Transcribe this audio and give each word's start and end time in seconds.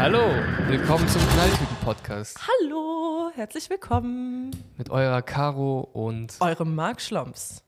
Hallo, 0.00 0.30
willkommen 0.66 1.06
zum 1.08 1.20
Knalltüten-Podcast 1.20 2.38
Hallo, 2.48 3.30
herzlich 3.34 3.68
willkommen. 3.68 4.50
mit 4.78 4.88
eurer 4.88 5.20
Caro 5.20 5.80
und 5.92 6.36
Eurem 6.40 6.74
Marc 6.74 7.02
Schlomps. 7.02 7.62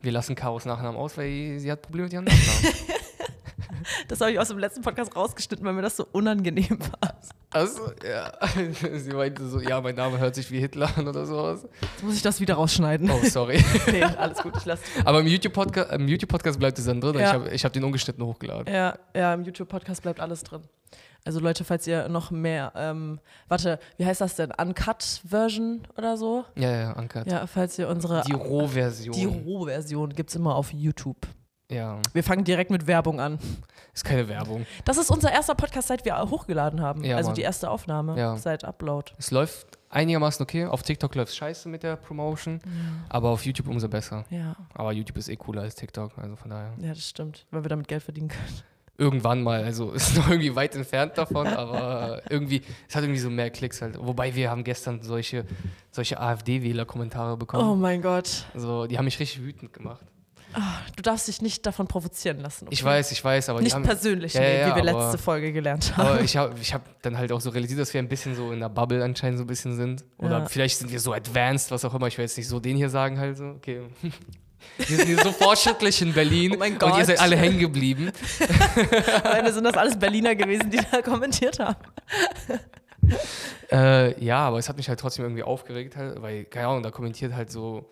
wir 0.00 0.10
lassen 0.10 0.34
Caros 0.34 0.64
Nachnamen 0.64 0.98
aus, 0.98 1.18
weil 1.18 1.58
sie 1.58 1.70
hat 1.70 1.82
Probleme 1.82 2.04
mit 2.04 2.14
ihrem 2.14 2.24
Nachnamen. 2.24 2.74
Das 4.08 4.20
habe 4.20 4.32
ich 4.32 4.38
aus 4.38 4.48
dem 4.48 4.58
letzten 4.58 4.80
Podcast 4.80 5.14
rausgeschnitten, 5.14 5.66
weil 5.66 5.74
mir 5.74 5.82
das 5.82 5.96
so 5.96 6.06
unangenehm 6.12 6.78
war. 6.80 7.18
also, 7.50 7.92
ja, 8.08 8.32
sie 8.98 9.10
meinte 9.10 9.46
so, 9.48 9.60
ja, 9.60 9.82
mein 9.82 9.96
Name 9.96 10.18
hört 10.18 10.34
sich 10.34 10.50
wie 10.50 10.60
Hitler 10.60 10.88
an 10.96 11.08
oder 11.08 11.26
sowas. 11.26 11.66
Jetzt 11.80 12.02
muss 12.02 12.14
ich 12.14 12.22
das 12.22 12.40
wieder 12.40 12.54
rausschneiden. 12.54 13.10
Oh, 13.10 13.20
sorry. 13.24 13.62
Nee, 13.90 14.02
alles 14.02 14.38
gut, 14.38 14.56
ich 14.56 14.64
lasse. 14.64 14.82
Aber 15.04 15.20
im 15.20 15.26
YouTube-Podcast 15.26 15.92
YouTube 16.00 16.32
-Podcast 16.32 16.58
bleibt 16.58 16.78
es 16.78 16.86
dann 16.86 17.02
drin. 17.02 17.18
Ja. 17.18 17.26
Ich 17.26 17.32
habe 17.32 17.50
hab 17.50 17.72
den 17.74 17.84
ungeschnitten 17.84 18.24
hochgeladen. 18.24 18.72
Ja, 18.72 18.96
ja, 19.14 19.34
im 19.34 19.42
YouTube-Podcast 19.42 20.00
bleibt 20.02 20.20
alles 20.20 20.42
drin. 20.42 20.62
Also 21.24 21.38
Leute, 21.40 21.62
falls 21.64 21.86
ihr 21.86 22.08
noch 22.08 22.30
mehr, 22.30 22.72
ähm, 22.74 23.20
warte, 23.48 23.78
wie 23.96 24.04
heißt 24.06 24.20
das 24.20 24.34
denn? 24.36 24.50
Uncut-Version 24.50 25.82
oder 25.96 26.16
so? 26.16 26.44
Ja, 26.56 26.70
ja, 26.70 26.92
Anka. 26.94 27.22
Ja, 27.26 27.46
falls 27.46 27.78
ihr 27.78 27.88
unsere, 27.88 28.22
Die 28.26 28.32
Rohversion. 28.32 29.14
die 29.14 29.24
Rohversion 29.26 30.10
gibt 30.14 30.30
es 30.30 30.36
immer 30.36 30.54
auf 30.56 30.72
YouTube. 30.72 31.26
ja, 31.70 31.98
Wir 32.12 32.24
fangen 32.24 32.44
direkt 32.44 32.70
mit 32.70 32.86
Werbung 32.86 33.20
an. 33.20 33.38
ist 33.94 34.04
keine 34.04 34.28
Werbung. 34.28 34.66
Das 34.84 34.96
ist 34.98 35.10
unser 35.10 35.30
erster 35.32 35.54
Podcast, 35.54 35.88
seit 35.88 36.04
wir 36.04 36.18
hochgeladen 36.18 36.80
haben. 36.80 37.04
Ja, 37.04 37.16
also 37.16 37.28
Mann. 37.28 37.34
die 37.36 37.42
erste 37.42 37.70
Aufnahme 37.70 38.18
Ja. 38.18 38.36
seit 38.36 38.64
Upload. 38.64 39.12
Es 39.18 39.30
läuft 39.30 39.78
einigermaßen 39.90 40.42
okay. 40.42 40.66
Auf 40.66 40.82
TikTok 40.82 41.14
läuft 41.14 41.30
es 41.30 41.36
scheiße 41.36 41.68
mit 41.68 41.82
der 41.82 41.96
Promotion, 41.96 42.60
aber 43.08 43.30
auf 43.30 43.44
YouTube 43.46 43.68
umso 43.68 43.88
besser. 43.88 44.24
Ja, 44.30 44.56
Aber 44.74 44.92
YouTube 44.92 45.18
ist 45.18 45.28
eh 45.28 45.36
cooler 45.36 45.62
als 45.62 45.74
TikTok, 45.76 46.18
also 46.18 46.34
von 46.36 46.50
daher. 46.50 46.72
ja, 46.78 46.88
das 46.94 47.08
stimmt, 47.08 47.46
weil 47.50 47.62
wir 47.64 47.68
damit 47.68 47.86
Geld 47.88 48.02
verdienen 48.02 48.28
können. 48.28 48.62
Irgendwann 48.98 49.42
mal, 49.42 49.64
also 49.64 49.90
ist 49.92 50.16
noch 50.16 50.28
irgendwie 50.28 50.54
weit 50.54 50.74
entfernt 50.76 51.16
davon, 51.18 51.46
aber 51.46 52.22
irgendwie, 52.28 52.60
es 52.88 52.94
hat 52.94 53.02
irgendwie 53.02 53.20
so 53.20 53.30
mehr 53.30 53.50
Klicks 53.50 53.80
halt. 53.82 53.96
Wobei 53.98 54.34
wir 54.34 54.50
haben 54.50 54.64
gestern 54.64 55.02
solche, 55.02 55.44
solche 55.90 56.20
AfD-Wähler-Kommentare 56.20 57.32
Oh 57.32 57.36
bekommen. 57.36 57.80
mein 57.80 58.02
Gott. 58.02 58.44
Also, 58.54 58.86
die 58.86 58.98
haben 58.98 59.06
mich 59.06 59.18
richtig 59.18 59.42
wütend 59.42 59.72
gemacht. 59.72 60.04
Du 60.96 61.02
darfst 61.02 61.28
dich 61.28 61.40
nicht 61.40 61.64
davon 61.64 61.86
provozieren 61.88 62.40
lassen. 62.40 62.66
okay? 62.66 62.74
Ich 62.74 62.84
weiß, 62.84 63.10
ich 63.12 63.24
weiß, 63.24 63.48
aber 63.48 63.62
Nicht 63.62 63.74
haben, 63.74 63.84
persönlich, 63.84 64.34
Ja, 64.34 64.40
nee, 64.42 64.60
ja, 64.60 64.76
wie 64.76 64.82
wir 64.84 64.90
aber- 64.92 65.04
letzte 65.04 65.16
Folge 65.16 65.50
gelernt 65.50 65.96
haben. 65.96 66.06
Aber 66.08 66.20
ich 66.20 66.36
habe 66.36 66.54
ich 66.60 66.74
hab 66.74 66.82
dann 67.00 67.16
halt 67.16 67.32
auch 67.32 67.40
so 67.40 67.48
realisiert, 67.48 67.80
dass 67.80 67.94
wir 67.94 68.00
ein 68.02 68.08
bisschen 68.08 68.34
so 68.34 68.52
in 68.52 68.60
der 68.60 68.68
Bubble 68.68 69.02
anscheinend 69.02 69.38
so 69.38 69.44
ein 69.44 69.46
bisschen 69.46 69.74
sind. 69.76 70.04
Oder 70.18 70.40
Ja. 70.40 70.44
vielleicht 70.46 70.76
sind 70.76 70.92
wir 70.92 71.00
so 71.00 71.14
advanced, 71.14 71.70
was 71.70 71.86
auch 71.86 71.94
immer. 71.94 72.06
Ich 72.08 72.18
will 72.18 72.26
jetzt 72.26 72.36
nicht 72.36 72.48
so 72.48 72.60
den 72.60 72.76
hier 72.76 72.90
sagen 72.90 73.18
halt 73.18 73.38
so. 73.38 73.44
Okay. 73.46 73.80
Wir 74.78 74.96
sind 74.96 75.06
hier 75.06 75.18
so 75.22 75.32
fortschrittlich 75.32 76.00
in 76.02 76.12
Berlin 76.12 76.52
Oh 76.54 76.58
mein 76.58 76.72
und 76.74 76.82
ihr 76.82 76.88
Gott. 76.88 77.06
seid 77.06 77.20
alle 77.20 77.36
hängen 77.36 77.58
geblieben. 77.58 78.10
Am 79.24 79.32
Ende 79.36 79.52
sind 79.52 79.64
das 79.64 79.76
alles 79.76 79.98
Berliner 79.98 80.34
gewesen, 80.34 80.70
die 80.70 80.78
da 80.90 81.02
kommentiert 81.02 81.58
haben. 81.58 81.76
Äh, 83.70 84.22
ja, 84.24 84.38
aber 84.40 84.58
es 84.58 84.68
hat 84.68 84.76
mich 84.76 84.88
halt 84.88 85.00
trotzdem 85.00 85.24
irgendwie 85.24 85.42
aufgeregt, 85.42 85.96
halt, 85.96 86.20
weil, 86.22 86.44
keine 86.44 86.68
Ahnung, 86.68 86.82
da 86.82 86.90
kommentiert 86.90 87.34
halt 87.34 87.50
so, 87.50 87.90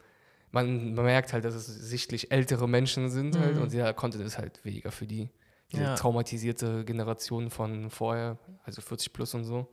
man, 0.52 0.94
man 0.94 1.04
merkt 1.04 1.32
halt, 1.32 1.44
dass 1.44 1.54
es 1.54 1.66
sichtlich 1.66 2.30
ältere 2.30 2.68
Menschen 2.68 3.08
sind 3.10 3.36
halt 3.38 3.58
und 3.58 3.72
der 3.72 3.92
Content 3.94 4.24
ist 4.24 4.38
halt 4.38 4.64
weniger 4.64 4.90
für 4.90 5.06
die. 5.06 5.28
Diese 5.72 5.82
Ja. 5.84 5.94
traumatisierte 5.94 6.84
Generation 6.84 7.48
von 7.50 7.90
vorher, 7.90 8.38
also 8.64 8.82
40 8.82 9.12
plus 9.12 9.34
und 9.34 9.44
so. 9.44 9.68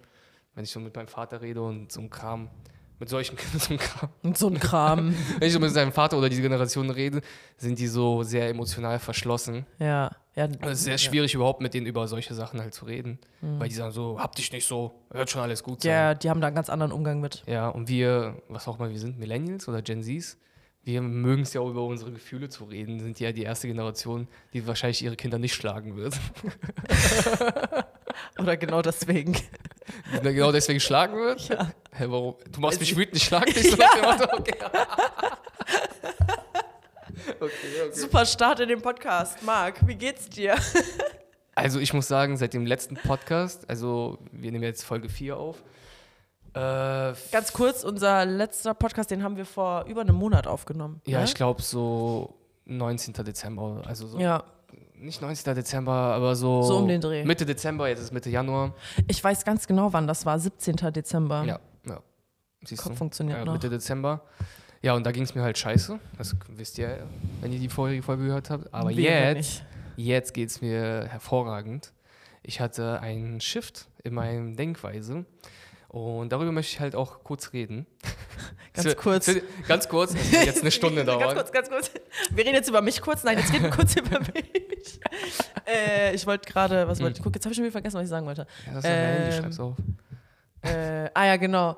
Wenn 0.54 0.64
ich 0.64 0.72
so 0.72 0.80
mit 0.80 0.96
meinem 0.96 1.08
Vater 1.08 1.42
rede 1.42 1.62
und 1.62 1.92
so 1.92 2.02
ein 2.02 2.10
Kram, 2.10 2.50
mit 3.00 3.10
solchen 3.10 3.38
so 3.58 3.74
ein 3.74 3.80
Kram, 3.80 4.10
Und 4.24 4.38
so 4.38 4.48
ein 4.48 4.60
Kram. 4.60 5.14
wenn 5.40 5.48
ich 5.48 5.54
so 5.54 5.60
mit 5.60 5.72
seinem 5.72 5.92
Vater 5.92 6.18
oder 6.18 6.30
diese 6.30 6.42
Generation 6.42 6.90
rede, 6.90 7.22
sind 7.58 7.80
die 7.80 7.88
so 7.88 8.24
sehr 8.24 8.50
emotional 8.50 9.00
verschlossen. 9.00 9.66
ja. 9.80 10.12
ja. 10.36 10.48
Es 10.62 10.80
ist 10.80 10.84
sehr 10.84 10.98
schwierig 10.98 11.34
überhaupt 11.34 11.62
mit 11.62 11.74
denen 11.74 11.86
über 11.88 12.08
solche 12.08 12.34
Sachen 12.34 12.60
halt 12.62 12.74
zu 12.74 12.86
reden, 12.86 13.20
weil 13.42 13.70
die 13.70 13.76
sagen 13.76 13.92
so, 13.92 14.20
hab 14.20 14.36
dich 14.36 14.52
nicht 14.52 14.68
so, 14.68 14.94
hört 15.12 15.30
schon 15.30 15.42
alles 15.42 15.64
gut 15.64 15.82
sein. 15.82 15.92
Ja, 15.92 16.14
die 16.14 16.30
haben 16.30 16.42
da 16.42 16.48
einen 16.48 16.56
ganz 16.56 16.70
anderen 16.70 16.92
Umgang 16.92 17.20
mit. 17.22 17.44
Ja, 17.48 17.70
und 17.70 17.90
wir, 17.90 18.42
was 18.48 18.68
auch 18.68 18.78
immer 18.80 18.90
wir 18.90 19.00
sind, 19.00 19.18
Millennials 19.18 19.68
oder 19.68 19.82
Gen 19.82 20.04
Zs, 20.04 20.38
wir 20.84 21.02
mögen 21.02 21.42
es 21.42 21.54
ja 21.54 21.60
auch 21.60 21.70
über 21.70 21.84
unsere 21.84 22.14
Gefühle 22.14 22.48
zu 22.48 22.64
reden, 22.64 23.02
sind 23.02 23.20
ja 23.20 23.34
die 23.34 23.44
erste 23.44 23.68
Generation, 23.68 24.28
die 24.54 24.66
wahrscheinlich 24.68 25.04
ihre 25.04 25.18
Kinder 25.18 25.38
nicht 25.38 25.54
schlagen 25.54 25.98
wird. 25.98 26.16
Oder 28.40 28.58
genau 28.58 28.82
deswegen. 28.82 29.36
Genau 30.22 30.52
deswegen 30.52 30.80
schlagen 30.80 31.16
wird? 31.16 31.48
Ja. 31.50 31.72
Hä, 31.92 32.06
warum? 32.08 32.36
Du 32.52 32.60
machst 32.60 32.80
mich 32.80 32.96
wütend, 32.96 33.18
ich 33.18 33.24
schlag 33.24 33.46
dich 33.46 33.72
so 33.72 33.78
nach 33.78 33.94
dem 33.96 34.04
Motto, 34.04 34.38
okay. 34.38 34.56
okay, 37.40 37.52
okay. 37.86 37.92
Super 37.94 38.26
Start 38.26 38.60
in 38.60 38.70
den 38.70 38.82
Podcast. 38.82 39.42
Marc, 39.44 39.86
wie 39.88 39.96
geht's 39.96 40.30
dir? 40.30 40.56
Also 41.56 41.80
ich 41.80 41.92
muss 41.92 42.08
sagen, 42.08 42.38
seit 42.38 42.54
dem 42.54 42.68
letzten 42.68 42.98
Podcast, 42.98 43.68
also 43.68 44.20
wir 44.32 44.52
nehmen 44.52 44.64
jetzt 44.64 44.84
Folge 44.84 45.10
4 45.10 45.36
auf, 45.36 45.64
äh, 46.54 47.14
Ganz 47.32 47.52
kurz, 47.52 47.84
unser 47.84 48.26
letzter 48.26 48.76
Podcast, 48.76 49.10
den 49.10 49.24
haben 49.24 49.38
wir 49.38 49.46
vor 49.46 49.86
über 49.86 50.02
einem 50.02 50.16
Monat 50.18 50.46
aufgenommen. 50.46 51.02
ja, 51.08 51.18
ne? 51.18 51.26
ich 51.26 51.34
glaube 51.34 51.64
so 51.64 52.36
19. 52.66 53.14
Dezember, 53.26 53.82
also 53.88 54.06
so 54.06 54.20
Ja, 54.20 54.44
nicht 55.00 55.22
19. 55.22 55.56
Dezember, 55.56 55.92
aber 55.92 56.36
so, 56.36 56.62
So 56.64 56.78
um 56.78 56.88
den 56.88 57.02
Dreh. 57.02 57.24
Mitte 57.26 57.46
Dezember, 57.46 57.88
jetzt 57.88 58.00
ist 58.02 58.12
Mitte 58.14 58.30
Januar. 58.30 58.74
ich 59.08 59.24
weiß 59.24 59.46
ganz 59.46 59.68
genau, 59.68 59.94
wann 59.94 60.08
das 60.08 60.26
war. 60.26 60.40
17. 60.40 60.76
Dezember. 60.94 61.44
Ja, 61.46 61.60
ja. 61.88 62.02
Siehst 62.66 62.82
Kopf 62.84 62.94
du? 62.94 62.98
funktioniert 62.98 63.40
ja, 63.40 63.46
noch. 63.46 63.54
Mitte 63.54 63.70
Dezember. 63.70 64.22
Ja, 64.82 64.94
und 64.94 65.06
da 65.06 65.12
ging 65.12 65.24
es 65.24 65.34
mir 65.36 65.42
halt 65.42 65.58
scheiße. 65.58 66.00
Das 66.18 66.36
wisst 66.50 66.78
ihr, 66.78 67.00
wenn 67.42 67.52
ihr 67.52 67.60
die 67.60 67.70
Folge, 67.70 68.02
Folge 68.04 68.26
gehört 68.26 68.50
habt. 68.50 68.74
Aber 68.74 68.96
Wäre 68.96 69.36
jetzt, 69.36 69.64
jetzt 69.96 70.34
geht 70.34 70.50
es 70.50 70.62
mir 70.62 71.08
hervorragend. 71.10 71.94
Ich 72.44 72.60
hatte 72.62 73.00
einen 73.02 73.42
Shift 73.42 73.88
in 74.04 74.14
meiner 74.14 74.56
Denkweise. 74.56 75.26
Und 75.90 76.32
darüber 76.32 76.52
möchte 76.52 76.74
ich 76.76 76.80
halt 76.80 76.96
auch 76.96 77.24
kurz 77.24 77.54
reden. 77.54 77.88
Ganz 78.74 78.86
wird- 78.86 78.98
kurz. 78.98 79.28
wird 79.28 79.44
Ganz 79.68 79.90
kurz, 79.90 80.14
jetzt 80.32 80.62
eine 80.62 80.70
Stunde 80.72 81.04
Ganz 81.06 81.20
dauern. 81.20 81.36
kurz, 81.36 81.52
ganz 81.52 81.70
kurz. 81.70 81.92
Wir 82.32 82.46
reden 82.46 82.56
jetzt 82.56 82.70
über 82.70 82.82
mich 82.82 83.02
kurz. 83.02 83.24
Nein, 83.24 83.40
jetzt 83.40 83.52
reden 83.52 83.64
wir 83.64 83.72
kurz 83.72 83.96
über 83.96 84.20
mich. 84.20 84.67
Äh, 85.68 86.16
ich 86.16 86.26
wollte 86.26 86.50
gerade, 86.52 86.88
was 86.88 87.00
wollte 87.02 87.18
ich? 87.18 87.24
Guck, 87.24 87.36
jetzt 87.36 87.46
habe 87.46 87.52
ich 87.52 87.58
schon 87.58 87.66
wieder 87.66 87.72
vergessen, 87.74 87.96
was 87.98 88.04
ich 88.04 88.10
sagen 88.10 88.26
wollte. 88.26 88.48
Ja, 88.66 88.74
das 88.74 88.84
ist 88.84 88.90
ähm, 88.90 89.22
Handy, 89.22 89.38
schreib's 89.38 89.60
auf. 89.60 89.76
Äh, 90.62 91.10
ah 91.14 91.26
ja, 91.26 91.36
genau. 91.38 91.78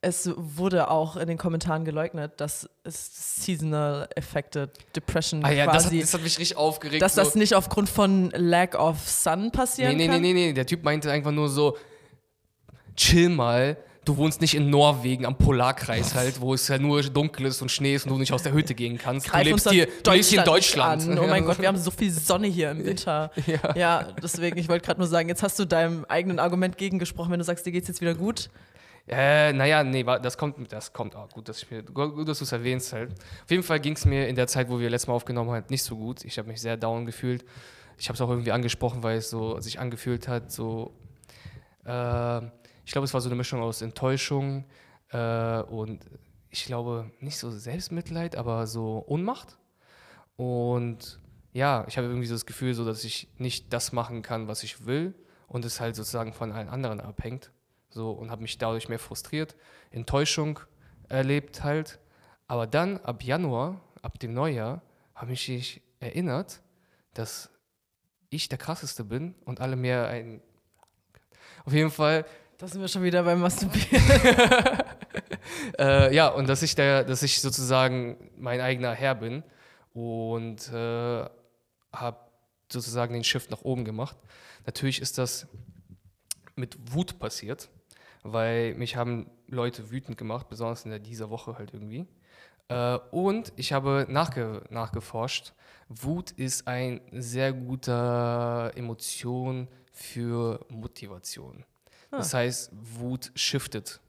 Es 0.00 0.30
wurde 0.36 0.90
auch 0.90 1.16
in 1.16 1.26
den 1.26 1.38
Kommentaren 1.38 1.84
geleugnet, 1.84 2.40
dass 2.40 2.68
es 2.84 3.42
Seasonal 3.44 4.08
Affected 4.16 4.70
Depression 4.94 5.44
Ah 5.44 5.50
ja, 5.50 5.66
das 5.66 5.74
hat, 5.74 5.82
quasi, 5.82 6.00
das 6.00 6.14
hat 6.14 6.22
mich 6.22 6.38
richtig 6.38 6.56
aufgeregt. 6.56 7.02
dass 7.02 7.16
so. 7.16 7.22
das 7.22 7.34
nicht 7.34 7.54
aufgrund 7.54 7.88
von 7.88 8.30
Lack 8.30 8.76
of 8.76 9.00
Sun 9.08 9.50
passieren 9.50 9.96
Nee, 9.96 10.06
nee, 10.06 10.06
nee, 10.06 10.12
kann. 10.12 10.22
nee, 10.22 10.32
nee. 10.32 10.52
Der 10.52 10.66
Typ 10.66 10.84
meinte 10.84 11.10
einfach 11.10 11.32
nur 11.32 11.48
so, 11.48 11.76
chill 12.94 13.28
mal. 13.28 13.76
Du 14.08 14.16
wohnst 14.16 14.40
nicht 14.40 14.54
in 14.54 14.70
Norwegen 14.70 15.26
am 15.26 15.36
Polarkreis 15.36 16.14
halt, 16.14 16.40
wo 16.40 16.54
es 16.54 16.66
ja 16.66 16.78
nur 16.78 17.02
dunkel 17.02 17.44
ist 17.44 17.60
und 17.60 17.70
Schnee 17.70 17.94
ist 17.94 18.06
und 18.06 18.12
du 18.12 18.18
nicht 18.18 18.32
aus 18.32 18.42
der 18.42 18.54
Hütte 18.54 18.74
gehen 18.74 18.96
kannst. 18.96 19.26
Du 19.26 19.32
Greif 19.32 19.44
lebst 19.44 19.68
hier, 19.68 19.86
du 20.02 20.10
lebst 20.12 20.30
hier 20.30 20.38
in 20.38 20.44
nicht 20.44 20.48
Deutschland. 20.48 21.06
An. 21.06 21.18
Oh 21.18 21.26
mein 21.26 21.44
Gott, 21.44 21.58
wir 21.60 21.68
haben 21.68 21.76
so 21.76 21.90
viel 21.90 22.10
Sonne 22.10 22.46
hier 22.46 22.70
im 22.70 22.86
Winter. 22.86 23.30
Ja. 23.46 23.76
Ja, 23.76 24.08
deswegen, 24.22 24.56
ich 24.56 24.66
wollte 24.70 24.86
gerade 24.86 24.98
nur 24.98 25.08
sagen, 25.08 25.28
jetzt 25.28 25.42
hast 25.42 25.58
du 25.58 25.66
deinem 25.66 26.06
eigenen 26.06 26.38
Argument 26.38 26.78
gegengesprochen, 26.78 27.32
wenn 27.32 27.38
du 27.38 27.44
sagst, 27.44 27.66
dir 27.66 27.70
geht's 27.70 27.88
jetzt 27.88 28.00
wieder 28.00 28.14
gut. 28.14 28.48
Äh, 29.06 29.52
naja, 29.52 29.84
nee, 29.84 30.02
das 30.02 30.38
kommt, 30.38 30.72
das 30.72 30.94
kommt 30.94 31.14
auch 31.14 31.28
gut, 31.28 31.46
dass 31.50 31.62
ich 31.62 31.70
mir, 31.70 31.82
gut, 31.82 32.26
dass 32.26 32.38
du 32.38 32.44
es 32.44 32.52
erwähnst 32.52 32.94
halt. 32.94 33.12
Auf 33.12 33.50
jeden 33.50 33.62
Fall 33.62 33.78
ging 33.78 33.92
es 33.92 34.06
mir 34.06 34.26
in 34.26 34.36
der 34.36 34.46
Zeit, 34.46 34.70
wo 34.70 34.80
wir 34.80 34.88
letztes 34.88 35.08
Mal 35.08 35.14
aufgenommen 35.14 35.50
haben, 35.50 35.66
nicht 35.68 35.82
so 35.82 35.96
gut. 35.96 36.24
Ich 36.24 36.38
habe 36.38 36.48
mich 36.48 36.62
sehr 36.62 36.78
down 36.78 37.04
gefühlt. 37.04 37.44
Ich 37.98 38.08
habe 38.08 38.14
es 38.14 38.22
auch 38.22 38.30
irgendwie 38.30 38.52
angesprochen, 38.52 39.02
weil 39.02 39.18
es 39.18 39.28
so 39.28 39.60
sich 39.60 39.78
angefühlt 39.78 40.28
hat, 40.28 40.50
so, 40.50 40.94
äh, 41.84 42.40
ich 42.88 42.92
glaube, 42.92 43.04
es 43.04 43.12
war 43.12 43.20
so 43.20 43.28
eine 43.28 43.36
Mischung 43.36 43.60
aus 43.60 43.82
Enttäuschung 43.82 44.64
äh, 45.10 45.60
und 45.60 46.00
ich 46.48 46.64
glaube, 46.64 47.12
nicht 47.20 47.36
so 47.36 47.50
Selbstmitleid, 47.50 48.34
aber 48.34 48.66
so 48.66 49.04
Ohnmacht. 49.06 49.58
Und 50.36 51.20
ja, 51.52 51.84
ich 51.86 51.98
habe 51.98 52.06
irgendwie 52.06 52.26
so 52.26 52.34
das 52.34 52.46
Gefühl, 52.46 52.72
so, 52.72 52.86
dass 52.86 53.04
ich 53.04 53.28
nicht 53.36 53.74
das 53.74 53.92
machen 53.92 54.22
kann, 54.22 54.48
was 54.48 54.62
ich 54.62 54.86
will 54.86 55.14
und 55.48 55.66
es 55.66 55.80
halt 55.80 55.96
sozusagen 55.96 56.32
von 56.32 56.50
allen 56.50 56.70
anderen 56.70 57.02
abhängt. 57.02 57.52
So, 57.90 58.10
und 58.10 58.30
habe 58.30 58.40
mich 58.40 58.56
dadurch 58.56 58.88
mehr 58.88 58.98
frustriert, 58.98 59.54
Enttäuschung 59.90 60.58
erlebt 61.10 61.62
halt. 61.62 61.98
Aber 62.46 62.66
dann, 62.66 62.96
ab 63.00 63.22
Januar, 63.22 63.82
ab 64.00 64.18
dem 64.18 64.32
Neujahr, 64.32 64.80
habe 65.14 65.34
ich 65.34 65.46
mich 65.46 65.82
erinnert, 66.00 66.62
dass 67.12 67.50
ich 68.30 68.48
der 68.48 68.56
Krasseste 68.56 69.04
bin 69.04 69.34
und 69.44 69.60
alle 69.60 69.76
mehr 69.76 70.08
ein. 70.08 70.40
Auf 71.66 71.74
jeden 71.74 71.90
Fall, 71.90 72.24
Da 72.58 72.66
sind 72.66 72.80
wir 72.80 72.88
schon 72.88 73.04
wieder 73.04 73.22
beim 73.22 73.38
Masturbieren. 73.38 74.02
äh, 75.78 76.12
ja, 76.12 76.26
und 76.26 76.48
dass 76.48 76.62
ich, 76.62 76.74
der, 76.74 77.04
dass 77.04 77.22
ich 77.22 77.40
sozusagen 77.40 78.16
mein 78.36 78.60
eigener 78.60 78.92
Herr 78.94 79.14
bin 79.14 79.44
und 79.94 80.68
äh, 80.72 81.24
habe 81.92 82.18
sozusagen 82.68 83.14
den 83.14 83.22
Shift 83.22 83.52
nach 83.52 83.62
oben 83.62 83.84
gemacht. 83.84 84.16
Natürlich 84.66 85.00
ist 85.00 85.18
das 85.18 85.46
mit 86.56 86.76
Wut 86.92 87.20
passiert, 87.20 87.68
weil 88.24 88.74
mich 88.74 88.96
haben 88.96 89.30
Leute 89.46 89.92
wütend 89.92 90.18
gemacht, 90.18 90.48
besonders 90.48 90.84
in 90.84 91.00
dieser 91.04 91.30
Woche 91.30 91.56
halt 91.56 91.72
irgendwie. 91.72 92.08
Äh, 92.66 92.98
und 93.12 93.52
ich 93.54 93.72
habe 93.72 94.04
nachge 94.08 94.64
nachgeforscht, 94.68 95.52
Wut 95.88 96.32
ist 96.32 96.66
ein 96.66 97.02
sehr 97.12 97.52
guter 97.52 98.72
Emotion 98.74 99.68
für 99.92 100.66
Motivation. 100.68 101.64
Das 102.10 102.34
heißt, 102.34 102.70
Wut 102.72 103.30
shiftet 103.34 104.00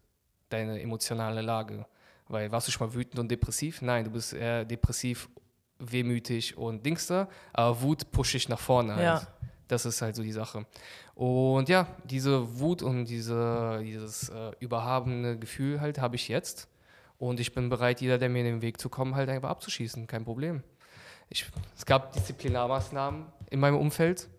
deine 0.50 0.82
emotionale 0.82 1.42
Lage. 1.42 1.86
Weil 2.28 2.52
warst 2.52 2.68
du 2.68 2.72
schon 2.72 2.88
mal 2.88 2.94
wütend 2.94 3.20
und 3.20 3.30
depressiv? 3.30 3.82
Nein, 3.82 4.06
du 4.06 4.12
bist 4.12 4.34
eher 4.34 4.64
depressiv, 4.64 5.30
wehmütig 5.80 6.58
und 6.58 6.86
Dingster. 6.86 7.28
Aber 7.54 7.82
Wut 7.82 8.12
pusht 8.12 8.36
dich 8.36 8.48
nach 8.50 8.60
vorne 8.60 8.96
halt. 8.96 9.04
Ja. 9.04 9.28
Das 9.68 9.86
ist 9.86 10.02
halt 10.02 10.16
so 10.16 10.24
die 10.24 10.32
Sache. 10.32 10.66
Und 11.16 11.70
ja, 11.70 11.88
diese 12.04 12.60
Wut 12.60 12.82
und 12.82 13.06
diese, 13.06 13.82
dieses 13.84 14.30
äh, 14.30 14.52
überhabene 14.60 15.38
Gefühl 15.38 15.82
halt 15.82 16.00
habe 16.00 16.16
ich 16.16 16.28
jetzt. 16.28 16.68
Und 17.18 17.40
ich 17.40 17.54
bin 17.54 17.70
bereit, 17.70 18.02
jeder, 18.02 18.18
der 18.18 18.30
mir 18.30 18.40
in 18.40 18.46
den 18.46 18.62
Weg 18.62 18.80
zu 18.80 18.90
kommen, 18.90 19.16
halt 19.16 19.30
einfach 19.30 19.50
abzuschießen. 19.50 20.08
Kein 20.08 20.24
Problem. 20.24 20.64
Ich, 21.30 21.46
es 21.76 21.86
gab 21.86 22.14
Disziplinarmaßnahmen 22.14 23.26
in 23.50 23.60
meinem 23.60 23.78
Umfeld 23.78 24.30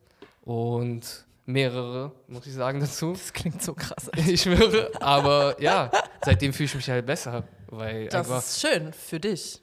und 0.43 1.27
mehrere, 1.53 2.13
muss 2.29 2.47
ich 2.47 2.55
sagen, 2.55 2.81
dazu. 2.81 3.13
Das 3.13 3.33
klingt 3.33 3.63
so 3.63 3.75
krass. 3.75 4.11
Ich 4.17 4.43
schwöre. 4.43 4.91
Aber 5.01 5.61
ja, 5.61 5.91
seitdem 6.25 6.53
fühle 6.53 6.67
ich 6.67 6.75
mich 6.75 6.91
halt 6.91 7.07
besser. 7.07 7.45
Weil 7.69 8.09
Das 8.09 8.29
ist 8.29 8.61
schön 8.61 8.93
für 8.93 9.21
dich. 9.21 9.63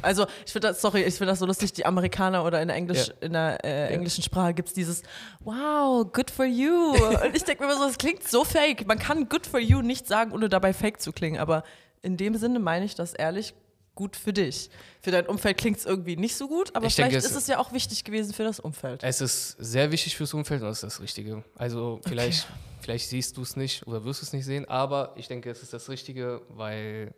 Also 0.00 0.26
ich 0.46 0.52
finde 0.52 0.68
das, 0.68 0.80
sorry, 0.80 1.02
ich 1.02 1.14
finde 1.16 1.32
das 1.32 1.38
so 1.40 1.44
lustig, 1.46 1.72
die 1.72 1.84
Amerikaner 1.84 2.44
oder 2.44 2.62
in 2.62 2.68
der, 2.68 2.76
Englisch, 2.76 3.08
Ja. 3.08 3.14
in 3.20 3.32
der 3.32 3.64
äh, 3.64 3.88
englischen 3.92 4.22
Sprache 4.22 4.54
gibt 4.54 4.68
es 4.68 4.74
dieses 4.74 5.02
Wow, 5.40 6.10
good 6.12 6.30
for 6.30 6.44
you. 6.46 6.92
Und 6.92 7.34
ich 7.36 7.44
denke 7.44 7.64
mir 7.64 7.70
immer 7.72 7.80
so, 7.80 7.86
das 7.88 7.98
klingt 7.98 8.26
so 8.26 8.44
fake. 8.44 8.86
Man 8.86 8.98
kann 8.98 9.28
good 9.28 9.46
for 9.46 9.60
you 9.60 9.82
nicht 9.82 10.06
sagen, 10.06 10.32
ohne 10.32 10.48
dabei 10.48 10.72
fake 10.72 11.00
zu 11.00 11.12
klingen. 11.12 11.38
Aber 11.40 11.62
in 12.02 12.16
dem 12.16 12.36
Sinne 12.36 12.58
meine 12.60 12.84
ich 12.84 12.94
das 12.94 13.12
ehrlich 13.12 13.54
gut 13.96 14.14
für 14.14 14.32
dich. 14.32 14.70
Für 15.00 15.10
dein 15.10 15.26
Umfeld 15.26 15.58
klingt 15.58 15.78
es 15.78 15.84
irgendwie 15.86 16.16
nicht 16.16 16.36
so 16.36 16.46
gut, 16.46 16.70
aber 16.76 16.86
Ich 16.86 16.94
vielleicht 16.94 17.14
denke, 17.14 17.26
ist 17.26 17.34
es 17.34 17.48
ja 17.48 17.58
auch 17.58 17.72
wichtig 17.72 18.04
gewesen 18.04 18.32
für 18.32 18.44
das 18.44 18.60
Umfeld. 18.60 19.02
Es 19.02 19.20
ist 19.20 19.56
sehr 19.58 19.90
wichtig 19.90 20.16
fürs 20.16 20.32
Umfeld 20.32 20.62
und 20.62 20.68
das 20.68 20.78
ist 20.78 20.84
das 20.84 21.00
Richtige. 21.00 21.42
Also 21.56 22.00
vielleicht, 22.06 22.46
vielleicht 22.80 23.08
siehst 23.08 23.36
du 23.36 23.42
es 23.42 23.56
nicht 23.56 23.84
oder 23.88 24.04
wirst 24.04 24.22
du 24.22 24.26
es 24.26 24.32
nicht 24.32 24.44
sehen, 24.44 24.64
aber 24.66 25.12
ich 25.16 25.26
denke, 25.26 25.50
es 25.50 25.62
ist 25.64 25.72
das 25.72 25.88
Richtige, 25.88 26.42
weil 26.50 27.12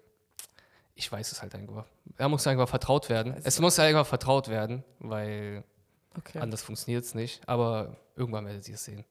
ich 0.95 1.13
weiß 1.13 1.31
es 1.31 1.43
halt 1.43 1.55
einfach. 1.55 1.85
Er 2.17 2.29
muss 2.31 2.47
einfach 2.47 2.69
vertraut 2.69 3.09
werden. 3.11 3.37
Es 3.45 3.61
muss 3.61 3.79
einfach 3.79 4.07
vertraut 4.07 4.49
werden, 4.49 4.83
weil 4.99 5.63
Okay. 6.17 6.39
anders 6.39 6.63
funktioniert 6.63 7.05
es 7.05 7.15
nicht. 7.15 7.41
Aber 7.47 7.97
irgendwann 8.17 8.47
werdet 8.47 8.67
ihr 8.69 8.75
es 8.75 8.85
sehen. 8.85 9.05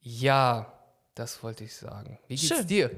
Ja, 0.00 0.72
das 1.14 1.42
wollte 1.42 1.64
ich 1.64 1.74
sagen. 1.74 2.18
Wie 2.26 2.36
geht's 2.36 2.48
Schön. 2.48 2.66
dir? 2.66 2.90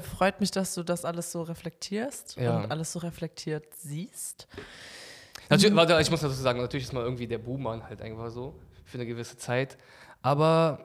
Freut 0.16 0.40
mich, 0.40 0.50
dass 0.50 0.74
du 0.74 0.82
das 0.82 1.04
alles 1.04 1.32
so 1.32 1.42
reflektierst 1.42 2.36
Ja. 2.36 2.56
und 2.58 2.70
alles 2.70 2.92
so 2.92 3.00
reflektiert 3.00 3.66
siehst. 3.74 4.46
Natürlich, 5.50 5.74
warte, 5.74 5.98
ich 6.00 6.10
muss 6.10 6.20
dazu 6.20 6.34
sagen, 6.34 6.60
natürlich 6.60 6.84
ist 6.86 6.92
man 6.92 7.02
irgendwie 7.02 7.26
der 7.26 7.38
Buhmann 7.38 7.82
halt 7.84 8.00
einfach 8.00 8.30
so 8.30 8.54
für 8.84 8.98
eine 8.98 9.06
gewisse 9.06 9.36
Zeit. 9.36 9.76
Aber 10.22 10.84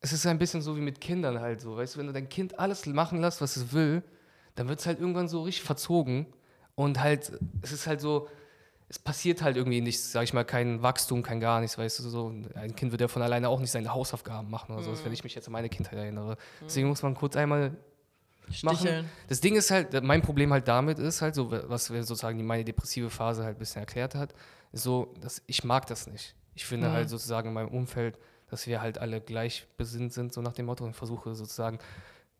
es 0.00 0.12
ist 0.12 0.24
ein 0.26 0.38
bisschen 0.38 0.62
so 0.62 0.76
wie 0.76 0.80
mit 0.80 1.00
Kindern 1.00 1.40
halt 1.40 1.60
so. 1.60 1.76
Weißt 1.76 1.94
du, 1.94 1.98
wenn 1.98 2.06
du 2.06 2.12
dein 2.12 2.28
Kind 2.28 2.58
alles 2.58 2.86
machen 2.86 3.20
lässt, 3.20 3.40
was 3.40 3.56
es 3.56 3.72
will, 3.72 4.02
dann 4.54 4.68
wird 4.68 4.80
es 4.80 4.86
halt 4.86 5.00
irgendwann 5.00 5.28
so 5.28 5.42
richtig 5.42 5.64
verzogen. 5.64 6.26
Und 6.74 7.00
halt, 7.00 7.32
es 7.60 7.72
ist 7.72 7.86
halt 7.88 8.00
so, 8.00 8.28
es 8.88 8.98
passiert 8.98 9.42
halt 9.42 9.56
irgendwie 9.56 9.80
nichts, 9.80 10.12
sag 10.12 10.22
ich 10.24 10.32
mal, 10.32 10.44
kein 10.44 10.82
Wachstum, 10.82 11.22
kein 11.22 11.40
gar 11.40 11.60
nichts, 11.60 11.76
weißt 11.76 11.98
du, 12.00 12.08
so. 12.08 12.32
Ein 12.54 12.74
Kind 12.74 12.90
wird 12.90 13.00
ja 13.02 13.08
von 13.08 13.20
alleine 13.22 13.48
auch 13.48 13.60
nicht 13.60 13.70
seine 13.70 13.92
Hausaufgaben 13.92 14.50
machen 14.50 14.72
oder 14.72 14.82
so, 14.82 15.04
wenn 15.04 15.12
ich 15.12 15.24
mich 15.24 15.34
jetzt 15.34 15.46
an 15.46 15.52
meine 15.52 15.68
Kindheit 15.68 15.98
erinnere. 15.98 16.36
Deswegen 16.62 16.88
muss 16.88 17.02
man 17.02 17.14
kurz 17.14 17.36
einmal 17.36 17.76
machen. 18.62 18.78
Sticheln. 18.78 19.04
Das 19.28 19.40
Ding 19.40 19.56
ist 19.56 19.70
halt, 19.70 20.02
mein 20.02 20.22
Problem 20.22 20.52
halt 20.52 20.66
damit 20.68 20.98
ist 20.98 21.20
halt 21.20 21.34
so, 21.34 21.50
was 21.50 21.86
sozusagen 21.86 22.38
die 22.38 22.44
meine 22.44 22.64
depressive 22.64 23.10
Phase 23.10 23.44
halt 23.44 23.56
ein 23.56 23.58
bisschen 23.58 23.80
erklärt 23.80 24.14
hat, 24.14 24.32
ist 24.72 24.84
so, 24.84 25.12
dass 25.20 25.42
ich 25.46 25.64
mag 25.64 25.86
das 25.86 26.06
nicht. 26.06 26.34
Ich 26.54 26.64
finde 26.64 26.88
Mhm. 26.88 26.92
halt 26.92 27.10
sozusagen 27.10 27.48
in 27.48 27.54
meinem 27.54 27.68
Umfeld, 27.68 28.18
dass 28.50 28.66
wir 28.66 28.80
halt 28.80 28.96
alle 28.96 29.20
gleich 29.20 29.66
besinnt 29.76 30.14
sind, 30.14 30.32
so 30.32 30.40
nach 30.40 30.54
dem 30.54 30.64
Motto, 30.64 30.82
und 30.84 30.94
versuche 30.96 31.34
sozusagen 31.34 31.78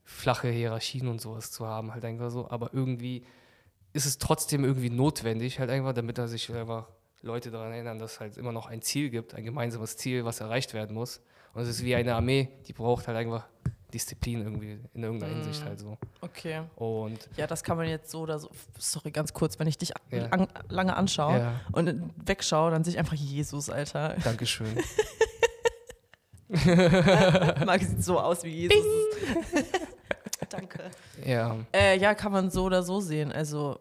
flache 0.03 0.49
Hierarchien 0.49 1.09
und 1.09 1.21
sowas 1.21 1.51
zu 1.51 1.67
haben, 1.67 1.93
halt 1.93 2.07
einfach 2.07 2.31
so. 2.31 2.51
Aber 2.51 2.73
irgendwie 2.73 3.23
ist 3.99 4.07
es 4.07 4.19
trotzdem 4.19 4.65
irgendwie 4.65 4.91
notwendig, 4.91 5.59
halt 5.59 5.71
einfach, 5.71 5.93
damit 5.93 6.17
da 6.19 6.27
sich 6.29 6.49
einfach 6.55 6.87
Leute 7.21 7.51
daran 7.51 7.73
erinnern, 7.73 7.99
dass 7.99 8.13
es 8.15 8.21
halt 8.21 8.37
immer 8.39 8.53
noch 8.53 8.67
ein 8.67 8.81
Ziel 8.81 9.11
gibt, 9.11 9.35
ein 9.35 9.43
gemeinsames 9.45 9.97
Ziel, 9.97 10.25
was 10.25 10.39
erreicht 10.41 10.73
werden 10.73 10.95
muss. 10.95 11.21
Und 11.53 11.63
es 11.63 11.69
ist 11.69 11.85
wie 11.85 11.95
eine 11.97 12.15
Armee, 12.15 12.49
die 12.69 12.73
braucht 12.73 13.09
halt 13.09 13.17
einfach 13.17 13.47
Disziplin 13.93 14.43
irgendwie 14.43 14.79
in 14.95 15.03
irgendeiner 15.03 15.33
Mhm. 15.35 15.43
Hinsicht 15.43 15.65
halt 15.65 15.81
so. 15.81 15.97
Okay. 16.21 16.61
Und 16.77 17.29
Ja, 17.37 17.47
das 17.49 17.65
kann 17.65 17.77
man 17.77 17.89
jetzt 17.89 18.11
so 18.11 18.21
oder 18.21 18.39
so. 18.39 18.51
Sorry, 18.79 19.11
ganz 19.11 19.33
kurz, 19.33 19.59
wenn 19.59 19.67
ich 19.67 19.79
dich 19.79 19.93
Ja. 20.11 20.27
an, 20.27 20.47
lange 20.69 20.95
anschaue 20.95 21.39
Ja. 21.39 21.61
und 21.73 22.13
wegschaue, 22.25 22.71
dann 22.71 22.85
sehe 22.85 22.93
ich 22.93 22.99
einfach 22.99 23.15
Jesus, 23.15 23.69
Alter. 23.71 24.15
Dankeschön. 24.25 24.77
Marc 27.67 27.83
sieht 27.83 28.05
so 28.05 28.19
aus 28.21 28.45
wie 28.45 28.51
Jesus. 28.69 28.77
Danke. 30.51 30.91
ja. 31.25 31.57
Äh, 31.73 31.99
ja, 31.99 32.15
kann 32.15 32.33
man 32.33 32.51
so 32.51 32.65
oder 32.65 32.83
so 32.83 33.01
sehen. 33.01 33.33
Also 33.33 33.79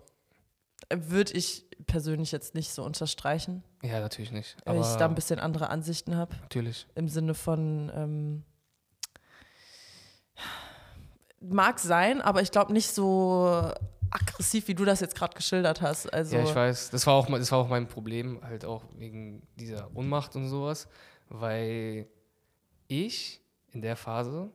würde 0.94 1.34
ich 1.34 1.66
persönlich 1.86 2.32
jetzt 2.32 2.56
nicht 2.56 2.72
so 2.72 2.84
unterstreichen, 2.84 3.64
Ja, 3.84 4.00
natürlich 4.00 4.32
nicht. 4.32 4.58
weil 4.66 4.80
ich 4.82 4.88
da 4.96 5.06
ein 5.06 5.16
bisschen 5.16 5.40
andere 5.40 5.70
Ansichten 5.70 6.16
habe. 6.16 6.36
natürlich. 6.42 6.88
Im 6.96 7.08
Sinne 7.10 7.34
von, 7.34 7.92
ähm, 7.96 8.44
mag 11.40 11.80
sein, 11.80 12.22
aber 12.22 12.42
ich 12.42 12.52
glaube 12.52 12.74
nicht 12.74 12.90
so 12.94 13.72
aggressiv, 14.10 14.68
wie 14.68 14.76
du 14.76 14.86
das 14.86 15.00
jetzt 15.02 15.16
gerade 15.16 15.36
geschildert 15.36 15.82
hast. 15.82 16.12
Also, 16.14 16.36
Ja, 16.38 16.44
ich 16.44 16.56
weiß. 16.56 16.90
Das 16.90 17.06
war, 17.06 17.14
auch, 17.14 17.28
mein- 17.30 17.40
das 17.42 17.52
war 17.52 17.60
auch 17.60 17.68
mein 17.68 17.88
Problem, 17.88 18.40
halt 18.44 18.66
auch 18.66 18.84
wegen 18.96 19.46
dieser 19.56 19.94
Unmacht 19.96 20.36
und 20.36 20.48
sowas, 20.48 20.88
weil 21.30 22.08
ich 22.88 23.42
in 23.72 23.82
der 23.82 23.96
Phase 23.98 24.50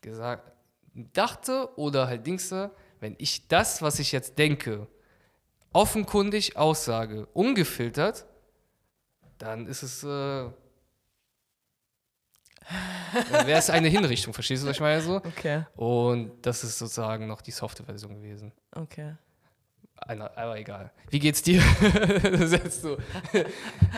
gesagt, 0.00 0.50
dachte 0.94 1.68
oder 1.76 2.06
halt 2.06 2.26
Dingste, 2.26 2.70
wenn 3.00 3.14
ich 3.18 3.48
das, 3.48 3.82
was 3.82 3.98
ich 3.98 4.12
jetzt 4.12 4.38
denke, 4.38 4.86
offenkundig 5.72 6.56
aussage, 6.56 7.26
ungefiltert, 7.34 8.26
dann 9.38 9.66
ist 9.66 9.82
es, 9.82 10.04
äh, 10.04 10.06
wäre 13.30 13.58
es 13.58 13.70
eine 13.70 13.88
Hinrichtung, 13.88 14.32
verstehst 14.32 14.62
du, 14.62 14.68
was 14.68 14.76
ich 14.76 14.80
meine 14.80 15.00
so? 15.02 15.16
okay, 15.16 15.64
Und 15.76 16.32
das 16.46 16.64
ist 16.64 16.78
sozusagen 16.78 17.26
noch 17.26 17.42
die 17.42 17.50
softe 17.50 17.84
Version 17.84 18.14
gewesen. 18.14 18.52
okay. 18.72 19.14
Einer, 19.96 20.36
aber 20.36 20.58
egal. 20.58 20.90
Wie 21.08 21.18
geht's 21.20 21.40
dir? 21.42 21.62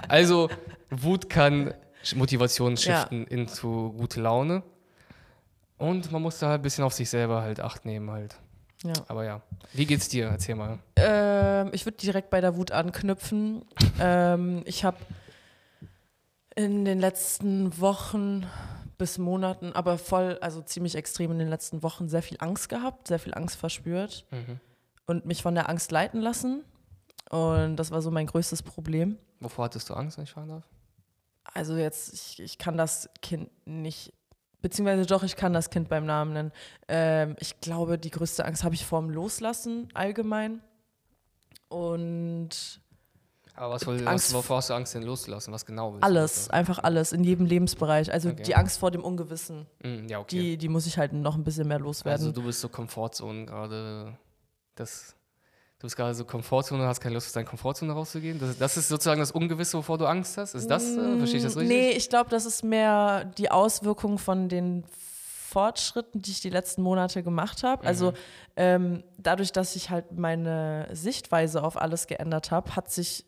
Also, 0.09 0.49
Wut 0.91 1.29
kann 1.29 1.75
Motivation 2.15 2.77
Ja. 2.77 3.01
shiften 3.01 3.27
into 3.27 3.93
gute 3.93 4.21
Laune. 4.21 4.63
Und 5.79 6.11
man 6.13 6.23
muss 6.23 6.39
da 6.39 6.49
halt 6.49 6.61
ein 6.61 6.63
bisschen 6.63 6.85
auf 6.85 6.93
sich 6.95 7.11
selber 7.11 7.43
halt 7.43 7.61
Acht 7.61 7.85
nehmen 7.85 8.11
halt. 8.11 8.37
Ja. 8.83 8.93
Aber 9.09 9.25
ja. 9.25 9.43
Wie 9.73 9.87
geht's 9.87 10.09
dir? 10.09 10.27
Erzähl 10.29 10.55
mal. 10.55 10.79
Ähm, 10.97 11.71
ich 11.73 11.85
würde 11.87 11.97
direkt 11.99 12.31
bei 12.31 12.41
der 12.41 12.57
Wut 12.57 12.71
anknüpfen. 12.73 13.65
ähm, 14.01 14.63
ich 14.67 14.85
habe 14.85 14.97
in 16.55 16.85
den 16.85 16.99
letzten 17.01 17.79
Wochen 17.81 18.47
bis 18.99 19.19
Monaten, 19.19 19.73
aber 19.73 19.99
voll, 19.99 20.39
also 20.41 20.63
ziemlich 20.63 20.95
extrem 20.95 21.31
in 21.33 21.39
den 21.39 21.49
letzten 21.49 21.83
Wochen 21.83 22.09
sehr 22.09 22.23
viel 22.23 22.39
Angst 22.41 22.69
gehabt, 22.71 23.09
sehr 23.09 23.19
viel 23.19 23.35
Angst 23.35 23.57
verspürt 23.57 24.25
Mhm. 24.31 24.59
und 25.07 25.27
mich 25.27 25.43
von 25.43 25.55
der 25.55 25.69
Angst 25.69 25.93
leiten 25.93 26.21
lassen. 26.21 26.65
Und 27.29 27.77
das 27.77 27.91
war 27.91 28.01
so 28.01 28.11
mein 28.11 28.27
größtes 28.27 28.63
Problem. 28.63 29.19
Wovor 29.41 29.67
hattest 29.67 29.91
du 29.91 29.95
Angst, 29.95 30.17
wenn 30.17 30.25
ich 30.25 30.31
fragen 30.31 30.49
darf? 30.49 30.65
Also 31.53 31.77
jetzt, 31.77 32.15
ich, 32.15 32.41
ich 32.41 32.57
kann 32.59 32.79
das 32.79 33.11
Kind 33.21 33.51
nicht, 33.67 34.13
beziehungsweise 34.69 35.07
doch, 35.07 35.23
ich 35.23 35.37
kann 35.37 35.53
das 35.53 35.71
Kind 35.71 35.89
beim 35.89 36.07
Namen 36.07 36.33
nennen. 36.33 36.53
Ähm, 36.89 37.37
ich 37.39 37.61
glaube, 37.61 37.99
die 37.99 38.11
größte 38.11 38.45
Angst 38.45 38.65
habe 38.65 38.75
ich 38.75 38.85
vorm 38.85 39.11
Loslassen 39.11 39.89
allgemein. 39.95 40.61
Und 41.69 42.81
Aber 43.55 43.75
was, 43.75 43.87
woll- 43.87 44.07
Angst 44.07 44.29
was, 44.31 44.35
wovor 44.35 44.57
hast 44.59 44.71
du 44.71 44.75
Angst 44.75 44.95
denn 44.95 45.03
loszulassen? 45.03 45.53
Was 45.53 45.65
genau 45.67 45.97
alles, 46.01 46.51
einfach 46.51 46.79
alles, 46.83 47.13
in 47.13 47.25
jedem 47.25 47.47
Lebensbereich. 47.47 48.13
Also 48.13 48.31
Okay. 48.31 48.43
die 48.43 48.55
Angst 48.57 48.79
vor 48.79 48.91
dem 48.91 49.03
Ungewissen, 49.05 49.67
Mhm, 49.83 50.09
ja, 50.09 50.19
okay. 50.21 50.39
die, 50.41 50.57
die 50.59 50.69
muss 50.69 50.87
ich 50.87 50.99
halt 50.99 51.13
noch 51.13 51.35
ein 51.37 51.45
bisschen 51.45 51.67
mehr 51.69 51.79
loswerden. 51.79 52.21
Also 52.27 52.33
du 52.33 52.43
bist 52.47 52.61
so 52.61 52.69
Komfortzone 52.69 53.47
gerade. 53.47 54.17
Das. 54.75 55.15
Du 55.79 55.83
bist 55.83 55.97
gerade 55.97 56.15
so 56.15 56.25
Komfortzone 56.25 56.87
hast 56.87 57.01
keine 57.01 57.15
Lust, 57.15 57.27
aus 57.27 57.33
deiner 57.35 57.47
Komfortzone 57.47 57.93
rauszugehen. 57.93 58.39
Das, 58.41 58.57
das 58.57 58.77
ist 58.79 58.89
sozusagen 58.89 59.21
das 59.21 59.31
Ungewisse, 59.31 59.77
wovor 59.77 59.99
du 59.99 60.07
Angst 60.07 60.39
hast. 60.39 60.55
Ist 60.55 60.71
das, 60.71 60.97
äh, 60.97 61.19
verstehe 61.19 61.39
ich 61.39 61.45
das 61.45 61.57
richtig? 61.57 61.77
Nee, 61.77 61.91
ich 61.91 62.09
glaube, 62.09 62.31
das 62.31 62.47
ist 62.47 62.65
mehr 62.65 63.27
die 63.27 63.51
Auswirkung 63.51 64.19
von 64.19 64.49
den 64.49 64.85
Fortschritten, 65.51 66.23
die 66.23 66.31
ich 66.31 66.41
die 66.41 66.49
letzten 66.51 66.81
Monate 66.83 67.23
gemacht 67.23 67.63
habe. 67.63 67.87
Also 67.87 68.13
Mhm. 68.13 68.17
ähm, 68.57 69.05
dadurch, 69.19 69.53
dass 69.53 69.77
ich 69.77 69.91
halt 69.91 70.13
meine 70.13 70.89
Sichtweise 70.93 71.63
auf 71.63 71.77
alles 71.81 72.07
geändert 72.07 72.51
habe, 72.51 72.75
hat 72.75 72.91
sich, 72.91 73.27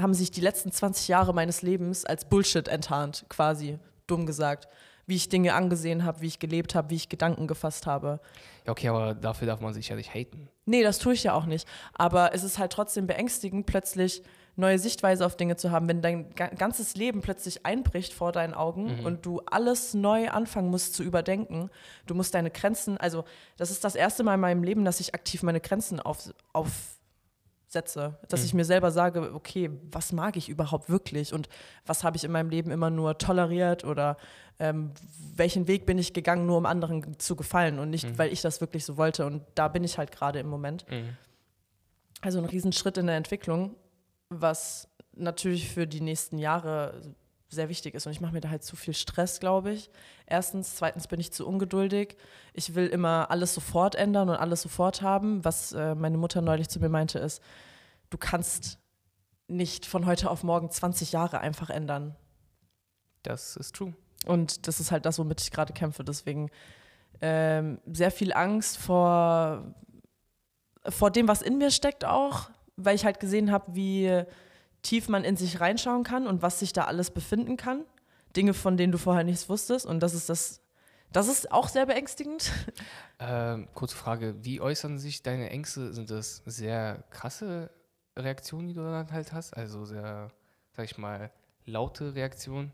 haben 0.00 0.12
sich 0.14 0.30
die 0.30 0.40
letzten 0.42 0.72
20 0.72 1.08
Jahre 1.08 1.32
meines 1.32 1.62
Lebens 1.62 2.04
als 2.04 2.26
Bullshit 2.26 2.68
enttarnt, 2.68 3.24
quasi, 3.30 3.78
dumm 4.06 4.26
gesagt. 4.26 4.68
Wie 5.06 5.16
ich 5.16 5.28
Dinge 5.28 5.54
angesehen 5.54 6.04
habe, 6.04 6.20
wie 6.20 6.26
ich 6.28 6.38
gelebt 6.38 6.74
habe, 6.74 6.90
wie 6.90 6.94
ich 6.96 7.08
Gedanken 7.08 7.46
gefasst 7.48 7.86
habe. 7.86 8.20
Ja, 8.66 8.72
okay, 8.72 8.88
aber 8.88 9.14
dafür 9.14 9.46
darf 9.48 9.60
man 9.60 9.74
sich 9.74 9.88
ja 9.88 9.96
nicht 9.96 10.14
haten. 10.14 10.48
Nee, 10.64 10.82
das 10.84 10.98
tue 10.98 11.14
ich 11.14 11.24
ja 11.24 11.34
auch 11.34 11.46
nicht. 11.46 11.66
Aber 11.94 12.34
es 12.34 12.44
ist 12.44 12.58
halt 12.58 12.72
trotzdem 12.72 13.06
beängstigend, 13.08 13.66
plötzlich 13.66 14.22
neue 14.54 14.78
Sichtweise 14.78 15.24
auf 15.26 15.36
Dinge 15.36 15.56
zu 15.56 15.70
haben, 15.70 15.88
wenn 15.88 16.02
dein 16.02 16.34
ga 16.34 16.46
ganzes 16.48 16.94
Leben 16.94 17.20
plötzlich 17.22 17.64
einbricht 17.64 18.12
vor 18.12 18.32
deinen 18.32 18.52
Augen 18.54 18.98
Mhm. 19.00 19.06
und 19.06 19.26
du 19.26 19.40
alles 19.46 19.94
neu 19.94 20.28
anfangen 20.28 20.68
musst 20.70 20.94
zu 20.94 21.02
überdenken. 21.02 21.70
Du 22.06 22.14
musst 22.14 22.34
deine 22.34 22.50
Grenzen, 22.50 22.98
also 22.98 23.24
das 23.56 23.70
ist 23.70 23.82
das 23.82 23.94
erste 23.94 24.22
Mal 24.24 24.34
in 24.34 24.40
meinem 24.40 24.62
Leben, 24.62 24.84
dass 24.84 25.00
ich 25.00 25.14
aktiv 25.14 25.42
meine 25.42 25.60
Grenzen 25.60 26.00
auf, 26.00 26.18
aufsetze. 27.76 28.18
Dass 28.28 28.40
Mhm. 28.40 28.46
ich 28.46 28.54
mir 28.54 28.64
selber 28.64 28.90
sage, 28.90 29.34
okay, 29.34 29.70
was 29.90 30.12
mag 30.12 30.36
ich 30.36 30.48
überhaupt 30.48 30.88
wirklich 30.90 31.32
und 31.32 31.48
was 31.86 32.04
habe 32.04 32.16
ich 32.16 32.24
in 32.24 32.32
meinem 32.32 32.50
Leben 32.50 32.70
immer 32.70 32.90
nur 32.90 33.16
toleriert 33.18 33.84
oder 33.84 34.16
ähm, 34.58 34.92
welchen 35.34 35.66
Weg 35.66 35.86
bin 35.86 35.98
ich 35.98 36.12
gegangen, 36.12 36.46
nur 36.46 36.58
um 36.58 36.66
anderen 36.66 37.18
zu 37.18 37.34
gefallen 37.34 37.78
und 37.78 37.90
nicht, 37.90 38.04
Mhm. 38.08 38.18
weil 38.18 38.32
ich 38.32 38.42
das 38.42 38.60
wirklich 38.60 38.84
so 38.84 38.96
wollte. 38.96 39.26
Und 39.26 39.42
da 39.54 39.68
bin 39.68 39.82
ich 39.84 39.98
halt 39.98 40.12
gerade 40.12 40.38
im 40.38 40.48
Moment. 40.48 40.84
Mhm. 40.90 41.16
Also 42.20 42.38
ein 42.38 42.44
Riesenschritt 42.44 42.98
in 42.98 43.06
der 43.06 43.16
Entwicklung, 43.16 43.74
was 44.28 44.88
natürlich 45.14 45.68
für 45.70 45.86
die 45.86 46.00
nächsten 46.00 46.38
Jahre 46.38 47.00
sehr 47.48 47.68
wichtig 47.68 47.94
ist. 47.94 48.06
Und 48.06 48.12
ich 48.12 48.20
mache 48.20 48.32
mir 48.32 48.40
da 48.40 48.48
halt 48.50 48.62
zu 48.62 48.76
viel 48.76 48.94
Stress, 48.94 49.40
glaube 49.40 49.72
ich. 49.72 49.90
Erstens. 50.32 50.76
Zweitens 50.76 51.08
bin 51.08 51.20
ich 51.20 51.30
zu 51.30 51.46
ungeduldig. 51.46 52.16
Ich 52.54 52.74
will 52.74 52.86
immer 52.86 53.30
alles 53.30 53.52
sofort 53.52 53.94
ändern 53.94 54.30
und 54.30 54.36
alles 54.36 54.62
sofort 54.62 55.02
haben. 55.02 55.44
Was 55.44 55.72
äh, 55.72 55.94
meine 55.94 56.16
Mutter 56.16 56.40
neulich 56.40 56.70
zu 56.70 56.80
mir 56.80 56.88
meinte, 56.88 57.18
ist, 57.18 57.42
du 58.08 58.16
kannst 58.16 58.78
nicht 59.46 59.84
von 59.84 60.06
heute 60.06 60.30
auf 60.30 60.42
morgen 60.42 60.70
20 60.70 61.12
Jahre 61.12 61.40
einfach 61.40 61.68
ändern. 61.68 62.16
Das 63.22 63.56
ist 63.56 63.76
true. 63.76 63.92
Und 64.24 64.66
das 64.66 64.80
ist 64.80 64.90
halt 64.90 65.04
das, 65.04 65.18
womit 65.18 65.42
ich 65.42 65.50
gerade 65.50 65.74
kämpfe. 65.74 66.02
Deswegen 66.02 66.48
ähm, 67.20 67.78
sehr 67.86 68.10
viel 68.10 68.32
Angst 68.32 68.78
vor, 68.78 69.74
vor 70.88 71.10
dem, 71.10 71.28
was 71.28 71.42
in 71.42 71.58
mir 71.58 71.70
steckt 71.70 72.06
auch, 72.06 72.48
weil 72.76 72.94
ich 72.94 73.04
halt 73.04 73.20
gesehen 73.20 73.52
habe, 73.52 73.74
wie 73.74 74.24
tief 74.80 75.10
man 75.10 75.24
in 75.24 75.36
sich 75.36 75.60
reinschauen 75.60 76.04
kann 76.04 76.26
und 76.26 76.40
was 76.40 76.58
sich 76.58 76.72
da 76.72 76.84
alles 76.84 77.10
befinden 77.10 77.58
kann. 77.58 77.84
Dinge, 78.36 78.54
von 78.54 78.76
denen 78.76 78.92
du 78.92 78.98
vorher 78.98 79.24
nichts 79.24 79.48
wusstest. 79.48 79.86
Und 79.86 80.00
das 80.00 80.14
ist 80.14 80.28
das, 80.28 80.60
das 81.12 81.28
ist 81.28 81.52
auch 81.52 81.68
sehr 81.68 81.86
beängstigend. 81.86 82.50
Ähm, 83.24 83.68
kurze 83.74 83.94
Frage, 83.94 84.34
wie 84.42 84.60
äußern 84.60 84.98
sich 84.98 85.22
deine 85.22 85.48
Ängste? 85.50 85.92
Sind 85.92 86.10
das 86.10 86.42
sehr 86.44 87.04
krasse 87.10 87.70
Reaktionen, 88.18 88.66
die 88.66 88.74
du 88.74 88.80
dann 88.82 89.12
halt 89.12 89.32
hast? 89.32 89.56
Also 89.56 89.84
sehr, 89.84 90.32
sag 90.72 90.86
ich 90.86 90.98
mal, 90.98 91.30
laute 91.64 92.16
Reaktionen? 92.16 92.72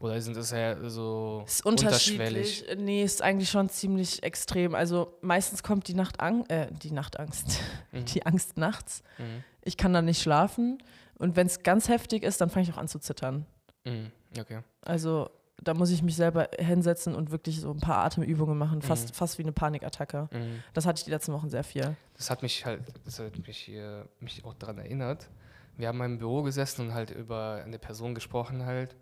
Oder 0.00 0.18
sind 0.22 0.34
das 0.34 0.52
eher 0.52 0.88
so 0.88 1.44
Ist 1.46 1.66
unterschwellig? 1.66 2.62
unterschiedlich. 2.62 2.78
Nee, 2.86 3.02
ist 3.04 3.20
eigentlich 3.20 3.50
schon 3.50 3.68
ziemlich 3.68 4.22
extrem. 4.22 4.74
Also 4.74 5.12
meistens 5.20 5.62
kommt 5.62 5.88
die 5.88 5.94
Nachtang 5.94 6.46
äh, 6.46 6.68
die 6.72 6.90
Nachtangst, 6.90 7.60
Mhm. 7.92 8.04
die 8.14 8.24
Angst 8.24 8.56
nachts. 8.56 9.02
Mhm. 9.18 9.44
Ich 9.60 9.76
kann 9.76 9.92
dann 9.92 10.06
nicht 10.06 10.22
schlafen. 10.22 10.78
Und 11.18 11.36
wenn 11.36 11.46
es 11.46 11.62
ganz 11.64 11.88
heftig 11.90 12.22
ist, 12.22 12.40
dann 12.40 12.48
fange 12.48 12.64
ich 12.66 12.72
auch 12.72 12.78
an 12.78 12.88
zu 12.88 12.98
zittern. 12.98 13.44
Mhm. 13.84 14.10
Okay. 14.38 14.60
Also 14.82 15.30
da 15.62 15.72
muss 15.74 15.90
ich 15.90 16.02
mich 16.02 16.16
selber 16.16 16.48
hinsetzen 16.58 17.14
und 17.14 17.30
wirklich 17.30 17.60
so 17.60 17.70
ein 17.70 17.80
paar 17.80 18.04
Atemübungen 18.04 18.58
machen, 18.58 18.82
fast, 18.82 19.08
Mhm. 19.10 19.14
fast 19.14 19.38
wie 19.38 19.42
eine 19.42 19.52
Panikattacke. 19.52 20.28
Mhm. 20.32 20.62
Das 20.74 20.84
hatte 20.86 20.98
ich 21.00 21.04
die 21.04 21.10
letzten 21.10 21.32
Wochen 21.32 21.48
sehr 21.48 21.64
viel. 21.64 21.96
Das 22.14 22.30
hat 22.30 22.42
mich 22.42 22.64
halt, 22.66 22.82
das 23.04 23.18
hat 23.18 23.46
mich, 23.46 23.56
hier, 23.58 24.06
mich 24.20 24.44
auch 24.44 24.54
daran 24.54 24.78
erinnert. 24.78 25.30
Wir 25.76 25.88
haben 25.88 25.96
in 25.96 25.98
meinem 25.98 26.18
Büro 26.18 26.42
gesessen 26.42 26.86
und 26.88 26.94
halt 26.94 27.10
über 27.10 27.62
eine 27.64 27.78
Person 27.78 28.14
gesprochen 28.14 28.64
halt, 28.66 28.96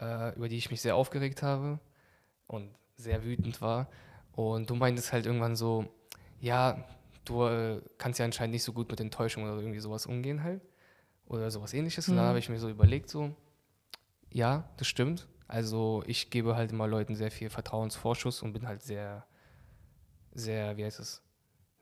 äh, 0.00 0.34
über 0.34 0.48
die 0.48 0.56
ich 0.56 0.70
mich 0.70 0.80
sehr 0.80 0.96
aufgeregt 0.96 1.42
habe 1.42 1.78
und 2.46 2.70
sehr 2.96 3.24
wütend 3.24 3.60
war. 3.60 3.88
Und 4.32 4.70
du 4.70 4.74
meintest 4.74 5.12
halt 5.12 5.26
irgendwann 5.26 5.56
so, 5.56 5.86
ja, 6.40 6.84
du 7.26 7.44
äh, 7.46 7.80
kannst 7.98 8.18
ja 8.18 8.24
anscheinend 8.24 8.52
nicht 8.54 8.64
so 8.64 8.72
gut 8.72 8.90
mit 8.90 8.98
Enttäuschung 9.00 9.44
oder 9.44 9.56
irgendwie 9.56 9.80
sowas 9.80 10.06
umgehen 10.06 10.42
halt. 10.42 10.62
Oder 11.26 11.50
sowas 11.50 11.72
ähnliches. 11.74 12.08
Und 12.08 12.16
dann 12.16 12.24
Mhm. 12.24 12.28
habe 12.30 12.38
ich 12.38 12.48
mir 12.48 12.58
so 12.58 12.68
überlegt, 12.68 13.08
so, 13.08 13.34
ja, 14.32 14.68
das 14.76 14.86
stimmt. 14.88 15.28
Also 15.48 16.02
ich 16.06 16.30
gebe 16.30 16.56
halt 16.56 16.72
immer 16.72 16.86
Leuten 16.86 17.14
sehr 17.14 17.30
viel 17.30 17.50
Vertrauensvorschuss 17.50 18.42
und 18.42 18.52
bin 18.52 18.66
halt 18.66 18.82
sehr, 18.82 19.26
sehr, 20.32 20.76
wie 20.76 20.84
heißt 20.84 20.98
es, 21.00 21.22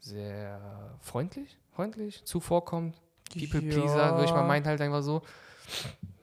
sehr 0.00 0.96
freundlich, 1.00 1.58
freundlich, 1.72 2.24
zuvorkommend. 2.24 3.00
People 3.32 3.62
Pleaser, 3.62 4.12
würde 4.14 4.24
ich 4.24 4.34
mal 4.34 4.42
meinen, 4.42 4.66
halt 4.66 4.80
einfach 4.80 5.02
so. 5.02 5.22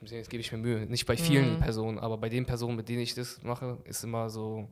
Jetzt 0.01 0.29
gebe 0.29 0.41
ich 0.41 0.51
mir 0.51 0.57
Mühe. 0.57 0.85
Nicht 0.85 1.05
bei 1.05 1.15
vielen 1.15 1.53
Mhm. 1.53 1.59
Personen, 1.59 1.99
aber 1.99 2.17
bei 2.17 2.29
den 2.29 2.45
Personen, 2.45 2.75
mit 2.75 2.89
denen 2.89 2.99
ich 2.99 3.15
das 3.15 3.41
mache, 3.43 3.77
ist 3.85 4.03
immer 4.03 4.29
so, 4.29 4.67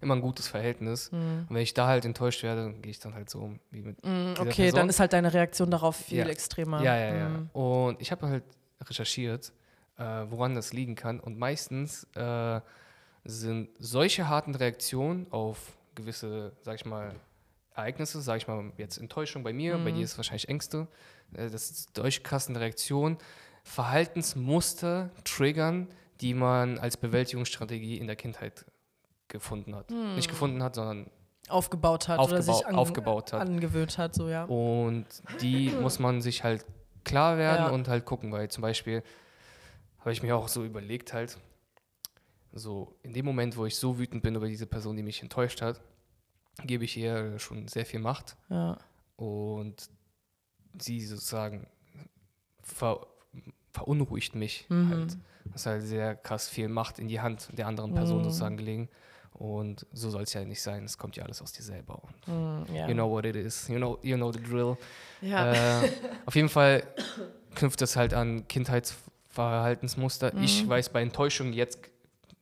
immer 0.00 0.14
ein 0.14 0.20
gutes 0.22 0.48
Verhältnis. 0.48 1.12
Mhm. 1.12 1.46
Und 1.48 1.54
wenn 1.54 1.62
ich 1.62 1.74
da 1.74 1.86
halt 1.86 2.04
enttäuscht 2.06 2.42
werde, 2.42 2.72
gehe 2.80 2.90
ich 2.90 2.98
dann 2.98 3.14
halt 3.14 3.28
so 3.30 3.40
um, 3.40 3.60
wie 3.70 3.82
mit 3.82 4.02
Dieser 4.02 4.40
Okay, 4.42 4.62
Person? 4.64 4.80
dann 4.80 4.88
ist 4.88 5.00
halt 5.00 5.12
deine 5.12 5.32
Reaktion 5.32 5.70
darauf 5.70 5.96
viel 5.96 6.18
Ja. 6.18 6.26
extremer. 6.26 6.82
Ja, 6.82 6.96
ja, 6.96 7.14
ja. 7.14 7.28
Mm. 7.28 7.50
Und 7.52 8.00
ich 8.00 8.10
habe 8.10 8.26
halt 8.26 8.44
recherchiert, 8.82 9.52
äh, 10.02 10.30
woran 10.30 10.54
das 10.54 10.72
liegen 10.72 10.94
kann. 10.94 11.20
Und 11.20 11.38
meistens 11.38 12.04
äh, 12.14 12.60
sind 13.24 13.68
solche 13.78 14.28
harten 14.28 14.54
Reaktionen 14.54 15.26
auf 15.30 15.58
gewisse, 15.94 16.52
sag 16.62 16.76
ich 16.76 16.84
mal, 16.86 17.14
Ereignisse, 17.74 18.20
sag 18.20 18.36
ich 18.38 18.48
mal, 18.48 18.72
jetzt 18.76 18.98
Enttäuschung 18.98 19.42
bei 19.42 19.52
mir, 19.52 19.78
bei 19.78 19.90
Mhm. 19.90 19.94
dir 19.96 20.04
ist 20.04 20.12
es 20.12 20.18
wahrscheinlich 20.18 20.48
Ängste, 20.48 20.88
äh, 21.34 21.48
das 21.48 21.70
ist 21.70 21.96
solche 21.96 22.20
krassen 22.22 22.56
Reaktionen, 22.56 23.16
Verhaltensmuster 23.64 25.10
triggern, 25.24 25.88
die 26.20 26.34
man 26.34 26.78
als 26.78 26.96
Bewältigungsstrategie 26.96 27.98
in 27.98 28.06
der 28.06 28.16
Kindheit 28.16 28.64
gefunden 29.28 29.74
hat. 29.74 29.90
Nicht 29.90 30.28
gefunden 30.28 30.62
hat, 30.62 30.74
sondern 30.74 31.10
Aufgebaut 31.48 32.08
hat 32.08 32.18
oder 32.20 32.38
aufgebau 32.38 32.52
sich 32.58 32.66
an, 32.66 32.74
aufgebaut 32.76 33.32
hat. 33.32 33.40
angewöhnt 33.42 33.98
hat, 33.98 34.14
so 34.14 34.28
ja. 34.28 34.44
Und 34.44 35.06
die 35.40 35.70
muss 35.80 35.98
man 35.98 36.20
sich 36.22 36.44
halt 36.44 36.64
klar 37.04 37.36
werden 37.38 37.66
Ja. 37.66 37.70
und 37.70 37.88
halt 37.88 38.04
gucken, 38.04 38.32
weil 38.32 38.48
zum 38.48 38.62
Beispiel 38.62 39.02
habe 40.02 40.12
ich 40.12 40.22
mir 40.22 40.36
auch 40.36 40.48
so 40.48 40.64
überlegt 40.64 41.12
halt, 41.12 41.38
so 42.52 42.94
in 43.02 43.12
dem 43.14 43.24
Moment, 43.24 43.56
wo 43.56 43.64
ich 43.66 43.76
so 43.76 43.98
wütend 43.98 44.22
bin 44.22 44.34
über 44.34 44.46
diese 44.46 44.66
Person, 44.66 44.96
die 44.96 45.02
mich 45.02 45.22
enttäuscht 45.22 45.62
hat, 45.62 45.80
gebe 46.64 46.84
ich 46.84 46.96
ihr 46.96 47.38
schon 47.38 47.66
sehr 47.68 47.86
viel 47.86 48.00
Macht 48.00 48.36
ja. 48.50 48.76
und 49.16 49.88
sie 50.78 51.00
sozusagen 51.00 51.66
ver 52.62 53.06
verunruhigt 53.72 54.34
mich 54.34 54.66
Mhm. 54.68 54.88
halt. 54.90 55.16
Das 55.46 55.62
ist 55.62 55.66
halt 55.66 55.82
sehr 55.82 56.14
krass 56.14 56.46
viel 56.48 56.68
Macht 56.68 56.98
in 56.98 57.08
die 57.08 57.20
Hand 57.20 57.48
der 57.52 57.66
anderen 57.66 57.94
Person 57.94 58.18
Mhm. 58.18 58.24
sozusagen 58.24 58.56
gelegen. 58.58 58.88
Und 59.32 59.86
so 59.92 60.10
soll 60.10 60.24
es 60.24 60.34
ja 60.34 60.44
nicht 60.44 60.60
sein. 60.60 60.84
Es 60.84 60.98
kommt 60.98 61.16
ja 61.16 61.24
alles 61.24 61.40
aus 61.40 61.52
dir 61.52 61.62
selber. 61.62 62.02
Und 62.26 62.28
Mm, 62.68 62.74
ja. 62.74 62.86
You 62.86 62.92
know 62.94 63.10
what 63.10 63.24
it 63.24 63.34
is. 63.34 63.66
You 63.68 63.76
know, 63.78 63.98
you 64.02 64.16
know 64.16 64.30
the 64.30 64.42
drill. 64.42 64.76
ja. 65.22 65.82
Äh, 65.82 65.90
auf 66.26 66.34
jeden 66.36 66.50
Fall 66.50 66.82
knüpft 67.54 67.80
das 67.80 67.96
halt 67.96 68.12
an 68.12 68.46
Kindheitsverhaltensmuster. 68.46 69.11
Ich 70.42 70.64
Mhm. 70.64 70.68
weiß 70.68 70.88
bei 70.90 71.02
Enttäuschung 71.02 71.52
jetzt, 71.52 71.78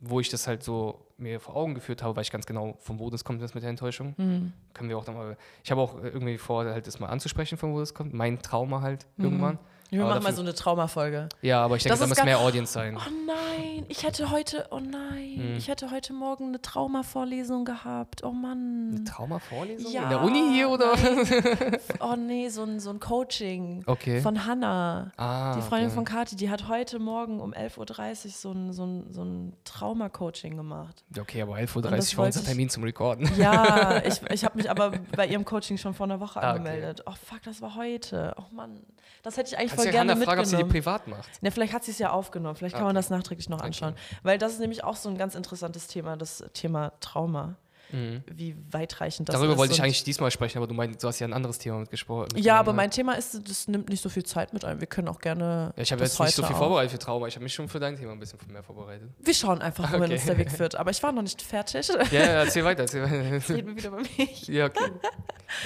wo 0.00 0.20
ich 0.20 0.28
das 0.28 0.46
halt 0.46 0.62
so 0.62 1.06
mir 1.18 1.38
vor 1.40 1.54
Augen 1.56 1.74
geführt 1.74 2.02
habe, 2.02 2.16
weiß 2.16 2.26
ich 2.28 2.32
ganz 2.32 2.46
genau, 2.46 2.76
von 2.80 2.98
wo 2.98 3.10
das 3.10 3.22
kommt, 3.24 3.42
das 3.42 3.52
mit 3.54 3.62
der 3.62 3.70
Enttäuschung. 3.70 4.14
Mhm. 4.16 4.52
Können 4.72 4.88
wir 4.88 4.96
auch 4.98 5.06
nochmal. 5.06 5.36
Ich 5.62 5.70
habe 5.70 5.80
auch 5.80 6.02
irgendwie 6.02 6.38
vor, 6.38 6.64
halt 6.64 6.86
das 6.86 6.98
mal 6.98 7.08
anzusprechen, 7.08 7.58
von 7.58 7.72
wo 7.74 7.80
das 7.80 7.92
kommt. 7.94 8.14
Mein 8.14 8.40
Trauma 8.40 8.80
halt 8.80 9.06
Mhm. 9.16 9.24
irgendwann. 9.24 9.58
Wir 9.90 10.00
Aber 10.02 10.10
machen 10.14 10.22
mal 10.22 10.32
so 10.34 10.42
eine 10.42 10.54
Traumafolge. 10.54 11.28
Ja, 11.42 11.62
aber 11.64 11.76
ich 11.76 11.82
denke, 11.82 11.98
Das 11.98 12.00
da 12.00 12.06
muss 12.06 12.24
mehr 12.24 12.38
Audience 12.38 12.72
sein. 12.72 12.96
Oh 12.96 13.10
nein, 13.26 13.84
ich 13.88 14.04
hätte 14.04 14.30
heute, 14.30 14.66
oh 14.70 14.78
nein, 14.78 15.34
Hm. 15.36 15.56
ich 15.56 15.68
hätte 15.68 15.90
heute 15.90 16.12
Morgen 16.12 16.48
eine 16.48 16.62
Traumavorlesung 16.62 17.64
gehabt. 17.64 18.22
Oh 18.24 18.28
Eine 18.28 18.38
Mann. 18.38 19.04
Traumavorlesung? 19.04 19.92
Ja, 19.92 20.04
In 20.04 20.08
der 20.10 20.22
Uni 20.22 20.42
hier 20.52 20.68
oder? 20.70 20.92
Oh 22.00 22.14
nee, 22.16 22.48
so 22.48 22.62
ein, 22.62 22.78
so 22.80 22.90
ein 22.90 23.00
Coaching 23.00 23.82
Okay. 23.86 24.20
von 24.20 24.46
Hannah. 24.46 25.12
ah, 25.16 25.54
Die 25.56 25.62
Freundin 25.62 25.88
okay. 25.88 25.94
von 25.96 26.04
Kati, 26.04 26.36
die 26.36 26.50
hat 26.50 26.68
heute 26.68 26.98
Morgen 26.98 27.40
um 27.40 27.52
11.30 27.52 27.78
Uhr 27.78 28.30
so 28.30 28.52
ein, 28.52 28.72
so 28.72 28.84
ein, 28.84 29.06
so 29.12 29.22
ein 29.24 29.52
Trauma-Coaching 29.64 30.56
gemacht. 30.56 31.04
Okay, 31.18 31.42
aber 31.42 31.56
11.30 31.56 31.76
Und 31.76 31.84
Uhr 31.86 32.18
war 32.18 32.26
unser 32.26 32.44
Termin 32.44 32.68
zum 32.70 32.84
Recorden. 32.84 33.30
Ja, 33.38 34.00
ich, 34.04 34.20
ich 34.30 34.44
habe 34.44 34.56
mich 34.56 34.70
aber 34.70 34.92
bei 35.16 35.26
ihrem 35.26 35.44
Coaching 35.44 35.78
schon 35.78 35.94
vor 35.94 36.04
einer 36.04 36.20
Woche 36.20 36.40
Ah, 36.40 36.50
okay. 36.50 36.58
angemeldet. 36.58 37.02
Oh 37.06 37.12
fuck, 37.12 37.42
das 37.42 37.60
war 37.60 37.74
heute. 37.74 38.34
Oh 38.38 38.54
Mann, 38.54 38.80
das 39.22 39.36
hätte 39.36 39.48
ich 39.52 39.58
eigentlich 39.58 39.72
Kannst 39.80 39.86
voll 39.86 39.86
ja 39.86 39.92
gerne 39.92 40.12
Hannah 40.12 40.24
fragen, 40.24 40.40
ob 40.40 40.46
sie 40.46 40.56
die 40.56 40.64
privat 40.64 41.08
macht. 41.08 41.42
Ne, 41.42 41.50
vielleicht 41.50 41.72
hat 41.72 41.84
sie 41.84 41.90
es 41.90 41.98
ja 41.98 42.10
aufgenommen. 42.10 42.56
Vielleicht 42.56 42.74
kann 42.76 42.84
man 42.84 42.96
Okay. 42.96 43.02
das 43.04 43.10
nachträglich 43.10 43.48
noch 43.48 43.58
Okay. 43.58 43.66
anschauen. 43.66 43.94
Weil 44.22 44.38
das 44.38 44.52
ist 44.52 44.60
nämlich 44.60 44.84
auch 44.84 44.96
so 44.96 45.08
ein 45.08 45.18
ganz 45.18 45.34
interessantes 45.34 45.86
Thema, 45.86 46.16
das 46.16 46.44
Thema 46.54 46.92
Trauma. 47.00 47.56
Mhm. 47.92 48.22
Wie 48.30 48.54
weitreichend 48.70 49.28
das 49.28 49.34
Darüber 49.34 49.54
ist. 49.54 49.58
wollte 49.58 49.74
ich 49.74 49.82
eigentlich 49.82 50.04
diesmal 50.04 50.30
sprechen, 50.30 50.58
aber 50.58 50.68
du 50.68 50.74
meinst, 50.74 51.02
du 51.02 51.08
hast 51.08 51.18
ja 51.18 51.26
ein 51.26 51.32
anderes 51.32 51.58
Thema 51.58 51.78
mitgesprochen. 51.78 52.28
Ja, 52.36 52.56
aber 52.56 52.72
mein 52.72 52.92
Thema 52.92 53.14
ist, 53.14 53.48
das 53.48 53.66
nimmt 53.66 53.88
nicht 53.88 54.00
so 54.00 54.08
viel 54.08 54.22
Zeit 54.24 54.52
mit 54.52 54.64
ein. 54.64 54.78
Wir 54.78 54.86
können 54.86 55.08
auch 55.08 55.18
gerne. 55.18 55.72
Ja, 55.74 55.82
ich 55.82 55.90
habe 55.90 56.04
jetzt 56.04 56.20
nicht 56.20 56.36
so 56.36 56.44
viel 56.44 56.54
vorbereitet 56.54 56.92
für 56.92 57.00
Trauma. 57.00 57.26
Ich 57.26 57.34
habe 57.34 57.42
mich 57.42 57.52
schon 57.52 57.68
für 57.68 57.80
dein 57.80 57.96
Thema 57.96 58.12
ein 58.12 58.20
bisschen 58.20 58.38
mehr 58.46 58.62
vorbereitet. 58.62 59.10
Wir 59.18 59.34
schauen 59.34 59.60
einfach, 59.60 59.90
wohin 59.90 60.04
Okay. 60.04 60.12
uns 60.12 60.24
der 60.24 60.38
Weg 60.38 60.52
führt. 60.52 60.76
Aber 60.76 60.92
ich 60.92 61.02
war 61.02 61.10
noch 61.10 61.22
nicht 61.22 61.42
fertig. 61.42 61.88
Ja, 62.12 62.18
ja, 62.20 62.24
erzähl 62.44 62.64
weiter. 62.64 62.82
Erzähl 62.82 63.00
Jetzt 63.02 63.48
weiter. 63.48 63.54
reden 63.56 63.66
wir 63.70 63.76
wieder 63.76 63.88
über 63.88 64.00
mich. 64.02 64.46
ja, 64.46 64.66
okay. 64.66 64.92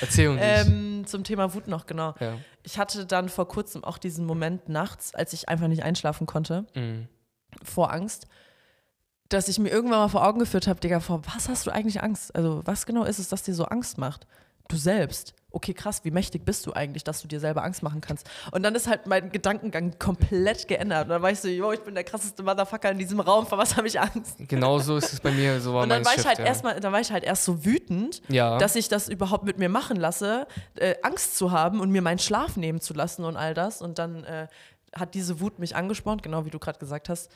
Erzähl 0.00 0.28
uns. 0.28 0.40
Ähm, 0.42 0.83
zum 1.06 1.24
Thema 1.24 1.54
Wut 1.54 1.68
noch, 1.68 1.86
genau. 1.86 2.14
ja. 2.20 2.38
Ich 2.62 2.78
hatte 2.78 3.06
dann 3.06 3.28
vor 3.28 3.46
kurzem 3.48 3.84
auch 3.84 3.98
diesen 3.98 4.24
Moment 4.26 4.68
nachts, 4.68 5.14
als 5.14 5.32
ich 5.32 5.48
einfach 5.48 5.68
nicht 5.68 5.82
einschlafen 5.82 6.26
konnte, 6.26 6.66
Mhm. 6.74 7.08
vor 7.62 7.92
Angst, 7.92 8.26
dass 9.28 9.48
ich 9.48 9.58
mir 9.58 9.70
irgendwann 9.70 9.98
mal 9.98 10.08
vor 10.08 10.26
Augen 10.26 10.38
geführt 10.38 10.66
habe, 10.66 10.80
Digga, 10.80 11.00
vor 11.00 11.22
was 11.34 11.48
hast 11.48 11.66
du 11.66 11.70
eigentlich 11.72 12.02
Angst? 12.02 12.34
Also 12.34 12.62
was 12.64 12.86
genau 12.86 13.04
ist 13.04 13.18
es, 13.18 13.28
das 13.28 13.42
dir 13.42 13.54
so 13.54 13.64
Angst 13.64 13.98
macht? 13.98 14.26
du 14.68 14.76
selbst. 14.76 15.34
Okay, 15.54 15.72
krass, 15.72 16.00
wie 16.04 16.10
mächtig 16.10 16.44
bist 16.44 16.66
du 16.66 16.72
eigentlich, 16.72 17.04
dass 17.04 17.22
du 17.22 17.28
dir 17.28 17.38
selber 17.38 17.62
Angst 17.62 17.82
machen 17.82 18.00
kannst? 18.00 18.28
Und 18.50 18.64
dann 18.64 18.74
ist 18.74 18.88
halt 18.88 19.06
mein 19.06 19.30
Gedankengang 19.30 19.98
komplett 20.00 20.66
geändert. 20.66 21.04
Und 21.04 21.10
dann 21.10 21.22
weißt 21.22 21.44
du, 21.44 21.48
yo, 21.48 21.70
ich 21.72 21.80
bin 21.80 21.94
der 21.94 22.02
krasseste 22.02 22.42
Motherfucker 22.42 22.90
in 22.90 22.98
diesem 22.98 23.20
Raum, 23.20 23.46
vor 23.46 23.56
was 23.58 23.76
habe 23.76 23.86
ich 23.86 24.00
Angst? 24.00 24.36
Genau 24.48 24.78
so 24.80 24.96
ist 24.96 25.12
es 25.12 25.20
bei 25.20 25.30
mir. 25.30 25.60
So 25.60 25.72
war 25.72 25.84
Und 25.84 25.90
dann 25.90 26.04
war 26.04 26.10
ich 26.12 26.16
Shift, 26.16 26.28
halt 26.28 26.38
ja. 26.40 26.46
erstmal, 26.46 26.80
dann 26.80 26.92
war 26.92 27.00
ich 27.00 27.12
halt 27.12 27.22
erst 27.22 27.44
so 27.44 27.64
wütend, 27.64 28.20
Ja. 28.28 28.58
dass 28.58 28.74
ich 28.76 28.88
das 28.88 29.08
überhaupt 29.08 29.44
mit 29.44 29.58
mir 29.58 29.68
machen 29.68 29.96
lasse, 29.96 30.46
äh, 30.76 30.96
Angst 31.02 31.36
zu 31.38 31.52
haben 31.52 31.80
und 31.80 31.90
mir 31.90 32.02
meinen 32.02 32.18
Schlaf 32.18 32.56
nehmen 32.56 32.80
zu 32.80 32.92
lassen 32.92 33.24
und 33.24 33.36
all 33.36 33.54
das. 33.54 33.80
Und 33.80 33.98
dann 34.00 34.24
äh, 34.24 34.48
hat 34.94 35.14
diese 35.14 35.40
Wut 35.40 35.58
mich 35.58 35.76
angespornt, 35.76 36.22
genau 36.22 36.44
wie 36.44 36.50
du 36.50 36.58
gerade 36.58 36.78
gesagt 36.78 37.08
hast, 37.08 37.30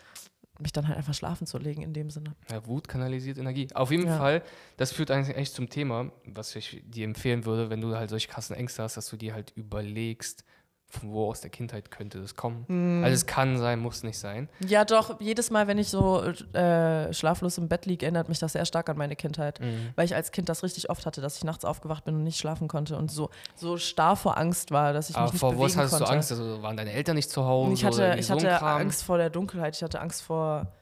mich 0.61 0.73
dann 0.73 0.89
halt 0.89 0.97
einfach 0.97 1.15
schlafen 1.15 1.47
zu 1.47 1.59
legen 1.59 1.83
in 1.83 1.93
dem 1.93 2.11
Sinne. 2.11 2.35
Ja, 2.51 2.67
Wut 2.67 2.89
kanalisiert 2.89 3.39
Energie. 3.39 3.69
Auf 3.75 3.91
jeden 3.91 4.07
Ja. 4.07 4.19
Fall, 4.19 4.43
das 4.77 4.93
führt 4.93 5.11
eigentlich 5.11 5.37
echt 5.37 5.55
zum 5.55 5.69
Thema, 5.69 6.11
was 6.25 6.55
ich 6.57 6.83
dir 6.87 7.05
empfehlen 7.05 7.45
würde, 7.45 7.71
wenn 7.71 7.81
du 7.81 7.95
halt 7.97 8.11
solche 8.11 8.29
krassen 8.29 8.57
Ängste 8.57 8.83
hast, 8.83 8.97
dass 8.97 9.09
du 9.09 9.17
dir 9.17 9.35
halt 9.35 9.53
überlegst, 9.57 10.45
von 10.91 11.13
wo 11.13 11.29
aus 11.29 11.43
der 11.43 11.51
Kindheit 11.51 11.91
könnte 11.91 12.19
das 12.19 12.35
kommen. 12.35 12.65
Mhm. 12.67 13.05
Also 13.05 13.15
es 13.15 13.27
kann 13.27 13.59
sein, 13.59 13.79
muss 13.79 14.03
nicht 14.03 14.19
sein. 14.19 14.49
Ja, 14.67 14.87
doch, 14.87 15.21
jedes 15.21 15.51
Mal, 15.51 15.67
wenn 15.67 15.77
ich 15.77 15.89
so 15.91 16.23
äh, 16.23 17.13
schlaflos 17.13 17.59
im 17.59 17.69
Bett 17.69 17.85
liege, 17.85 18.07
erinnert 18.07 18.31
mich 18.31 18.39
das 18.39 18.55
sehr 18.55 18.65
stark 18.65 18.89
an 18.89 18.97
meine 18.97 19.15
Kindheit. 19.15 19.61
Mhm. 19.61 19.91
Weil 19.97 20.07
ich 20.07 20.15
als 20.15 20.33
Kind 20.33 20.49
das 20.49 20.63
richtig 20.63 20.89
oft 20.89 21.05
hatte, 21.05 21.21
dass 21.21 21.37
ich 21.37 21.45
nachts 21.45 21.67
aufgewacht 21.67 22.05
bin 22.07 22.15
und 22.15 22.25
nicht 22.25 22.39
schlafen 22.39 22.69
konnte 22.69 22.97
und 22.97 23.11
so, 23.11 23.29
so 23.55 23.77
starr 23.77 24.17
vor 24.17 24.39
Angst 24.39 24.71
war, 24.71 24.95
dass 24.95 25.11
ich 25.11 25.17
mich 25.17 25.23
Aber 25.23 25.31
nicht 25.33 25.41
vor 25.41 25.51
bewegen 25.51 25.65
was 25.67 25.77
hattest 25.77 25.93
konnte. 25.93 26.05
du 26.07 26.11
Angst? 26.11 26.31
Also 26.33 26.63
waren 26.63 26.77
deine 26.79 26.93
Eltern 26.93 27.17
nicht 27.17 27.29
zu 27.31 27.45
Hause? 27.45 27.73
Ich 27.75 27.85
hatte, 27.85 28.17
ich 28.19 28.31
hatte? 28.31 28.63
Angst 28.63 29.03
vor 29.05 29.19
der 29.19 29.29
Dunkelheit, 29.29 29.77
ich 29.77 29.83
hatte 29.83 30.01
Angst 30.01 30.23
vor 30.23 30.73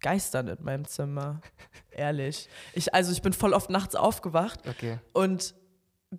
Geistern 0.00 0.48
in 0.48 0.62
meinem 0.64 0.84
Zimmer. 0.84 1.40
Ehrlich. 1.92 2.48
Ich, 2.72 2.92
also 2.92 3.12
ich 3.12 3.22
bin 3.22 3.32
voll 3.32 3.52
oft 3.52 3.70
nachts 3.70 3.94
aufgewacht 3.94 4.60
Okay. 4.68 4.98
und 5.12 5.54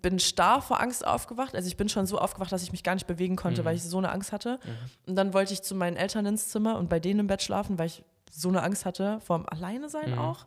bin 0.00 0.18
starr 0.18 0.60
vor 0.62 0.80
Angst 0.80 1.06
aufgewacht. 1.06 1.54
Also 1.54 1.68
ich 1.68 1.76
bin 1.76 1.88
schon 1.88 2.06
so 2.06 2.18
aufgewacht, 2.18 2.50
dass 2.52 2.62
ich 2.62 2.72
mich 2.72 2.82
gar 2.82 2.94
nicht 2.94 3.06
bewegen 3.06 3.36
konnte, 3.36 3.62
Mhm. 3.62 3.66
weil 3.66 3.76
ich 3.76 3.82
so 3.82 3.98
eine 3.98 4.10
Angst 4.10 4.32
hatte. 4.32 4.58
Und 5.06 5.16
dann 5.16 5.32
wollte 5.34 5.52
ich 5.52 5.62
zu 5.62 5.74
meinen 5.74 5.96
Eltern 5.96 6.26
ins 6.26 6.48
Zimmer 6.48 6.76
und 6.78 6.88
bei 6.88 7.00
denen 7.00 7.20
im 7.20 7.26
Bett 7.26 7.42
schlafen, 7.42 7.78
weil 7.78 7.86
ich 7.86 8.02
so 8.30 8.48
eine 8.48 8.62
Angst 8.62 8.84
hatte 8.84 9.20
vorm 9.20 9.46
Alleine 9.46 9.88
sein 9.88 10.12
Mhm. 10.12 10.18
auch. 10.18 10.46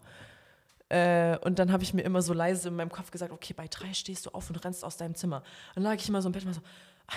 Äh, 0.90 1.38
und 1.40 1.60
dann 1.60 1.72
habe 1.72 1.84
ich 1.84 1.94
mir 1.94 2.02
immer 2.02 2.22
so 2.22 2.34
leise 2.34 2.70
in 2.70 2.76
meinem 2.76 2.92
Kopf 2.92 3.12
gesagt, 3.12 3.32
okay, 3.32 3.54
bei 3.54 3.68
drei 3.68 3.94
stehst 3.94 4.26
du 4.26 4.32
auf 4.32 4.50
und 4.50 4.56
rennst 4.66 4.84
aus 4.84 4.98
deinem 4.98 5.14
Zimmer. 5.16 5.44
Dann 5.76 5.84
lag 5.84 5.94
ich 5.96 6.10
immer 6.10 6.22
so 6.22 6.30
im 6.30 6.34
Bett 6.34 6.44
und 6.44 6.50
war 6.50 6.56
so, 6.56 6.62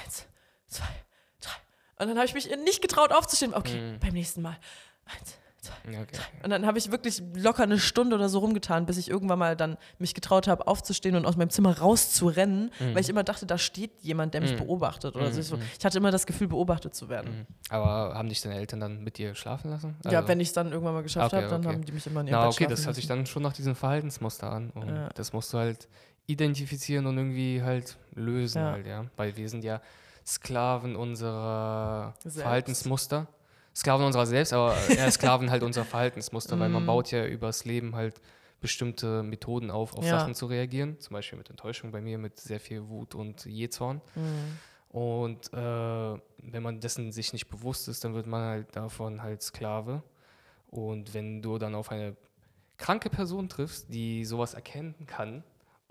eins, 0.05 0.27
zwei, 0.69 0.85
drei. 1.41 1.53
Und 1.99 2.09
dann 2.09 2.17
habe 2.17 2.27
ich 2.27 2.35
mich 2.35 2.55
nicht 2.65 2.83
getraut 2.83 3.13
aufzustehen. 3.13 3.55
Okay, 3.55 3.81
Mhm. 3.95 3.99
beim 3.99 4.13
nächsten 4.13 4.43
Mal. 4.43 4.59
Eins, 5.07 5.37
zwei, 5.63 5.93
Ja, 5.93 6.01
okay. 6.03 6.19
und 6.43 6.51
dann 6.51 6.67
habe 6.67 6.77
ich 6.77 6.91
wirklich 6.91 7.23
locker 7.35 7.63
eine 7.63 7.79
Stunde 7.79 8.17
oder 8.17 8.29
so 8.29 8.41
rumgetan, 8.41 8.85
bis 8.85 8.99
ich 8.99 9.09
irgendwann 9.09 9.39
mal 9.39 9.57
dann 9.57 9.79
mich 9.99 10.13
getraut 10.13 10.49
habe, 10.49 10.67
aufzustehen 10.67 11.15
und 11.17 11.25
aus 11.25 11.37
meinem 11.37 11.51
Zimmer 11.51 11.79
rauszurennen, 11.79 12.71
Mhm. 12.81 12.95
weil 12.95 13.01
ich 13.01 13.09
immer 13.09 13.23
dachte, 13.23 13.47
da 13.47 13.57
steht 13.59 13.93
jemand, 14.03 14.35
der 14.35 14.41
mich 14.41 14.53
Mhm. 14.55 14.59
beobachtet 14.59 15.15
oder 15.15 15.27
so. 15.29 15.35
Mhm, 15.35 15.41
Ich, 15.41 15.47
so. 15.47 15.57
mhm. 15.57 15.63
ich 15.79 15.85
hatte 15.85 15.99
immer 15.99 16.11
das 16.11 16.27
Gefühl, 16.27 16.49
beobachtet 16.49 16.95
zu 16.95 17.09
werden. 17.09 17.39
Mhm. 17.41 17.47
Aber 17.71 18.15
haben 18.15 18.29
dich 18.29 18.41
deine 18.43 18.57
Eltern 18.57 18.81
dann 18.81 19.03
mit 19.05 19.19
dir 19.19 19.35
schlafen 19.35 19.71
lassen? 19.71 19.97
Ja, 20.05 20.19
Also- 20.19 20.29
wenn 20.29 20.41
ich 20.41 20.49
es 20.49 20.55
dann 20.55 20.73
irgendwann 20.73 20.95
mal 20.95 21.03
geschafft 21.05 21.33
Okay, 21.33 21.43
habe, 21.43 21.49
dann 21.49 21.65
okay. 21.65 21.75
haben 21.77 21.85
die 21.85 21.93
mich 21.93 22.07
immer 22.07 22.21
in 22.23 22.27
ihr 22.27 22.33
Na, 22.33 22.47
Bett 22.47 22.55
okay, 22.55 22.67
das 22.67 22.85
hört 22.85 22.97
sich 22.97 23.07
dann 23.07 23.25
schon 23.27 23.43
nach 23.43 23.53
diesem 23.53 23.75
Verhaltensmuster 23.77 24.51
an. 24.53 24.71
Und 24.71 24.89
Ja. 24.89 25.09
das 25.15 25.33
musst 25.33 25.53
du 25.55 25.59
halt 25.59 25.89
identifizieren 26.27 27.07
und 27.07 27.17
irgendwie 27.19 27.63
halt 27.63 27.97
lösen 28.15 28.63
Ja. 28.63 28.73
halt, 28.73 28.87
ja. 28.87 29.05
Weil 29.17 29.37
wir 29.37 29.49
sind 29.49 29.63
ja 29.65 29.81
Sklaven 30.27 30.95
unserer 30.97 32.15
Selbst. 32.21 32.41
Verhaltensmuster. 32.41 33.27
Sklaven 33.75 34.05
unserer 34.07 34.27
selbst, 34.27 34.53
aber 34.53 34.77
eher 34.89 35.11
Sklaven 35.11 35.51
halt 35.51 35.63
unserer 35.63 35.85
Verhaltensmuster, 35.85 36.59
weil 36.61 36.69
man 36.69 36.83
Mhm. 36.83 36.87
baut 36.87 37.11
ja 37.11 37.25
übers 37.27 37.65
Leben 37.65 37.95
halt 37.97 38.21
bestimmte 38.61 39.23
Methoden 39.23 39.71
auf, 39.71 39.97
auf 39.97 40.05
Ja. 40.05 40.19
Sachen 40.19 40.35
zu 40.35 40.47
reagieren. 40.47 41.01
Zum 41.01 41.15
Beispiel 41.15 41.39
mit 41.39 41.51
Enttäuschung 41.51 41.91
bei 41.91 42.01
mir, 42.01 42.19
mit 42.19 42.39
sehr 42.39 42.61
viel 42.61 42.89
Wut 42.89 43.15
und 43.15 43.45
Jezorn. 43.45 44.01
Mhm. 44.15 44.59
Und 44.97 45.53
äh, 45.55 45.57
wenn 45.57 46.63
man 46.63 46.81
dessen 46.81 47.13
sich 47.13 47.33
nicht 47.33 47.49
bewusst 47.49 47.89
ist, 47.89 48.05
dann 48.05 48.15
wird 48.15 48.27
man 48.27 48.43
halt 48.43 48.77
davon 48.77 49.23
halt 49.23 49.43
Sklave. 49.43 50.03
Und 50.71 51.15
wenn 51.15 51.41
du 51.43 51.59
dann 51.59 51.75
auf 51.75 51.91
eine 51.91 52.15
kranke 52.77 53.09
Person 53.11 53.49
triffst, 53.49 53.93
die 53.93 54.25
sowas 54.25 54.55
erkennen 54.55 54.95
kann 55.07 55.43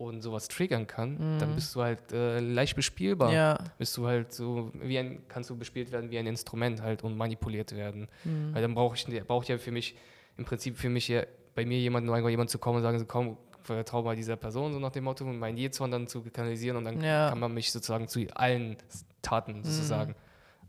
und 0.03 0.21
sowas 0.21 0.47
triggern 0.47 0.87
kann, 0.87 1.37
dann 1.39 1.55
bist 1.55 1.73
du 1.75 1.81
halt 1.81 2.11
äh, 2.11 2.39
leicht 2.39 2.75
bespielbar. 2.75 3.29
Mhm. 3.29 3.35
Ja. 3.35 3.57
Bist 3.77 3.95
du 3.97 4.07
halt 4.07 4.33
so, 4.33 4.71
wie 4.73 4.97
ein, 4.99 5.27
kannst 5.27 5.49
du 5.49 5.57
bespielt 5.57 5.91
werden 5.91 6.09
wie 6.11 6.17
ein 6.17 6.27
Instrument 6.27 6.81
halt 6.81 7.03
und 7.03 7.15
manipuliert 7.17 7.75
werden. 7.75 8.07
Mhm. 8.23 8.53
Weil 8.53 8.61
dann 8.61 8.73
brauche 8.73 8.95
ich, 8.95 9.23
braucht 9.27 9.47
ja 9.49 9.57
für 9.57 9.71
mich, 9.71 9.95
im 10.37 10.45
Prinzip 10.45 10.77
für 10.77 10.89
mich 10.89 11.07
ja, 11.07 11.23
bei 11.55 11.65
mir 11.65 11.77
jemand, 11.79 12.05
nur 12.05 12.17
jemand 12.29 12.49
zu 12.49 12.57
kommen 12.59 12.77
und 12.77 12.83
sagen, 12.83 12.97
so 12.99 13.05
komm, 13.05 13.37
vertrau 13.63 14.01
mal 14.01 14.15
dieser 14.15 14.37
Person, 14.37 14.73
so 14.73 14.79
nach 14.79 14.91
dem 14.91 15.03
Motto, 15.03 15.23
und 15.23 15.37
mein 15.37 15.55
Jezorn 15.57 15.91
dann 15.91 16.07
zu 16.07 16.21
kanalisieren 16.23 16.77
und 16.77 16.85
dann 16.85 17.01
Ja. 17.01 17.29
kann 17.29 17.39
man 17.39 17.53
mich 17.53 17.71
sozusagen 17.71 18.07
zu 18.07 18.25
allen 18.35 18.77
Taten 19.21 19.63
sozusagen 19.63 20.15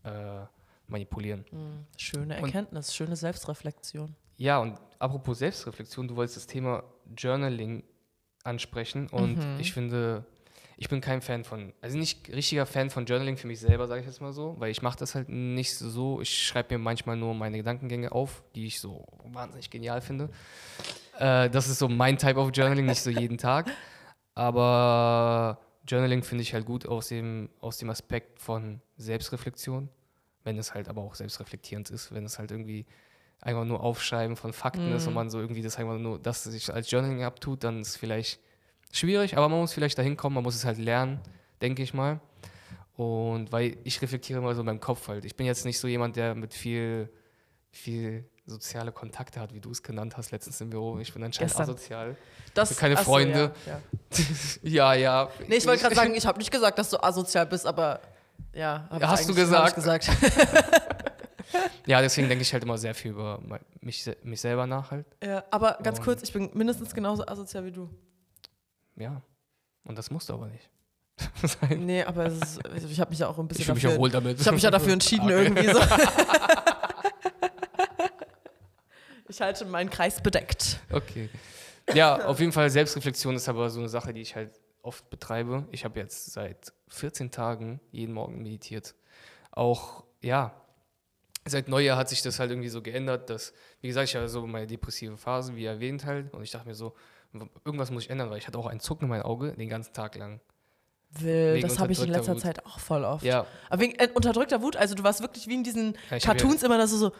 äh, 0.04 0.10
manipulieren. 0.88 1.44
Mhm. 1.50 1.86
Schöne 1.96 2.36
Und- 2.36 2.44
Erkenntnis, 2.44 2.94
schöne 2.94 3.16
Selbstreflexion. 3.16 4.14
Ja, 4.36 4.58
und 4.58 4.78
apropos 4.98 5.38
Selbstreflexion, 5.38 6.08
du 6.08 6.16
wolltest 6.16 6.36
das 6.36 6.46
Thema 6.46 6.82
Journaling 7.16 7.84
ansprechen 8.44 9.08
und 9.08 9.36
Mhm. 9.38 9.60
ich 9.60 9.72
finde, 9.72 10.24
ich 10.76 10.88
bin 10.88 11.00
kein 11.00 11.20
Fan 11.22 11.44
von, 11.44 11.72
also 11.80 11.96
nicht 11.96 12.28
richtiger 12.32 12.66
Fan 12.66 12.90
von 12.90 13.06
Journaling 13.06 13.36
für 13.36 13.46
mich 13.46 13.60
selber, 13.60 13.86
sage 13.86 14.00
ich 14.00 14.06
jetzt 14.06 14.20
mal 14.20 14.32
so, 14.32 14.56
weil 14.58 14.70
ich 14.70 14.82
mache 14.82 14.98
das 14.98 15.14
halt 15.14 15.28
nicht 15.28 15.74
so, 15.76 16.20
ich 16.20 16.44
schreibe 16.46 16.74
mir 16.74 16.78
manchmal 16.78 17.16
nur 17.16 17.34
meine 17.34 17.58
Gedankengänge 17.58 18.10
auf, 18.10 18.42
die 18.54 18.66
ich 18.66 18.80
so 18.80 19.06
wahnsinnig 19.24 19.70
genial 19.70 20.00
finde. 20.00 20.28
Äh, 21.18 21.50
das 21.50 21.68
ist 21.68 21.78
so 21.78 21.88
mein 21.88 22.18
Type 22.18 22.36
of 22.40 22.50
Journaling, 22.52 22.86
nicht 22.86 23.02
so 23.02 23.10
jeden 23.10 23.38
Tag, 23.38 23.70
aber 24.34 25.58
Journaling 25.86 26.22
finde 26.22 26.42
ich 26.42 26.54
halt 26.54 26.66
gut 26.66 26.86
aus 26.86 27.08
dem, 27.08 27.48
aus 27.60 27.78
dem 27.78 27.90
Aspekt 27.90 28.40
von 28.40 28.80
Selbstreflexion, 28.96 29.88
wenn 30.44 30.58
es 30.58 30.74
halt 30.74 30.88
aber 30.88 31.02
auch 31.02 31.14
selbstreflektierend 31.14 31.90
ist, 31.90 32.12
wenn 32.12 32.24
es 32.24 32.38
halt 32.38 32.50
irgendwie 32.50 32.86
einfach 33.42 33.64
nur 33.64 33.82
Aufschreiben 33.82 34.36
von 34.36 34.52
Fakten 34.52 34.92
ist 34.92 35.06
und 35.06 35.14
man 35.14 35.28
so 35.28 35.40
irgendwie 35.40 35.62
das 35.62 35.76
einfach 35.76 35.98
nur, 35.98 36.18
das 36.18 36.44
sich 36.44 36.72
als 36.72 36.90
Journaling 36.90 37.24
abtut, 37.24 37.64
dann 37.64 37.80
ist 37.80 37.88
es 37.88 37.96
vielleicht 37.96 38.40
schwierig, 38.92 39.36
aber 39.36 39.48
man 39.48 39.58
muss 39.58 39.72
vielleicht 39.72 39.98
dahin 39.98 40.16
kommen, 40.16 40.34
man 40.34 40.44
muss 40.44 40.54
es 40.54 40.64
halt 40.64 40.78
lernen, 40.78 41.20
denke 41.60 41.82
ich 41.82 41.92
mal. 41.92 42.20
Und 42.96 43.50
weil 43.50 43.78
ich 43.84 44.00
reflektiere 44.00 44.38
immer 44.38 44.54
so 44.54 44.60
in 44.60 44.66
meinem 44.66 44.80
Kopf 44.80 45.08
halt. 45.08 45.24
Ich 45.24 45.34
bin 45.34 45.46
jetzt 45.46 45.64
nicht 45.64 45.78
so 45.78 45.88
jemand, 45.88 46.14
der 46.14 46.34
mit 46.34 46.54
viel, 46.54 47.10
viel 47.70 48.24
soziale 48.46 48.92
Kontakte 48.92 49.40
hat, 49.40 49.52
wie 49.54 49.60
du 49.60 49.70
es 49.70 49.82
genannt 49.82 50.16
hast 50.16 50.30
letztens 50.30 50.60
im 50.60 50.70
Büro. 50.70 50.98
Ich 50.98 51.12
bin 51.12 51.22
anscheinend 51.24 51.50
Gestern. 51.50 51.62
asozial. 51.62 52.16
Das, 52.54 52.76
Keine 52.76 52.94
ach 52.94 52.98
so, 52.98 53.04
Freunde. 53.04 53.52
Ja, 53.66 53.80
ja. 54.62 54.94
ja, 54.94 54.94
ja. 54.94 55.30
Nee, 55.48 55.56
ich 55.56 55.66
wollte 55.66 55.82
gerade 55.82 55.94
sagen, 55.96 56.14
ich 56.14 56.26
habe 56.26 56.38
nicht 56.38 56.50
gesagt, 56.50 56.78
dass 56.78 56.90
du 56.90 57.02
asozial 57.02 57.46
bist, 57.46 57.66
aber 57.66 58.00
ja. 58.52 58.88
ich 58.94 59.02
Hast 59.02 59.26
du 59.26 59.32
ich 59.32 59.38
gesagt? 59.38 59.74
gesagt. 59.74 60.10
Ja, 61.86 62.00
deswegen 62.00 62.28
denke 62.28 62.42
ich 62.42 62.52
halt 62.52 62.62
immer 62.64 62.78
sehr 62.78 62.94
viel 62.94 63.12
über 63.12 63.40
mich, 63.80 64.08
mich 64.22 64.40
selber 64.40 64.66
nach 64.66 64.90
halt. 64.90 65.06
ja, 65.22 65.44
aber 65.50 65.78
ganz 65.82 65.98
Und- 65.98 66.04
kurz, 66.04 66.22
ich 66.22 66.32
bin 66.32 66.50
mindestens 66.54 66.94
genauso 66.94 67.26
asozial 67.26 67.64
wie 67.64 67.72
du. 67.72 67.88
Ja. 68.96 69.22
Und 69.84 69.98
das 69.98 70.10
musst 70.10 70.28
du 70.28 70.34
aber 70.34 70.46
nicht. 70.46 70.68
sein. 71.42 71.80
Nee, 71.86 72.04
aber 72.04 72.26
ist, 72.26 72.64
also 72.66 72.88
ich 72.88 73.00
habe 73.00 73.10
mich 73.10 73.18
ja 73.18 73.28
auch 73.28 73.38
ein 73.38 73.48
bisschen 73.48 73.62
Ich 73.62 73.66
fühle 73.66 73.74
mich 73.74 73.82
dafür, 73.82 73.96
auch 73.96 74.00
wohl 74.00 74.10
damit. 74.10 74.40
Ich 74.40 74.46
habe 74.46 74.54
mich 74.54 74.62
ja 74.62 74.70
dafür 74.70 74.92
entschieden 74.92 75.24
Okay. 75.24 75.42
irgendwie 75.44 75.68
so. 75.72 75.80
ich 79.28 79.40
halte 79.40 79.64
meinen 79.64 79.90
Kreis 79.90 80.20
bedeckt. 80.22 80.78
Okay. 80.90 81.28
Ja, 81.94 82.26
auf 82.26 82.38
jeden 82.40 82.52
Fall 82.52 82.70
Selbstreflexion 82.70 83.34
ist 83.34 83.48
aber 83.48 83.70
so 83.70 83.80
eine 83.80 83.88
Sache, 83.88 84.12
die 84.12 84.20
ich 84.20 84.36
halt 84.36 84.52
oft 84.82 85.08
betreibe. 85.10 85.66
Ich 85.70 85.84
habe 85.84 85.98
jetzt 86.00 86.32
seit 86.32 86.72
14 86.88 87.30
Tagen 87.30 87.80
jeden 87.90 88.12
Morgen 88.14 88.42
meditiert. 88.42 88.94
Auch, 89.50 90.04
ja, 90.20 90.54
seit 91.44 91.68
Neujahr 91.68 91.96
hat 91.96 92.08
sich 92.08 92.22
das 92.22 92.38
halt 92.38 92.50
irgendwie 92.50 92.68
so 92.68 92.82
geändert, 92.82 93.30
dass, 93.30 93.52
wie 93.80 93.88
gesagt, 93.88 94.08
ich 94.08 94.14
hatte 94.16 94.28
so 94.28 94.46
meine 94.46 94.66
depressive 94.66 95.16
Phase, 95.16 95.56
wie 95.56 95.64
erwähnt 95.64 96.04
halt. 96.04 96.32
Und 96.34 96.42
ich 96.42 96.50
dachte 96.50 96.68
mir 96.68 96.74
so, 96.74 96.94
irgendwas 97.64 97.90
muss 97.90 98.04
ich 98.04 98.10
ändern, 98.10 98.30
weil 98.30 98.38
ich 98.38 98.46
hatte 98.46 98.58
auch 98.58 98.66
einen 98.66 98.80
Zucken 98.80 99.04
in 99.06 99.10
meinem 99.10 99.22
Auge 99.22 99.52
den 99.52 99.68
ganzen 99.68 99.92
Tag 99.92 100.16
lang. 100.16 100.40
Will, 101.18 101.54
Wegen 101.56 101.68
das 101.68 101.78
habe 101.78 101.92
ich 101.92 101.98
in 102.02 102.08
letzter 102.08 102.32
unterdrückter 102.32 102.62
Zeit 102.62 102.66
auch 102.66 102.78
voll 102.78 103.04
oft. 103.04 103.22
Ja, 103.24 103.44
Aber 103.68 103.82
wegen 103.82 103.94
äh, 103.98 104.08
unterdrückter 104.14 104.62
Wut, 104.62 104.76
also 104.76 104.94
du 104.94 105.04
warst 105.04 105.20
wirklich 105.20 105.46
wie 105.46 105.54
in 105.54 105.62
diesen 105.64 105.94
Ja, 106.10 106.16
ich 106.16 106.24
Cartoons 106.24 106.62
immer, 106.62 106.78
dass 106.78 106.90
du 106.90 106.96
so, 106.96 107.12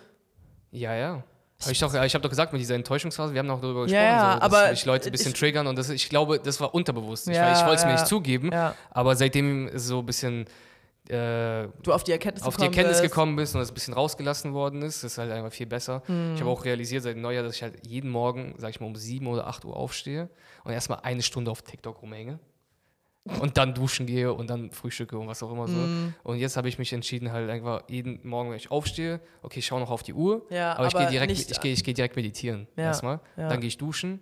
ja, 0.70 0.94
ja. 0.94 1.22
Ich 1.68 1.78
doch, 1.78 1.94
ich 1.94 2.14
habe 2.14 2.22
doch 2.22 2.30
gesagt, 2.30 2.52
mit 2.52 2.60
dieser 2.60 2.74
Enttäuschungsphase, 2.74 3.34
wir 3.34 3.38
haben 3.38 3.46
noch 3.46 3.60
darüber 3.60 3.82
gesprochen, 3.84 4.02
Ja, 4.02 4.32
so, 4.34 4.40
dass 4.40 4.52
aber 4.58 4.70
mich 4.70 4.84
Leute 4.84 5.08
ein 5.10 5.12
bisschen 5.12 5.32
ich- 5.32 5.38
triggern 5.38 5.66
und 5.68 5.76
das, 5.76 5.90
ich 5.90 6.08
glaube, 6.08 6.40
das 6.40 6.58
war 6.60 6.74
unterbewusst. 6.74 7.28
Ich, 7.28 7.36
Ja, 7.36 7.52
ich 7.52 7.60
wollte 7.64 7.76
es 7.76 7.84
mir 7.84 7.90
ja. 7.90 7.96
nicht 7.96 8.06
zugeben, 8.08 8.50
ja, 8.50 8.74
aber 8.90 9.14
seitdem 9.14 9.70
so 9.78 10.00
ein 10.00 10.06
bisschen 10.06 10.46
äh, 11.08 11.68
du 11.82 11.92
auf 11.92 12.04
die 12.04 12.12
Erkenntnis 12.12 12.44
auf 12.44 12.54
die 12.54 12.60
gekommen 12.62 12.72
Erkenntnis 12.74 13.00
bist. 13.00 13.10
gekommen 13.12 13.36
bist 13.36 13.54
und 13.54 13.60
es 13.60 13.70
ein 13.70 13.74
bisschen 13.74 13.94
rausgelassen 13.94 14.54
worden 14.54 14.82
ist, 14.82 15.02
ist 15.02 15.18
halt 15.18 15.32
einfach 15.32 15.52
viel 15.52 15.66
besser. 15.66 16.02
Hm. 16.06 16.34
Ich 16.34 16.40
habe 16.40 16.50
auch 16.50 16.64
realisiert 16.64 17.02
seit 17.02 17.16
Neujahr, 17.16 17.42
dass 17.42 17.56
ich 17.56 17.62
halt 17.62 17.84
jeden 17.86 18.10
Morgen, 18.10 18.54
sag 18.58 18.70
ich 18.70 18.80
mal, 18.80 18.86
um 18.86 18.94
7 18.96 19.26
oder 19.26 19.46
8 19.46 19.64
Uhr 19.64 19.76
aufstehe 19.76 20.28
und 20.64 20.72
erstmal 20.72 21.00
eine 21.02 21.22
Stunde 21.22 21.50
auf 21.50 21.62
TikTok 21.62 22.02
rumhänge. 22.02 22.38
Und 23.40 23.56
dann 23.56 23.72
duschen 23.72 24.06
gehe 24.06 24.32
und 24.32 24.50
dann 24.50 24.72
frühstücke 24.72 25.16
und 25.16 25.28
was 25.28 25.40
auch 25.44 25.52
immer 25.52 25.68
so. 25.68 25.74
Hm. 25.76 26.12
Und 26.24 26.38
jetzt 26.38 26.56
habe 26.56 26.68
ich 26.68 26.78
mich 26.78 26.92
entschieden, 26.92 27.30
halt 27.30 27.48
einfach 27.50 27.82
jeden 27.88 28.18
Morgen, 28.26 28.50
wenn 28.50 28.56
ich 28.56 28.72
aufstehe, 28.72 29.20
okay, 29.42 29.60
ich 29.60 29.66
schaue 29.66 29.78
noch 29.78 29.90
auf 29.90 30.02
die 30.02 30.12
Uhr, 30.12 30.44
Ja, 30.50 30.74
aber, 30.76 30.88
ich 30.88 30.92
gehe 30.92 31.02
aber 31.02 31.10
direkt, 31.10 31.30
ich 31.32 31.60
gehe, 31.60 31.72
ich 31.72 31.84
gehe 31.84 31.94
direkt 31.94 32.16
meditieren 32.16 32.66
Ja, 32.76 32.84
erstmal. 32.84 33.20
ja. 33.36 33.48
Dann 33.48 33.60
gehe 33.60 33.68
ich 33.68 33.78
duschen, 33.78 34.20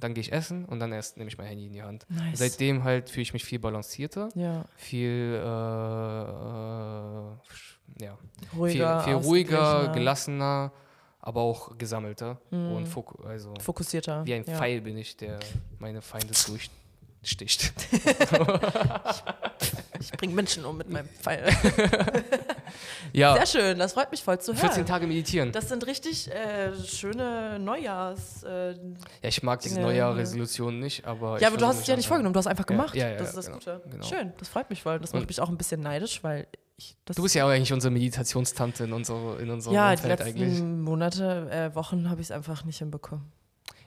dann 0.00 0.14
gehe 0.14 0.20
ich 0.22 0.32
essen 0.32 0.64
und 0.64 0.80
dann 0.80 0.92
erst 0.92 1.16
nehme 1.16 1.28
ich 1.28 1.38
mein 1.38 1.46
Handy 1.46 1.66
in 1.66 1.72
die 1.72 1.82
Hand. 1.82 2.06
Nice. 2.08 2.38
Seitdem 2.38 2.84
halt 2.84 3.10
fühle 3.10 3.22
ich 3.22 3.32
mich 3.32 3.44
viel 3.44 3.58
balancierter, 3.58 4.28
ja, 4.34 4.64
viel, 4.76 5.34
äh, 5.34 5.38
äh, 5.38 5.42
ja, 8.04 8.18
ruhiger, 8.56 9.00
viel, 9.00 9.14
viel 9.14 9.26
ruhiger, 9.26 9.60
ausgeglichener, 9.60 9.94
gelassener, 9.94 10.72
aber 11.20 11.40
auch 11.40 11.76
gesammelter 11.78 12.38
Mhm. 12.50 12.72
und 12.72 12.86
foku 12.86 13.22
also 13.24 13.54
fokussierter. 13.60 14.24
wie 14.26 14.34
ein 14.34 14.44
ja. 14.46 14.56
Pfeil 14.56 14.80
bin 14.80 14.96
ich, 14.98 15.16
der 15.16 15.38
meine 15.78 16.02
Feinde 16.02 16.32
durchsticht. 16.46 17.72
Ich 19.98 20.12
bringe 20.12 20.34
Menschen 20.34 20.64
um 20.64 20.76
mit 20.76 20.88
meinem 20.90 21.08
Pfeil. 21.08 21.48
ja, 23.12 23.34
Sehr 23.34 23.46
schön, 23.46 23.78
das 23.78 23.92
freut 23.94 24.10
mich 24.10 24.22
voll 24.22 24.38
zu 24.40 24.52
hören. 24.52 24.60
14 24.60 24.86
Tage 24.86 25.06
meditieren. 25.06 25.52
Das 25.52 25.68
sind 25.68 25.86
richtig 25.86 26.30
äh, 26.30 26.72
schöne 26.84 27.58
Neujahrs. 27.58 28.42
Äh, 28.44 28.72
ja, 28.72 28.76
ich 29.22 29.42
mag 29.42 29.60
diese 29.60 29.76
Dinge, 29.76 29.86
Neujahr-Resolutionen 29.86 30.80
nicht, 30.80 31.04
aber. 31.06 31.40
ja, 31.40 31.48
aber 31.48 31.56
du 31.56 31.66
hast 31.66 31.80
es 31.80 31.86
ja 31.86 31.96
nicht 31.96 32.08
vorgenommen, 32.08 32.32
du 32.34 32.38
hast 32.38 32.46
einfach 32.46 32.64
Ja, 32.68 32.76
gemacht. 32.76 32.94
ja, 32.94 33.08
ja, 33.08 33.16
das 33.16 33.28
ist 33.28 33.36
das 33.36 33.46
genau, 33.46 33.58
Gute. 33.58 33.80
genau. 33.90 34.04
Schön, 34.06 34.32
das 34.38 34.48
freut 34.48 34.70
mich 34.70 34.82
voll. 34.82 34.98
Das 34.98 35.12
macht 35.12 35.22
Und- 35.22 35.28
mich 35.28 35.40
auch 35.40 35.48
ein 35.48 35.56
bisschen 35.58 35.80
neidisch, 35.80 36.22
weil 36.24 36.46
ich. 36.76 36.96
Du 37.06 37.22
bist 37.22 37.34
ja 37.34 37.44
auch 37.46 37.48
eigentlich 37.50 37.72
unsere 37.72 37.90
Meditationstante 37.92 38.84
in, 38.84 38.92
unserer, 38.92 39.40
in 39.40 39.50
unserem 39.50 39.74
ja, 39.74 39.90
die 39.94 40.02
Umfeld 40.02 40.20
letzten 40.20 40.38
eigentlich. 40.42 40.60
Monate, 40.62 41.50
äh, 41.50 41.74
Wochen 41.74 42.10
habe 42.10 42.20
ich 42.20 42.26
es 42.26 42.30
einfach 42.30 42.64
nicht 42.64 42.78
hinbekommen. 42.78 43.32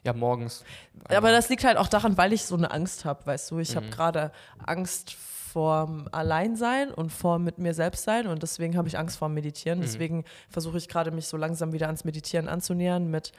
Ja, 0.03 0.13
morgens. 0.13 0.63
Aber 1.09 1.29
das 1.31 1.49
liegt 1.49 1.65
halt 1.65 1.77
auch 1.77 1.87
daran, 1.89 2.17
weil 2.17 2.31
ich 2.31 2.45
so 2.45 2.55
eine 2.55 2.71
Angst 2.71 3.03
habe, 3.03 3.25
weißt 3.25 3.51
du. 3.51 3.59
Ich 3.59 3.75
habe 3.75 3.87
Mhm. 3.87 3.91
gerade 3.91 4.31
Angst 4.65 5.11
vorm 5.51 6.07
Alleinsein 6.11 6.91
und 6.91 7.11
vor 7.11 7.39
mit 7.39 7.57
mir 7.57 7.73
selbst 7.73 8.03
sein 8.03 8.27
und 8.27 8.43
deswegen 8.43 8.77
habe 8.77 8.87
ich 8.87 8.97
Angst 8.97 9.17
vorm 9.17 9.33
Meditieren. 9.33 9.79
Mhm. 9.79 9.83
Deswegen 9.83 10.23
versuche 10.49 10.77
ich 10.77 10.87
gerade 10.87 11.11
mich 11.11 11.27
so 11.27 11.37
langsam 11.37 11.73
wieder 11.73 11.87
ans 11.87 12.05
Meditieren 12.05 12.47
anzunähern 12.47 13.09
mit 13.09 13.31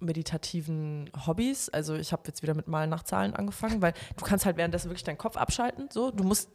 meditativen 0.00 1.10
Hobbys. 1.26 1.68
Also 1.68 1.94
ich 1.94 2.12
habe 2.12 2.22
jetzt 2.26 2.42
wieder 2.42 2.54
mit 2.54 2.68
Malen 2.68 2.90
nach 2.90 3.02
Zahlen 3.02 3.34
angefangen, 3.34 3.82
weil 3.82 3.92
du 4.16 4.24
kannst 4.24 4.46
halt 4.46 4.56
währenddessen 4.56 4.90
wirklich 4.90 5.04
deinen 5.04 5.18
Kopf 5.18 5.36
abschalten. 5.36 5.88
So, 5.92 6.10
du 6.10 6.24
musst, 6.24 6.50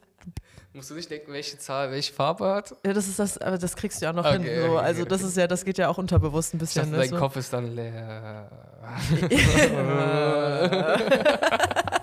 Musst 0.74 0.90
du 0.90 0.94
nicht 0.94 1.10
denken, 1.10 1.32
welche 1.32 1.58
Zahl, 1.58 1.90
welche 1.90 2.12
Farbe 2.12 2.46
hat? 2.54 2.74
ja, 2.84 2.92
das 2.92 3.08
ist 3.08 3.18
das, 3.18 3.38
aber 3.38 3.56
das 3.58 3.74
kriegst 3.74 4.00
du 4.00 4.04
ja 4.04 4.12
noch 4.12 4.24
Okay, 4.26 4.60
hin. 4.60 4.70
So. 4.70 4.76
Also 4.76 5.04
das 5.06 5.22
ist 5.22 5.36
ja, 5.36 5.46
das 5.46 5.64
geht 5.64 5.78
ja 5.78 5.88
auch 5.88 5.96
unterbewusst 5.98 6.52
ein 6.54 6.58
Ich 6.58 6.60
bisschen. 6.60 6.82
dachte, 6.92 6.92
ne, 6.92 6.98
dein 6.98 7.08
so. 7.08 7.16
Kopf 7.16 7.36
ist 7.36 7.52
dann 7.52 7.74
leer. 7.74 8.50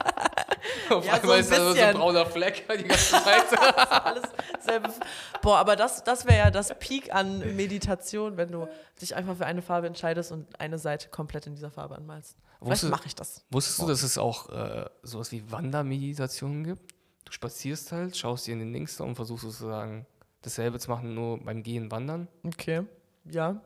Auf 0.90 1.06
Ja, 1.06 1.16
so 1.16 1.22
einmal 1.22 1.36
ein 1.38 1.42
ist 1.42 1.52
da 1.52 1.74
so 1.74 1.80
ein 1.80 1.96
brauner 1.96 2.26
Fleck 2.26 2.66
die 2.78 2.84
ganze 2.84 3.12
Zeit. 3.12 3.60
alles 4.06 4.24
selbe. 4.60 4.94
Boah, 5.42 5.58
aber 5.58 5.76
das, 5.76 6.04
das 6.04 6.26
wäre 6.26 6.38
ja 6.38 6.52
das 6.52 6.78
Peak 6.80 7.14
an 7.14 7.56
Meditation, 7.56 8.38
wenn 8.38 8.52
du 8.52 8.68
dich 9.02 9.16
einfach 9.16 9.38
für 9.38 9.46
eine 9.46 9.62
Farbe 9.62 9.88
entscheidest 9.88 10.32
und 10.32 10.60
eine 10.60 10.78
Seite 10.78 11.10
komplett 11.10 11.48
in 11.48 11.56
dieser 11.56 11.72
Farbe 11.72 11.96
anmalst. 11.96 12.38
Vielleicht 12.60 12.72
Wusstest, 12.72 12.92
mache 12.92 13.08
ich 13.08 13.16
das. 13.16 13.46
wusstest 13.52 13.82
du, 13.82 13.88
dass 13.88 14.04
es 14.04 14.18
auch 14.18 14.50
äh, 14.50 14.86
sowas 15.04 15.32
wie 15.32 15.52
Wandermeditationen 15.52 16.64
gibt? 16.64 16.94
Du 17.26 17.32
spazierst 17.32 17.92
halt, 17.92 18.18
schaust 18.18 18.48
dir 18.48 18.54
in 18.54 18.60
den 18.60 18.74
Links 18.74 19.00
und 19.00 19.16
versuchst 19.16 19.44
sozusagen 19.44 20.08
dasselbe 20.42 20.80
zu 20.80 20.90
machen, 20.90 21.14
nur 21.14 21.44
beim 21.44 21.62
Gehen 21.62 21.92
wandern. 21.92 22.28
Okay, 22.46 22.84
ja. 23.26 23.62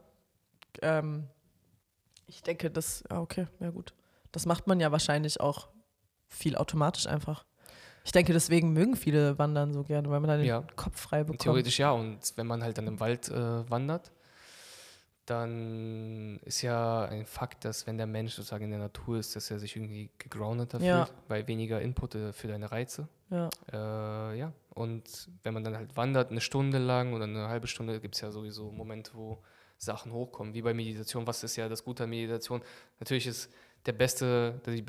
Ähm, 0.81 1.27
ich 2.27 2.41
denke, 2.43 2.71
das, 2.71 3.03
okay, 3.09 3.47
ja 3.59 3.69
gut. 3.69 3.93
Das 4.31 4.45
macht 4.45 4.67
man 4.67 4.79
ja 4.79 4.91
wahrscheinlich 4.91 5.39
auch 5.39 5.67
viel 6.31 6.55
automatisch 6.55 7.05
einfach. 7.07 7.45
Ich 8.03 8.11
denke, 8.11 8.33
deswegen 8.33 8.73
mögen 8.73 8.95
viele 8.95 9.37
Wandern 9.37 9.73
so 9.73 9.83
gerne, 9.83 10.09
weil 10.09 10.19
man 10.19 10.27
dann 10.29 10.39
den 10.39 10.47
Ja. 10.47 10.63
Kopf 10.75 10.99
frei 10.99 11.19
bekommt. 11.23 11.41
Theoretisch 11.41 11.77
ja. 11.77 11.91
Und 11.91 12.19
wenn 12.35 12.47
man 12.47 12.63
halt 12.63 12.77
dann 12.79 12.87
im 12.87 12.99
Wald 12.99 13.29
äh, 13.29 13.69
wandert, 13.69 14.11
dann 15.25 16.39
ist 16.43 16.61
ja 16.61 17.05
ein 17.05 17.25
Fakt, 17.25 17.63
dass 17.65 17.85
wenn 17.85 17.97
der 17.97 18.07
Mensch 18.07 18.33
sozusagen 18.33 18.65
in 18.65 18.71
der 18.71 18.79
Natur 18.79 19.17
ist, 19.19 19.35
dass 19.35 19.51
er 19.51 19.59
sich 19.59 19.75
irgendwie 19.75 20.09
gegroundeter 20.17 20.79
Ja. 20.81 21.05
fühlt, 21.05 21.17
weil 21.27 21.47
weniger 21.47 21.79
Input 21.81 22.15
äh, 22.15 22.33
für 22.33 22.47
deine 22.47 22.71
Reize. 22.71 23.07
Ja. 23.29 23.49
Äh, 23.71 24.39
ja, 24.39 24.51
und 24.73 25.29
wenn 25.43 25.53
man 25.53 25.63
dann 25.63 25.77
halt 25.77 25.95
wandert, 25.95 26.31
eine 26.31 26.41
Stunde 26.41 26.79
lang 26.79 27.13
oder 27.13 27.25
eine 27.25 27.47
halbe 27.47 27.67
Stunde, 27.67 27.99
gibt 28.01 28.15
es 28.15 28.21
ja 28.21 28.31
sowieso 28.31 28.71
Momente, 28.71 29.11
wo 29.13 29.37
Sachen 29.77 30.11
hochkommen, 30.11 30.53
wie 30.53 30.61
bei 30.61 30.73
Meditation. 30.73 31.25
Was 31.27 31.43
ist 31.43 31.55
ja 31.55 31.69
das 31.69 31.83
Gute 31.83 32.03
an 32.03 32.09
Meditation? 32.09 32.61
Natürlich 32.99 33.27
ist 33.27 33.49
der 33.85 33.93
beste, 33.93 34.59
die 34.65 34.81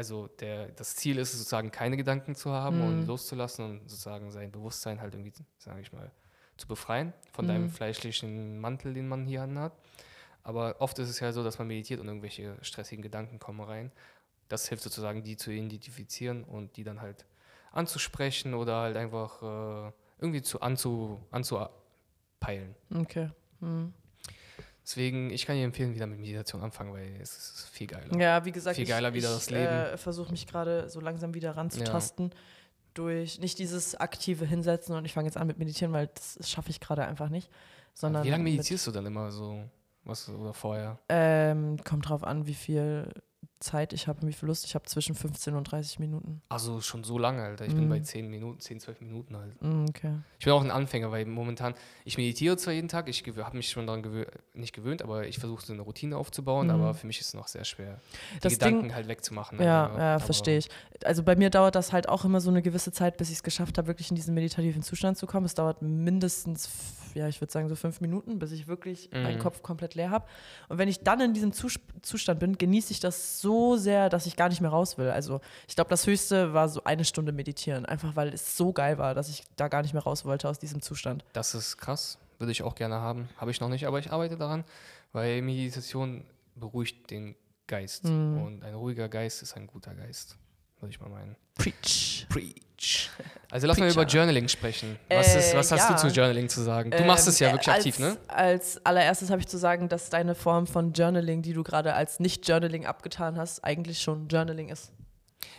also 0.00 0.28
der, 0.28 0.68
das 0.68 0.96
Ziel 0.96 1.18
ist 1.18 1.34
es 1.34 1.40
sozusagen, 1.40 1.70
keine 1.70 1.98
Gedanken 1.98 2.34
zu 2.34 2.52
haben 2.52 2.78
Mhm. 2.78 2.86
und 2.88 3.06
loszulassen 3.06 3.64
und 3.66 3.80
sozusagen 3.90 4.30
sein 4.30 4.50
Bewusstsein 4.50 4.98
halt 4.98 5.12
irgendwie, 5.12 5.34
sage 5.58 5.82
ich 5.82 5.92
mal, 5.92 6.10
zu 6.56 6.66
befreien 6.66 7.12
von 7.32 7.46
deinem 7.46 7.64
Mhm. 7.64 7.68
fleischlichen 7.68 8.58
Mantel, 8.60 8.94
den 8.94 9.08
man 9.08 9.26
hier 9.26 9.42
anhat. 9.42 9.74
Aber 10.42 10.76
oft 10.80 10.98
ist 10.98 11.10
es 11.10 11.20
ja 11.20 11.32
so, 11.32 11.44
dass 11.44 11.58
man 11.58 11.68
meditiert 11.68 12.00
und 12.00 12.08
irgendwelche 12.08 12.56
stressigen 12.62 13.02
Gedanken 13.02 13.38
kommen 13.38 13.60
rein. 13.60 13.92
Das 14.48 14.66
hilft 14.70 14.82
sozusagen, 14.84 15.22
die 15.22 15.36
zu 15.36 15.50
identifizieren 15.50 16.44
und 16.44 16.78
die 16.78 16.82
dann 16.84 17.02
halt 17.02 17.26
anzusprechen 17.70 18.54
oder 18.54 18.76
halt 18.80 18.96
einfach 18.96 19.42
äh, 19.42 19.92
irgendwie 20.18 20.40
zu 20.40 20.62
anzu, 20.62 21.20
anzupeilen. 21.30 22.74
Okay. 22.94 23.28
Hm. 23.60 23.92
Deswegen, 24.90 25.30
ich 25.30 25.46
kann 25.46 25.54
dir 25.54 25.62
empfehlen, 25.62 25.94
wieder 25.94 26.08
mit 26.08 26.18
Meditation 26.18 26.60
anfangen, 26.62 26.92
weil 26.92 27.14
es 27.22 27.36
ist 27.36 27.68
viel 27.70 27.86
geiler. 27.86 28.12
Ja, 28.18 28.44
wie 28.44 28.50
gesagt, 28.50 28.74
Viel 28.74 28.82
ich, 28.82 28.90
geiler 28.90 29.14
wieder 29.14 29.28
ich, 29.28 29.34
das 29.34 29.48
Leben. 29.48 29.62
Äh, 29.62 29.96
versuche 29.96 30.32
mich 30.32 30.48
gerade 30.48 30.88
so 30.88 30.98
langsam 30.98 31.32
wieder 31.32 31.56
ranzutasten 31.56 32.32
durch 32.94 33.38
nicht 33.38 33.60
dieses 33.60 33.94
aktive 33.94 34.44
Hinsetzen 34.44 34.96
und 34.96 35.04
ich 35.04 35.12
fange 35.12 35.28
jetzt 35.28 35.36
an 35.36 35.46
mit 35.46 35.58
Meditieren, 35.58 35.92
weil 35.92 36.08
das 36.08 36.50
schaffe 36.50 36.70
ich 36.70 36.80
gerade 36.80 37.04
einfach 37.04 37.28
nicht. 37.28 37.48
Sondern 37.94 38.24
Wie 38.24 38.30
lange 38.30 38.42
meditierst 38.42 38.84
du 38.88 38.90
dann 38.90 39.06
immer 39.06 39.30
so? 39.30 39.62
Was 40.02 40.28
oder 40.28 40.54
vorher? 40.54 40.98
Ähm, 41.08 41.76
kommt 41.84 42.08
drauf 42.08 42.24
an, 42.24 42.48
wie 42.48 42.54
viel 42.54 43.06
Zeit 43.58 43.92
ich 43.92 44.06
habe 44.08 44.26
wie 44.26 44.32
viel 44.32 44.46
Lust 44.48 44.64
ich 44.64 44.74
habe, 44.74 44.86
zwischen 44.86 45.14
15 45.14 45.54
und 45.54 45.64
30 45.64 45.98
Minuten. 45.98 46.40
Also 46.48 46.80
schon 46.80 47.04
so 47.04 47.18
lange, 47.18 47.42
Alter. 47.42 47.66
Ich 47.66 47.74
bin 47.74 47.84
Mhm. 47.84 47.90
bei 47.90 48.00
10 48.00 48.28
Minuten, 48.30 48.58
10, 48.58 48.80
12 48.80 49.00
Minuten 49.02 49.36
halt. 49.36 49.60
Mm, 49.62 49.84
okay. 49.86 50.14
Ich 50.38 50.44
bin 50.46 50.54
auch 50.54 50.62
ein 50.64 50.70
Anfänger, 50.70 51.10
weil 51.10 51.26
momentan, 51.26 51.74
ich 52.06 52.16
meditiere 52.16 52.56
zwar 52.56 52.72
jeden 52.72 52.88
Tag, 52.88 53.06
ich 53.08 53.22
habe 53.36 53.56
mich 53.58 53.68
schon 53.68 53.86
daran 53.86 54.02
gewö 54.02 54.24
nicht 54.54 54.72
gewöhnt, 54.74 55.02
aber 55.02 55.26
ich 55.26 55.38
versuche 55.38 55.64
so 55.64 55.74
eine 55.74 55.82
Routine 55.82 56.16
aufzubauen, 56.16 56.68
Mhm. 56.68 56.72
aber 56.72 56.94
für 56.94 57.06
mich 57.06 57.20
ist 57.20 57.28
es 57.28 57.34
noch 57.34 57.48
sehr 57.48 57.64
schwer, 57.64 58.00
die 58.36 58.40
Das 58.40 58.52
Gedanken 58.54 58.80
Ding- 58.84 58.94
halt 58.94 59.08
wegzumachen. 59.08 59.60
Ja, 59.60 59.88
Alter. 59.88 59.98
ja, 60.02 60.18
verstehe 60.20 60.56
ich. 60.58 60.68
Also 61.04 61.22
bei 61.22 61.36
mir 61.36 61.50
dauert 61.50 61.74
das 61.74 61.92
halt 61.92 62.08
auch 62.08 62.24
immer 62.24 62.40
so 62.40 62.48
eine 62.48 62.62
gewisse 62.62 62.92
Zeit, 62.92 63.18
bis 63.18 63.28
ich 63.28 63.36
es 63.36 63.42
geschafft 63.42 63.76
habe, 63.76 63.88
wirklich 63.88 64.08
in 64.10 64.16
diesen 64.16 64.32
meditativen 64.34 64.82
Zustand 64.82 65.18
zu 65.18 65.26
kommen. 65.26 65.44
Es 65.44 65.54
dauert 65.54 65.82
mindestens, 65.82 66.66
ja, 67.14 67.28
ich 67.28 67.40
würde 67.40 67.52
sagen 67.52 67.68
so 67.68 67.76
fünf 67.76 68.00
Minuten, 68.00 68.38
bis 68.38 68.52
ich 68.52 68.66
wirklich 68.66 69.10
meinen 69.12 69.36
Mhm. 69.36 69.40
Kopf 69.40 69.62
komplett 69.62 69.94
leer 69.94 70.10
habe. 70.10 70.26
Und 70.68 70.78
wenn 70.78 70.88
ich 70.88 71.00
dann 71.00 71.20
in 71.20 71.34
diesem 71.34 71.52
Zus 71.52 71.78
Zustand 72.02 72.40
bin, 72.40 72.56
genieße 72.58 72.92
ich 72.92 73.00
das 73.00 73.40
so 73.40 73.76
sehr, 73.76 74.08
dass 74.08 74.26
ich 74.26 74.36
gar 74.36 74.48
nicht 74.48 74.60
mehr 74.60 74.70
raus 74.70 74.96
will. 74.98 75.10
Also 75.10 75.40
ich 75.68 75.74
glaube, 75.74 75.90
das 75.90 76.06
Höchste 76.06 76.54
war 76.54 76.68
so 76.68 76.84
eine 76.84 77.04
Stunde 77.04 77.32
meditieren, 77.32 77.84
einfach 77.86 78.16
weil 78.16 78.28
es 78.32 78.56
so 78.56 78.72
geil 78.72 78.98
war, 78.98 79.14
dass 79.14 79.28
ich 79.28 79.44
da 79.56 79.68
gar 79.68 79.82
nicht 79.82 79.92
mehr 79.92 80.02
raus 80.02 80.24
wollte 80.24 80.48
aus 80.48 80.58
diesem 80.58 80.80
Zustand. 80.82 81.24
Das 81.32 81.54
ist 81.54 81.76
krass, 81.76 82.18
würde 82.38 82.52
ich 82.52 82.62
auch 82.62 82.74
gerne 82.74 82.96
haben. 82.96 83.28
Habe 83.36 83.50
ich 83.50 83.60
noch 83.60 83.68
nicht, 83.68 83.86
aber 83.86 83.98
ich 83.98 84.10
arbeite 84.12 84.36
daran, 84.36 84.64
weil 85.12 85.42
Meditation 85.42 86.24
beruhigt 86.54 87.10
den 87.10 87.34
Geist. 87.66 88.04
Mhm. 88.04 88.42
Und 88.42 88.64
ein 88.64 88.74
ruhiger 88.74 89.08
Geist 89.08 89.42
ist 89.42 89.56
ein 89.56 89.66
guter 89.66 89.94
Geist, 89.94 90.36
würde 90.80 90.90
ich 90.90 91.00
mal 91.00 91.08
meinen. 91.10 91.36
Preach. 91.54 92.26
Preach. 92.28 92.54
Also 93.50 93.66
lass 93.66 93.78
mal 93.78 93.86
Preacher. 93.86 94.00
über 94.02 94.08
Journaling 94.10 94.48
sprechen. 94.48 94.96
Was, 95.08 95.34
ist, 95.34 95.52
Äh, 95.52 95.56
was 95.56 95.72
hast 95.72 95.88
ja. 95.90 95.94
du 95.96 96.00
zu 96.00 96.06
Journaling 96.08 96.48
zu 96.48 96.62
sagen? 96.62 96.90
Du 96.90 97.04
machst 97.04 97.26
Ähm, 97.26 97.32
es 97.32 97.38
ja 97.40 97.48
äh, 97.48 97.52
wirklich 97.52 97.68
als, 97.68 97.76
aktiv, 97.78 97.98
ne? 97.98 98.16
Als 98.28 98.84
allererstes 98.86 99.30
habe 99.30 99.40
ich 99.40 99.48
zu 99.48 99.58
sagen, 99.58 99.88
dass 99.88 100.08
deine 100.08 100.34
Form 100.34 100.66
von 100.66 100.92
Journaling, 100.92 101.42
die 101.42 101.52
du 101.52 101.62
gerade 101.62 101.94
als 101.94 102.20
Nicht-Journaling 102.20 102.86
abgetan 102.86 103.36
hast, 103.36 103.64
eigentlich 103.64 104.00
schon 104.00 104.28
Journaling 104.28 104.68
ist. 104.68 104.92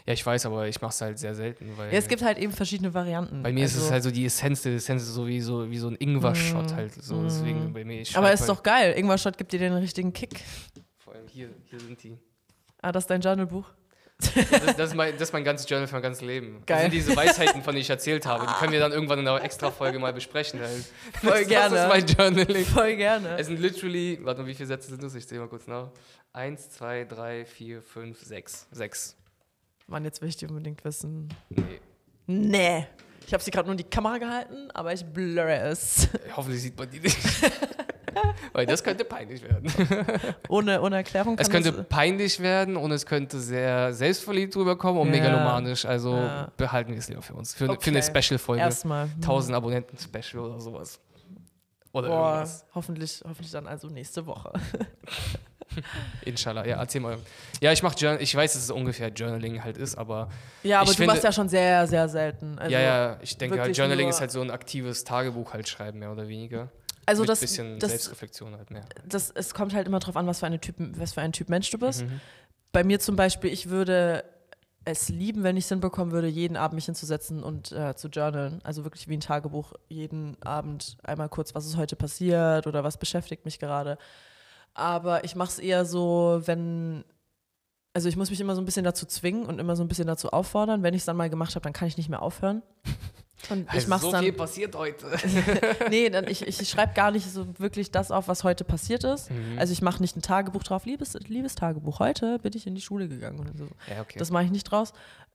Ja, 0.08 0.14
ich 0.14 0.26
weiß, 0.26 0.46
aber 0.48 0.68
ich 0.68 0.82
mache 0.82 0.92
es 0.92 1.02
halt 1.02 1.20
sehr 1.20 1.36
selten, 1.36 1.78
weil 1.78 1.92
Ja, 1.92 2.00
es 2.00 2.08
gibt 2.08 2.24
halt 2.24 2.40
eben 2.40 2.54
verschiedene 2.54 2.94
Varianten. 2.94 3.44
bei 3.44 3.52
mir 3.52 3.66
ist 3.66 3.76
es 3.76 3.82
Also- 3.82 3.92
halt 3.92 4.04
so 4.04 4.12
die 4.12 4.26
Essenz 4.26 4.64
der 4.64 4.74
Essenz, 4.76 5.06
so 5.06 5.28
wie 5.28 5.42
so, 5.42 5.70
wie 5.70 5.78
so 5.78 5.90
ein 5.90 5.96
Ingwer-Shot 6.00 6.74
halt. 6.74 6.94
So. 7.04 7.22
Deswegen 7.24 7.72
bei 7.74 7.84
mir, 7.86 8.04
Aber 8.16 8.32
ist 8.32 8.40
halt, 8.42 8.50
doch 8.50 8.64
geil. 8.64 8.94
Ingwer-Shot 8.98 9.38
gibt 9.38 9.52
dir 9.52 9.60
den 9.60 9.74
richtigen 9.74 10.12
Kick. 10.14 10.42
Vor 10.98 11.14
allem 11.14 11.28
hier, 11.28 11.50
hier 11.66 11.80
sind 11.80 12.02
die. 12.02 12.18
Ah, 12.82 12.92
das 12.92 13.04
ist 13.04 13.10
dein 13.12 13.22
Journalbuch. 13.22 13.66
Das, 14.22 14.76
das, 14.76 14.90
ist 14.90 14.96
mein, 14.96 15.14
das 15.14 15.24
ist 15.24 15.34
mein 15.34 15.44
ganzes 15.44 15.70
Journal 15.70 15.88
für 15.88 15.96
mein 15.96 16.04
ganzes 16.04 16.22
Leben. 16.22 16.58
Das 16.60 16.66
Geil. 16.66 16.82
sind 16.84 16.94
diese 16.94 17.16
Weisheiten, 17.16 17.64
von 17.64 17.74
denen 17.74 17.82
ich 17.82 17.90
erzählt 17.90 18.26
habe. 18.26 18.46
Die 18.46 18.54
können 18.54 18.72
wir 18.72 18.80
dann 18.80 18.92
irgendwann 18.92 19.20
in 19.20 19.28
einer 19.28 19.44
Extra-Folge 19.44 20.00
mal 20.00 20.14
besprechen. 20.14 20.60
Halt. 20.60 20.86
Voll 21.22 21.40
das, 21.40 21.48
gerne. 21.48 21.76
Das 21.76 21.84
ist 21.84 22.18
mein 22.18 22.36
Journaling. 22.36 22.66
Voll 22.66 22.96
gerne. 22.96 23.38
Es 23.38 23.48
sind 23.48 23.60
literally, 23.60 24.20
warte 24.22 24.42
mal, 24.42 24.48
wie 24.48 24.54
viele 24.54 24.68
Sätze 24.68 24.90
sind 24.90 25.04
das? 25.04 25.16
Ich 25.16 25.28
zähle 25.28 25.42
mal 25.42 25.48
kurz 25.48 25.68
nach. 25.68 25.90
Eins, 26.34 26.70
zwei, 26.70 27.06
drei, 27.06 27.46
vier, 27.46 27.82
fünf, 27.82 28.22
sechs. 28.22 28.68
Sechs. 28.72 29.18
Mann, 29.88 30.06
jetzt 30.06 30.22
will 30.22 30.30
ich 30.30 30.38
die 30.38 30.48
unbedingt 30.48 30.84
wissen. 30.86 31.28
Nee. 31.50 31.82
Nee. 32.28 32.88
Ich 33.28 33.34
habe 33.34 33.44
sie 33.44 33.52
gerade 33.52 33.68
nur 33.68 33.74
in 33.74 33.78
die 33.78 33.84
Kamera 33.84 34.18
gehalten, 34.18 34.72
aber 34.72 34.94
ich 34.94 35.06
blurre 35.06 35.58
es. 35.60 36.08
Hoffentlich 36.36 36.62
sieht 36.62 36.78
man 36.78 36.90
die 36.90 37.00
nicht. 37.00 37.18
Weil 38.54 38.66
das 38.66 38.84
könnte 38.84 39.04
peinlich 39.06 39.42
werden. 39.44 39.72
ohne, 40.50 40.82
ohne 40.82 40.96
Erklärung 40.98 41.38
Es 41.40 41.50
könnte 41.50 41.72
das, 41.72 41.88
peinlich 41.88 42.40
werden 42.40 42.76
und 42.78 42.92
es 42.92 43.06
könnte 43.06 43.40
sehr 43.40 43.94
selbstverliebt 43.94 44.56
rüberkommen 44.56 45.02
und 45.02 45.08
Ja. 45.14 45.22
megalomanisch. 45.22 45.86
Also 45.86 46.16
Ja. 46.16 46.52
behalten 46.58 46.92
wir 46.92 47.00
es 47.00 47.08
lieber 47.10 47.22
für 47.22 47.34
uns. 47.34 47.54
Für, 47.54 47.66
für 47.66 47.72
Okay. 47.74 47.90
eine 47.92 48.04
Special-Folge. 48.04 48.62
erstmal. 48.62 49.08
1000 49.22 49.56
Abonnenten-Special 49.56 50.44
oder 50.44 50.60
sowas. 50.60 51.00
Oder 51.94 52.08
Boah, 52.08 52.28
irgendwas. 52.30 52.66
hoffentlich, 52.74 53.22
hoffentlich 53.28 53.52
dann 53.52 53.68
also 53.68 53.88
nächste 53.88 54.26
Woche. 54.26 54.54
Inshallah, 56.26 56.66
ja, 56.66 56.78
erzähl 56.78 57.00
mal. 57.00 57.18
Ja, 57.62 57.72
ich 57.72 57.82
mach 57.82 57.96
Journal, 57.98 58.22
ich 58.22 58.36
weiß, 58.36 58.54
dass 58.54 58.64
es 58.64 58.72
ungefähr 58.72 59.08
Journaling 59.08 59.64
halt 59.64 59.78
ist, 59.78 59.98
aber 59.98 60.28
Ja, 60.64 60.82
aber 60.82 60.86
Ich 60.90 60.92
du 60.92 60.96
finde- 60.98 61.14
machst 61.14 61.24
ja 61.24 61.32
schon 61.32 61.48
sehr, 61.48 61.88
sehr 61.88 62.10
selten. 62.10 62.60
Also, 62.60 62.72
ja, 62.74 62.80
ja, 62.82 63.18
ich 63.22 63.38
denke 63.38 63.60
halt, 63.60 63.76
Journaling 63.78 64.10
ist 64.10 64.20
halt 64.20 64.32
so 64.32 64.42
ein 64.42 64.52
aktives 64.52 65.06
Tagebuch 65.06 65.54
halt 65.54 65.70
schreiben, 65.70 66.00
mehr 66.00 66.12
oder 66.12 66.28
weniger. 66.28 66.70
Also 67.06 67.26
das, 67.26 67.40
bisschen 67.40 67.80
das, 67.80 67.92
Selbstreflexion 67.92 68.56
halt 68.56 68.72
mehr. 68.72 68.86
das, 69.06 69.32
es 69.32 69.54
kommt 69.54 69.74
halt 69.74 69.88
immer 69.88 70.00
drauf 70.00 70.16
an, 70.16 70.28
was 70.28 70.40
für, 70.40 70.46
eine 70.46 70.60
typ, 70.60 70.76
was 70.78 71.14
für 71.14 71.22
ein 71.22 71.32
Typ 71.32 71.50
Mensch 71.50 71.70
du 71.72 71.78
bist. 71.78 72.04
Mhm. 72.04 72.22
Bei 72.72 72.84
mir 72.84 73.00
zum 73.00 73.16
Beispiel, 73.16 73.52
ich 73.52 73.70
würde 73.70 74.24
es 74.84 75.10
lieben, 75.10 75.44
wenn 75.44 75.58
ich 75.58 75.66
es 75.66 75.70
hinbekommen 75.70 76.12
würde, 76.12 76.28
jeden 76.28 76.58
Abend 76.58 76.76
mich 76.76 76.86
hinzusetzen 76.86 77.44
und 77.44 77.72
äh, 77.72 77.96
zu 77.96 78.08
journalen. 78.08 78.62
Also 78.64 78.84
wirklich 78.84 79.08
wie 79.08 79.16
ein 79.16 79.22
Tagebuch, 79.22 79.74
jeden 79.90 80.42
Abend 80.42 80.98
einmal 81.04 81.30
kurz, 81.30 81.54
was 81.54 81.66
ist 81.66 81.78
heute 81.78 81.96
passiert 81.96 82.66
oder 82.66 82.84
was 82.84 82.98
beschäftigt 82.98 83.46
mich 83.46 83.60
gerade. 83.60 83.98
Aber 84.74 85.24
ich 85.24 85.36
mache 85.36 85.50
es 85.50 85.60
eher 85.60 85.86
so, 85.86 86.42
wenn, 86.46 87.04
also 87.94 88.10
ich 88.10 88.16
muss 88.16 88.32
mich 88.32 88.40
immer 88.40 88.56
so 88.56 88.62
ein 88.62 88.66
bisschen 88.66 88.86
dazu 88.86 89.06
zwingen 89.06 89.46
und 89.46 89.60
immer 89.60 89.76
so 89.76 89.84
ein 89.84 89.88
bisschen 89.88 90.08
dazu 90.08 90.32
auffordern. 90.32 90.82
Wenn 90.82 90.94
ich 90.94 91.02
es 91.02 91.06
dann 91.06 91.18
mal 91.18 91.30
gemacht 91.30 91.56
habe, 91.56 91.64
dann 91.64 91.74
kann 91.74 91.88
ich 91.88 91.98
nicht 91.98 92.10
mehr 92.10 92.22
aufhören. 92.22 92.64
Und 93.50 93.68
ich 93.74 93.88
mache 93.88 94.00
es 94.00 94.06
so 94.06 94.12
dann. 94.12 94.24
viel 94.24 94.34
passiert 94.34 94.76
heute. 94.76 95.08
nee, 95.90 96.10
dann, 96.10 96.28
ich, 96.28 96.48
ich 96.48 96.70
schreibe 96.70 96.94
gar 96.94 97.12
nicht 97.12 97.30
so 97.30 97.48
wirklich 97.60 97.92
das 97.92 98.12
auf, 98.12 98.28
was 98.28 98.44
heute 98.44 98.64
passiert 98.64 99.04
ist. 99.04 99.32
Mhm. 99.32 99.58
Also 99.58 99.74
ich 99.74 99.82
mache 99.82 100.02
nicht 100.02 100.16
ein 100.16 100.22
Tagebuch 100.22 100.64
drauf, 100.64 100.86
liebes, 100.86 101.14
liebes 101.28 101.56
Tagebuch, 101.56 102.00
heute 102.00 102.40
bin 102.40 102.54
ich 102.56 102.68
in 102.68 102.76
die 102.76 102.82
Schule 102.82 103.08
gegangen 103.08 103.40
oder 103.40 103.52
so. 103.58 103.68
ja, 103.90 104.02
okay. 104.02 104.20
Das 104.20 104.32
mache 104.32 104.46
ich 104.46 104.52
nicht 104.52 104.66
draus. 104.66 104.94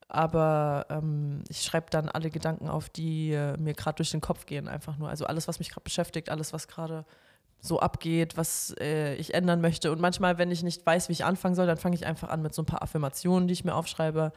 Aber 0.09 0.87
ähm, 0.89 1.43
ich 1.49 1.63
schreibe 1.63 1.87
dann 1.91 2.09
alle 2.09 2.31
Gedanken 2.31 2.69
auf, 2.69 2.89
die 2.89 3.33
äh, 3.33 3.57
mir 3.59 3.75
gerade 3.75 3.97
durch 3.97 4.13
den 4.13 4.21
Kopf 4.21 4.47
gehen, 4.47 4.69
einfach 4.69 4.99
nur. 4.99 5.09
Also 5.09 5.27
alles, 5.27 5.49
was 5.49 5.59
mich 5.59 5.71
gerade 5.71 5.83
beschäftigt, 5.83 6.29
alles, 6.31 6.53
was 6.53 6.69
gerade 6.69 7.05
so 7.61 7.81
abgeht, 7.81 8.37
was 8.37 8.75
äh, 8.79 9.15
ich 9.17 9.35
ändern 9.35 9.61
möchte. 9.61 9.91
Und 9.91 10.01
manchmal, 10.01 10.39
wenn 10.39 10.51
ich 10.51 10.63
nicht 10.63 10.87
weiß, 10.87 11.09
wie 11.09 11.13
ich 11.13 11.25
anfangen 11.25 11.57
soll, 11.57 11.67
dann 11.67 11.79
fange 11.79 11.97
ich 11.97 12.07
einfach 12.07 12.29
an 12.29 12.43
mit 12.43 12.55
so 12.55 12.63
ein 12.63 12.67
paar 12.67 12.83
Affirmationen, 12.83 13.49
die 13.49 13.53
ich 13.53 13.65
mir 13.65 13.75
aufschreibe. 13.75 14.33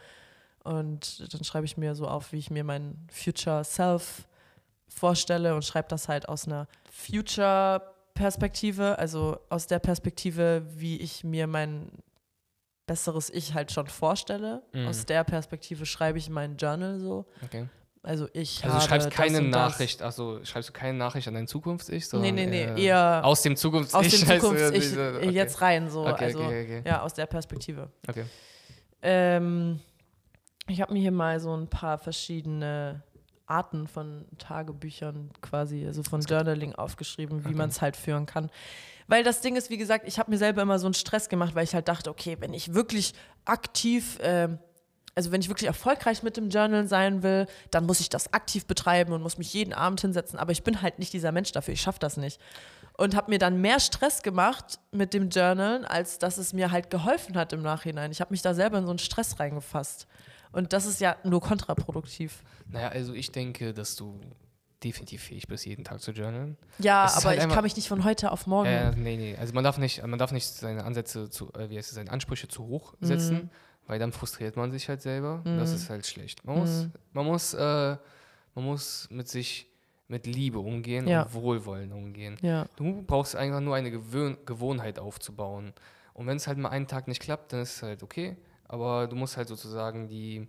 Und 0.64 1.34
dann 1.34 1.44
schreibe 1.44 1.66
ich 1.66 1.78
mir 1.78 1.96
so 1.96 2.08
auf, 2.08 2.32
wie 2.32 2.38
ich 2.38 2.50
mir 2.52 2.64
mein 2.64 2.96
Future 3.12 3.64
Self 3.64 4.28
vorstelle 4.88 5.56
und 5.56 5.64
schreibe 5.64 5.88
das 5.88 6.10
halt 6.10 6.28
aus 6.28 6.48
einer 6.48 6.68
Future-Perspektive, 6.92 8.98
also 8.98 9.40
aus 9.50 9.68
der 9.68 9.80
Perspektive, 9.80 10.64
wie 10.76 10.98
ich 10.98 11.24
mir 11.24 11.48
mein 11.48 11.90
besseres 12.86 13.30
Ich 13.30 13.54
halt 13.54 13.72
schon 13.72 13.88
vorstelle. 13.88 14.64
Mhm. 14.74 14.88
Aus 14.88 15.06
der 15.06 15.24
Perspektive 15.24 15.86
schreibe 15.86 16.18
ich 16.18 16.30
mein 16.30 16.58
Journal 16.58 17.00
so. 17.00 17.26
okay. 17.44 17.68
Also 18.02 18.30
ich 18.32 18.64
Also 18.64 18.76
habe 18.78 18.88
schreibst 18.88 19.12
keine. 19.12 19.42
Nachricht, 19.42 20.02
also 20.02 20.40
schreibst 20.46 20.70
du 20.70 20.74
keine 20.74 20.98
Nachricht 20.98 21.28
an 21.28 21.34
dein 21.34 21.48
Zukunfts-Ich, 21.48 22.06
Nee, 22.06 22.10
sondern 22.10 22.36
nee, 22.36 22.46
nee, 22.46 22.64
äh, 22.64 22.82
eher 22.86 23.22
aus 23.26 23.42
dem 23.42 23.58
Zukunfts-Ich. 23.58 23.94
aus 23.94 24.08
dem 24.22 24.28
heißt, 24.30 24.42
Zukunfts 24.42 24.70
ich 24.72 24.80
diese- 24.80 25.14
okay. 25.18 25.30
jetzt 25.32 25.62
rein 25.62 25.90
so. 25.90 26.08
Okay, 26.08 26.26
also 26.26 26.40
okay. 26.40 26.82
ja, 26.86 27.02
aus 27.02 27.14
der 27.14 27.26
Perspektive. 27.26 27.90
okay. 28.08 28.24
Ähm, 29.02 29.82
ich 30.70 30.82
habe 30.82 30.94
mir 30.94 31.00
hier 31.00 31.12
mal 31.12 31.40
so 31.40 31.56
ein 31.56 31.68
paar 31.68 31.98
verschiedene 31.98 33.02
Arten 33.46 33.88
von 33.88 34.26
Tagebüchern 34.38 35.32
quasi, 35.42 35.86
also 35.86 36.04
von 36.04 36.22
Journaling 36.22 36.76
aufgeschrieben, 36.76 37.44
wie 37.44 37.50
Okay. 37.50 37.58
man 37.58 37.70
es 37.70 37.82
halt 37.82 37.98
führen 37.98 38.26
kann. 38.26 38.50
Weil 39.08 39.24
das 39.24 39.42
Ding 39.42 39.56
ist, 39.56 39.72
wie 39.72 39.78
gesagt, 39.78 40.08
ich 40.08 40.20
habe 40.20 40.30
mir 40.30 40.38
selber 40.38 40.62
immer 40.62 40.78
so 40.78 40.86
einen 40.86 40.94
Stress 40.94 41.30
gemacht, 41.30 41.56
weil 41.56 41.64
ich 41.64 41.74
halt 41.74 41.88
dachte, 41.88 42.12
okay, 42.12 42.38
wenn 42.40 42.54
ich 42.54 42.76
wirklich 42.76 43.14
aktiv, 43.46 44.20
ähm, 44.22 44.60
also 45.16 45.32
wenn 45.32 45.42
ich 45.42 45.50
wirklich 45.50 45.66
erfolgreich 45.68 46.22
mit 46.22 46.38
dem 46.38 46.50
Journal 46.50 46.88
sein 46.88 47.24
will, 47.24 47.48
dann 47.72 47.88
muss 47.88 48.00
ich 48.02 48.10
das 48.10 48.32
aktiv 48.34 48.68
betreiben 48.68 49.12
und 49.14 49.24
muss 49.24 49.40
mich 49.40 49.52
jeden 49.52 49.74
Abend 49.74 50.00
hinsetzen. 50.02 50.38
Aber 50.38 50.52
ich 50.52 50.62
bin 50.64 50.84
halt 50.84 51.00
nicht 51.00 51.12
dieser 51.12 51.32
Mensch 51.32 51.52
dafür, 51.52 51.74
ich 51.74 51.82
schaffe 51.82 52.00
das 52.00 52.18
nicht. 52.18 52.40
Und 52.98 53.16
habe 53.16 53.32
mir 53.32 53.40
dann 53.40 53.60
mehr 53.62 53.80
Stress 53.80 54.22
gemacht 54.22 54.80
mit 54.92 55.14
dem 55.16 55.30
Journal, 55.30 55.86
als 55.86 56.20
dass 56.20 56.38
es 56.38 56.54
mir 56.54 56.70
halt 56.70 56.92
geholfen 56.92 57.36
hat 57.36 57.52
im 57.54 57.64
Nachhinein. 57.64 58.12
Ich 58.12 58.22
habe 58.22 58.32
mich 58.32 58.44
da 58.44 58.54
selber 58.54 58.78
in 58.78 58.86
so 58.86 58.92
einen 58.92 59.00
Stress 59.00 59.40
reingefasst. 59.40 60.06
Und 60.52 60.74
das 60.74 60.86
ist 60.86 61.00
ja 61.02 61.16
nur 61.24 61.42
kontraproduktiv. 61.42 62.44
Naja, 62.68 62.90
also 62.90 63.14
ich 63.14 63.32
denke, 63.32 63.74
dass 63.74 63.96
du 63.96 64.20
definitiv 64.84 65.24
fähig 65.24 65.48
bist, 65.48 65.66
jeden 65.66 65.84
Tag 65.84 66.00
zu 66.00 66.12
journalen. 66.12 66.58
Ja, 66.80 67.04
aber 67.14 67.26
halt 67.30 67.44
ich 67.44 67.50
kann 67.50 67.64
mich 67.64 67.76
nicht 67.76 67.88
von 67.90 68.04
heute 68.06 68.32
auf 68.32 68.48
morgen. 68.48 68.68
Äh, 68.70 68.92
nee, 68.96 69.18
nee. 69.18 69.36
Also 69.38 69.54
man 69.54 69.64
darf 69.64 69.78
nicht, 69.78 70.02
man 70.06 70.18
darf 70.18 70.32
nicht 70.32 70.48
seine 70.48 70.86
Ansätze 70.86 71.30
zu, 71.30 71.52
äh, 71.54 71.70
wie 71.70 71.78
heißt 71.78 71.90
es, 71.90 71.96
seine 71.96 72.12
Ansprüche 72.12 72.48
zu 72.48 72.66
hoch 72.66 72.94
setzen, 73.02 73.36
Mhm. 73.36 73.50
weil 73.88 74.00
dann 74.00 74.14
frustriert 74.14 74.56
man 74.56 74.72
sich 74.72 74.88
halt 74.88 75.02
selber. 75.02 75.42
Und 75.44 75.58
Das 75.58 75.72
ist 75.74 75.90
halt 75.90 76.08
schlecht. 76.08 76.46
Man 76.46 76.60
muss, 76.60 76.70
Mhm. 76.86 76.92
man 77.12 77.26
muss, 77.26 77.54
äh, 77.54 77.98
man 78.56 78.66
muss 78.66 79.08
mit 79.12 79.28
sich 79.28 79.68
mit 80.08 80.26
Liebe 80.26 80.60
umgehen 80.60 81.08
Ja. 81.08 81.24
und 81.24 81.34
Wohlwollen 81.34 81.92
umgehen. 81.92 82.38
ja. 82.42 82.66
Du 82.78 83.04
brauchst 83.04 83.36
einfach 83.36 83.60
nur 83.60 83.76
eine 83.76 83.92
Gewöhn 83.92 84.38
Gewohnheit 84.46 84.98
aufzubauen. 84.98 85.74
Und 86.14 86.26
wenn 86.26 86.38
es 86.38 86.48
halt 86.48 86.58
mal 86.58 86.70
einen 86.70 86.88
Tag 86.88 87.08
nicht 87.08 87.22
klappt, 87.22 87.54
dann 87.54 87.62
ist 87.62 87.76
es 87.76 87.84
halt 87.84 88.02
okay. 88.02 88.38
Aber 88.70 89.08
du 89.08 89.16
musst 89.16 89.36
halt 89.36 89.50
sozusagen 89.50 90.08
die 90.08 90.48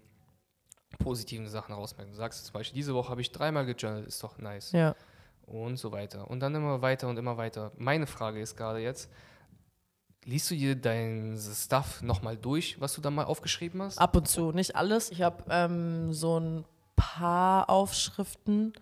positiven 0.98 1.48
Sachen 1.48 1.74
rausmerken. 1.74 2.12
Du 2.12 2.18
sagst 2.18 2.44
zum 2.44 2.52
Beispiel, 2.52 2.76
diese 2.76 2.94
Woche 2.94 3.08
habe 3.08 3.20
ich 3.20 3.32
dreimal 3.32 3.66
gejournalt, 3.66 4.06
ist 4.06 4.22
doch 4.22 4.38
nice. 4.38 4.70
ja. 4.72 4.94
Und 5.46 5.78
so 5.78 5.90
weiter. 5.90 6.30
Und 6.30 6.38
dann 6.38 6.54
immer 6.54 6.80
weiter 6.80 7.08
und 7.08 7.16
immer 7.16 7.36
weiter. 7.36 7.72
Meine 7.76 8.06
Frage 8.06 8.40
ist 8.40 8.56
gerade 8.56 8.78
jetzt, 8.78 9.10
liest 10.24 10.48
du 10.50 10.54
dir 10.54 10.76
dein 10.76 11.36
Stuff 11.36 12.02
nochmal 12.02 12.36
durch, 12.36 12.80
was 12.80 12.94
du 12.94 13.00
da 13.00 13.10
mal 13.10 13.24
aufgeschrieben 13.24 13.82
hast? 13.82 13.98
Ab 13.98 14.14
und 14.14 14.28
zu, 14.28 14.52
nicht 14.52 14.76
alles. 14.76 15.10
Ich 15.10 15.22
habe 15.22 15.42
ähm, 15.48 16.12
so 16.12 16.38
ein 16.38 16.64
paar 16.94 17.68
Aufschriften, 17.68 18.74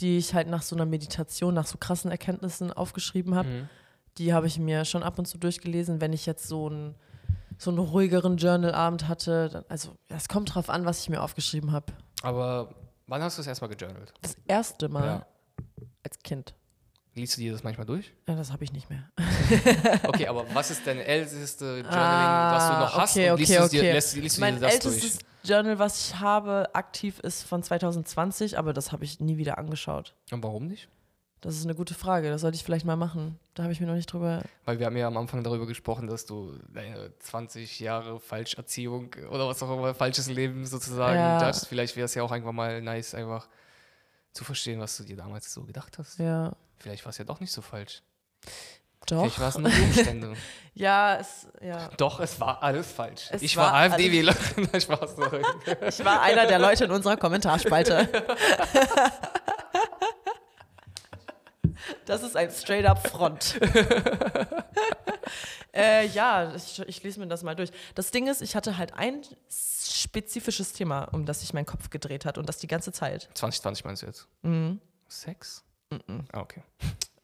die 0.00 0.18
ich 0.18 0.34
halt 0.34 0.48
nach 0.48 0.60
so 0.62 0.76
einer 0.76 0.84
Meditation, 0.84 1.54
nach 1.54 1.66
so 1.66 1.78
krassen 1.78 2.10
Erkenntnissen 2.10 2.72
aufgeschrieben 2.72 3.34
habe. 3.34 3.48
Mhm. 3.48 3.68
Die 4.18 4.34
habe 4.34 4.46
ich 4.46 4.58
mir 4.58 4.84
schon 4.84 5.02
ab 5.02 5.18
und 5.18 5.24
zu 5.24 5.38
durchgelesen, 5.38 6.02
wenn 6.02 6.12
ich 6.12 6.26
jetzt 6.26 6.46
so 6.46 6.66
einen 6.68 6.94
so 7.58 7.70
einen 7.70 7.78
ruhigeren 7.78 8.36
Journalabend 8.36 9.08
hatte. 9.08 9.64
Also 9.68 9.96
es 10.08 10.28
kommt 10.28 10.54
drauf 10.54 10.68
an, 10.70 10.84
was 10.84 11.00
ich 11.02 11.08
mir 11.08 11.22
aufgeschrieben 11.22 11.72
habe. 11.72 11.92
Aber 12.22 12.74
wann 13.06 13.22
hast 13.22 13.38
du 13.38 13.40
das 13.40 13.46
erstmal 13.48 13.70
gejournalt? 13.74 14.12
Das 14.22 14.36
erste 14.46 14.88
Mal 14.88 15.06
Ja. 15.06 15.26
als 16.04 16.18
Kind. 16.20 16.54
Liest 17.14 17.36
du 17.36 17.42
dir 17.42 17.52
das 17.52 17.62
manchmal 17.62 17.84
durch? 17.86 18.10
Ja, 18.26 18.34
das 18.36 18.52
habe 18.52 18.64
ich 18.64 18.72
nicht 18.72 18.88
mehr. 18.88 19.10
Okay, 20.06 20.26
aber 20.28 20.46
was 20.54 20.70
ist 20.70 20.86
dein 20.86 20.98
älteste 20.98 21.80
Journaling, 21.80 21.92
Ah, 21.94 22.54
was 22.54 22.68
du 22.68 22.72
noch 22.74 22.96
hast? 23.02 23.16
okay, 23.16 23.30
und 23.30 23.38
liest 23.38 23.58
okay, 23.60 23.68
dir, 23.68 23.92
lässt, 23.92 24.16
liest 24.16 24.36
du 24.38 24.40
mein 24.40 24.54
dir 24.54 24.60
das 24.62 24.72
ältestes 24.74 25.18
durch? 25.18 25.26
Journal, 25.44 25.78
was 25.78 26.06
ich 26.08 26.20
habe, 26.20 26.70
aktiv 26.74 27.18
ist 27.18 27.42
von 27.42 27.62
2020, 27.62 28.56
aber 28.58 28.72
das 28.72 28.92
habe 28.92 29.04
ich 29.04 29.20
nie 29.20 29.36
wieder 29.36 29.58
angeschaut. 29.58 30.14
Und 30.30 30.42
warum 30.42 30.66
nicht? 30.66 30.88
Das 31.42 31.56
ist 31.56 31.64
eine 31.64 31.74
gute 31.74 31.94
Frage. 31.94 32.30
Das 32.30 32.40
sollte 32.40 32.54
ich 32.54 32.62
vielleicht 32.62 32.86
mal 32.86 32.94
machen. 32.96 33.38
Da 33.54 33.64
habe 33.64 33.72
ich 33.72 33.80
mir 33.80 33.86
noch 33.88 33.96
nicht 33.96 34.10
drüber. 34.12 34.42
Weil 34.64 34.78
wir 34.78 34.86
haben 34.86 34.96
ja 34.96 35.08
am 35.08 35.16
Anfang 35.16 35.42
darüber 35.42 35.66
gesprochen, 35.66 36.06
dass 36.06 36.24
du 36.24 36.56
deine 36.72 37.12
20 37.18 37.80
Jahre 37.80 38.20
Falscherziehung 38.20 39.10
oder 39.28 39.48
was 39.48 39.60
auch 39.62 39.76
immer, 39.76 39.92
falsches 39.92 40.28
Leben 40.28 40.64
sozusagen 40.64 41.16
Ja. 41.18 41.44
judgst. 41.44 41.66
Vielleicht 41.66 41.96
wäre 41.96 42.04
es 42.04 42.14
ja 42.14 42.22
auch 42.22 42.30
einfach 42.30 42.52
mal 42.52 42.80
nice, 42.80 43.14
einfach 43.16 43.48
zu 44.32 44.44
verstehen, 44.44 44.78
was 44.78 44.96
du 44.96 45.02
dir 45.02 45.16
damals 45.16 45.52
so 45.52 45.64
gedacht 45.64 45.98
hast. 45.98 46.20
Ja. 46.20 46.52
Vielleicht 46.78 47.04
war 47.04 47.10
es 47.10 47.18
ja 47.18 47.24
doch 47.24 47.40
nicht 47.40 47.52
so 47.52 47.60
falsch. 47.60 48.02
Doch. 49.06 49.22
Vielleicht 49.22 49.40
war 49.40 49.48
es 49.48 49.58
nur 49.58 49.70
Umstände. 49.70 50.34
Ja, 50.74 51.16
es, 51.16 51.46
ja. 51.60 51.88
doch, 51.98 52.18
es 52.20 52.40
war 52.40 52.62
alles 52.62 52.90
falsch. 52.90 53.28
Es 53.30 53.42
ich 53.42 53.58
war 53.58 53.72
war, 53.72 53.74
AfD-Wähler. 53.74 54.34
Ich 54.72 54.88
war 56.04 56.22
einer 56.22 56.46
der 56.46 56.58
Leute 56.58 56.84
in 56.84 56.90
unserer 56.92 57.18
Kommentarspalte. 57.18 58.08
Das 62.06 62.22
ist 62.22 62.36
ein 62.36 62.50
straight-up 62.50 63.06
Front. 63.08 63.58
äh, 65.74 66.06
ja, 66.08 66.54
ich, 66.54 66.78
ich 66.80 67.02
lese 67.02 67.20
mir 67.20 67.26
das 67.28 67.42
mal 67.42 67.54
durch. 67.54 67.70
Das 67.94 68.10
Ding 68.10 68.28
ist, 68.28 68.42
ich 68.42 68.56
hatte 68.56 68.76
halt 68.78 68.94
ein 68.94 69.22
spezifisches 69.50 70.72
Thema, 70.72 71.04
um 71.12 71.24
das 71.26 71.40
sich 71.40 71.54
mein 71.54 71.66
Kopf 71.66 71.90
gedreht 71.90 72.24
hat 72.24 72.38
und 72.38 72.48
das 72.48 72.58
die 72.58 72.66
ganze 72.66 72.92
Zeit. 72.92 73.28
2020 73.34 73.84
meinst 73.84 74.02
du 74.02 74.06
jetzt? 74.06 74.28
Mhm. 74.42 74.80
Sex? 75.08 75.64
Ah, 76.32 76.40
okay. 76.40 76.62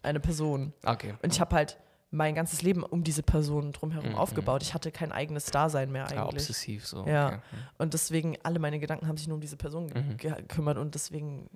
Eine 0.03 0.21
Person. 0.21 0.73
Ah, 0.85 0.93
Okay. 0.93 1.15
Und 1.23 1.33
ich 1.33 1.41
habe 1.41 1.55
halt 1.57 1.79
mein 2.11 2.35
ganzes 2.35 2.63
Leben 2.63 2.83
um 2.83 3.05
diese 3.05 3.23
Person 3.23 3.73
drumherum 3.73 4.11
Mhm. 4.11 4.15
aufgebaut. 4.15 4.63
Ich 4.63 4.73
hatte 4.73 4.91
kein 4.93 5.13
eigenes 5.13 5.47
Dasein 5.47 5.91
mehr 5.93 6.07
Ja, 6.11 6.23
eigentlich. 6.23 6.43
obsessiv 6.43 6.87
so. 6.87 7.07
Ja. 7.07 7.29
Okay. 7.29 7.39
Und 7.79 7.93
deswegen, 7.95 8.37
alle 8.43 8.59
meine 8.59 8.79
Gedanken 8.79 9.09
haben 9.09 9.17
sich 9.19 9.29
nur 9.29 9.35
um 9.35 9.41
diese 9.43 9.57
Person 9.59 9.87
Mhm. 9.87 10.17
ge- 10.17 10.35
gekümmert 10.35 10.79
und 10.79 10.95
deswegen, 10.95 11.51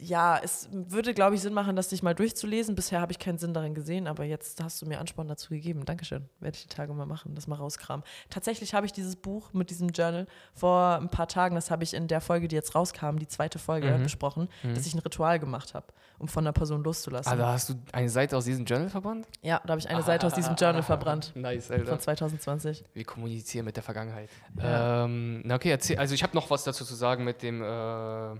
ja, 0.00 0.38
es 0.42 0.68
würde, 0.72 1.12
glaube 1.14 1.34
ich, 1.34 1.40
Sinn 1.42 1.54
machen, 1.54 1.74
das 1.76 1.88
dich 1.88 2.02
mal 2.02 2.14
durchzulesen. 2.14 2.74
Bisher 2.74 3.00
habe 3.00 3.12
ich 3.12 3.18
keinen 3.18 3.38
Sinn 3.38 3.52
darin 3.54 3.74
gesehen, 3.74 4.06
aber 4.06 4.24
jetzt 4.24 4.62
hast 4.62 4.80
du 4.80 4.86
mir 4.86 4.98
Ansporn 5.00 5.28
dazu 5.28 5.50
gegeben. 5.50 5.84
Dankeschön. 5.84 6.28
Werde 6.40 6.56
ich 6.56 6.66
die 6.66 6.74
Tage 6.74 6.92
mal 6.92 7.06
machen, 7.06 7.34
das 7.34 7.46
mal 7.46 7.56
rauskramen. 7.56 8.04
Tatsächlich 8.30 8.74
habe 8.74 8.86
ich 8.86 8.92
dieses 8.92 9.16
Buch 9.16 9.52
mit 9.52 9.70
diesem 9.70 9.88
Journal 9.88 10.26
vor 10.54 10.96
ein 11.00 11.10
paar 11.10 11.28
Tagen, 11.28 11.54
das 11.54 11.70
habe 11.70 11.84
ich 11.84 11.94
in 11.94 12.06
der 12.08 12.20
Folge, 12.20 12.48
die 12.48 12.54
jetzt 12.56 12.74
rauskam, 12.74 13.16
die 13.18 13.26
zweite 13.26 13.58
Folge 13.58 13.90
Mhm. 13.98 14.02
besprochen, 14.04 14.48
dass 14.74 14.86
ich 14.86 14.94
ein 14.94 15.00
Ritual 15.00 15.38
gemacht 15.38 15.74
habe, 15.74 15.86
um 16.18 16.28
von 16.28 16.44
einer 16.44 16.52
Person 16.52 16.84
loszulassen. 16.84 17.32
Ah, 17.32 17.36
da 17.36 17.52
hast 17.52 17.68
du 17.70 17.74
eine 17.92 18.08
Seite 18.08 18.36
aus 18.36 18.44
diesem 18.44 18.64
Journal 18.64 18.88
verbannt? 18.90 19.26
ja, 19.42 19.60
da 19.64 19.70
habe 19.72 19.80
ich 19.80 19.88
eine 19.88 20.02
Seite 20.02 20.26
aus 20.26 20.34
diesem 20.34 20.54
Journal 20.58 20.82
verbrannt. 20.82 21.32
Nice, 21.34 21.70
Alter. 21.70 21.86
Von 21.86 22.00
2020. 22.00 22.84
Wir 22.94 23.04
kommunizieren 23.04 23.64
mit 23.64 23.76
der 23.76 23.82
Vergangenheit. 23.82 24.30
Ja. 24.62 25.04
Ähm, 25.04 25.42
na 25.44 25.56
okay, 25.56 25.70
erzähl, 25.70 25.98
also 25.98 26.14
ich 26.14 26.22
habe 26.22 26.34
noch 26.34 26.50
was 26.50 26.64
dazu 26.64 26.84
zu 26.84 26.94
sagen 26.94 27.24
mit 27.24 27.42
dem, 27.42 27.62
äh, 27.62 28.36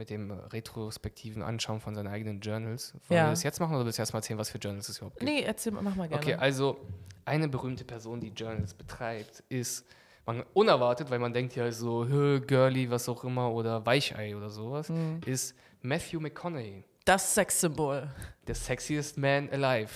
mit 0.00 0.10
dem 0.10 0.30
retrospektiven 0.32 1.42
Anschauen 1.42 1.80
von 1.80 1.94
seinen 1.94 2.08
eigenen 2.08 2.40
Journals. 2.40 2.94
Wollen 3.06 3.18
Ja. 3.18 3.26
wir 3.26 3.30
das 3.30 3.42
jetzt 3.44 3.60
machen 3.60 3.76
oder 3.76 3.84
willst 3.84 3.98
du 3.98 4.02
erst 4.02 4.12
mal 4.14 4.18
erzählen, 4.20 4.38
was 4.38 4.50
für 4.50 4.58
Journals 4.58 4.88
es 4.88 4.96
überhaupt 4.98 5.18
gibt? 5.20 5.30
Nee, 5.30 5.42
erzähl, 5.42 5.72
mach 5.72 5.94
mal 5.94 6.08
gerne. 6.08 6.22
Okay, 6.22 6.34
also 6.34 6.78
eine 7.26 7.46
berühmte 7.48 7.84
Person, 7.84 8.18
die 8.18 8.30
Journals 8.30 8.74
betreibt, 8.74 9.44
ist 9.48 9.84
man, 10.26 10.42
unerwartet, 10.54 11.10
weil 11.10 11.18
man 11.18 11.32
denkt 11.32 11.54
ja 11.54 11.70
so, 11.70 12.06
"Hö, 12.06 12.40
girly, 12.40 12.90
was 12.90 13.08
auch 13.08 13.22
immer, 13.24 13.52
oder 13.52 13.84
Weichei 13.86 14.34
oder 14.36 14.48
sowas, 14.50 14.88
Mhm. 14.88 15.20
ist 15.26 15.54
Matthew 15.82 16.20
McConaughey, 16.20 16.84
das 17.04 17.34
Sexsymbol. 17.34 18.08
der 18.46 18.54
sexiest 18.54 19.18
man 19.18 19.48
alive. 19.50 19.90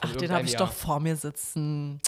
Ach, 0.00 0.14
den 0.16 0.30
habe 0.30 0.44
ich 0.44 0.52
Jahr. 0.52 0.66
doch 0.66 0.72
vor 0.72 1.00
mir 1.00 1.16
sitzen. 1.16 2.00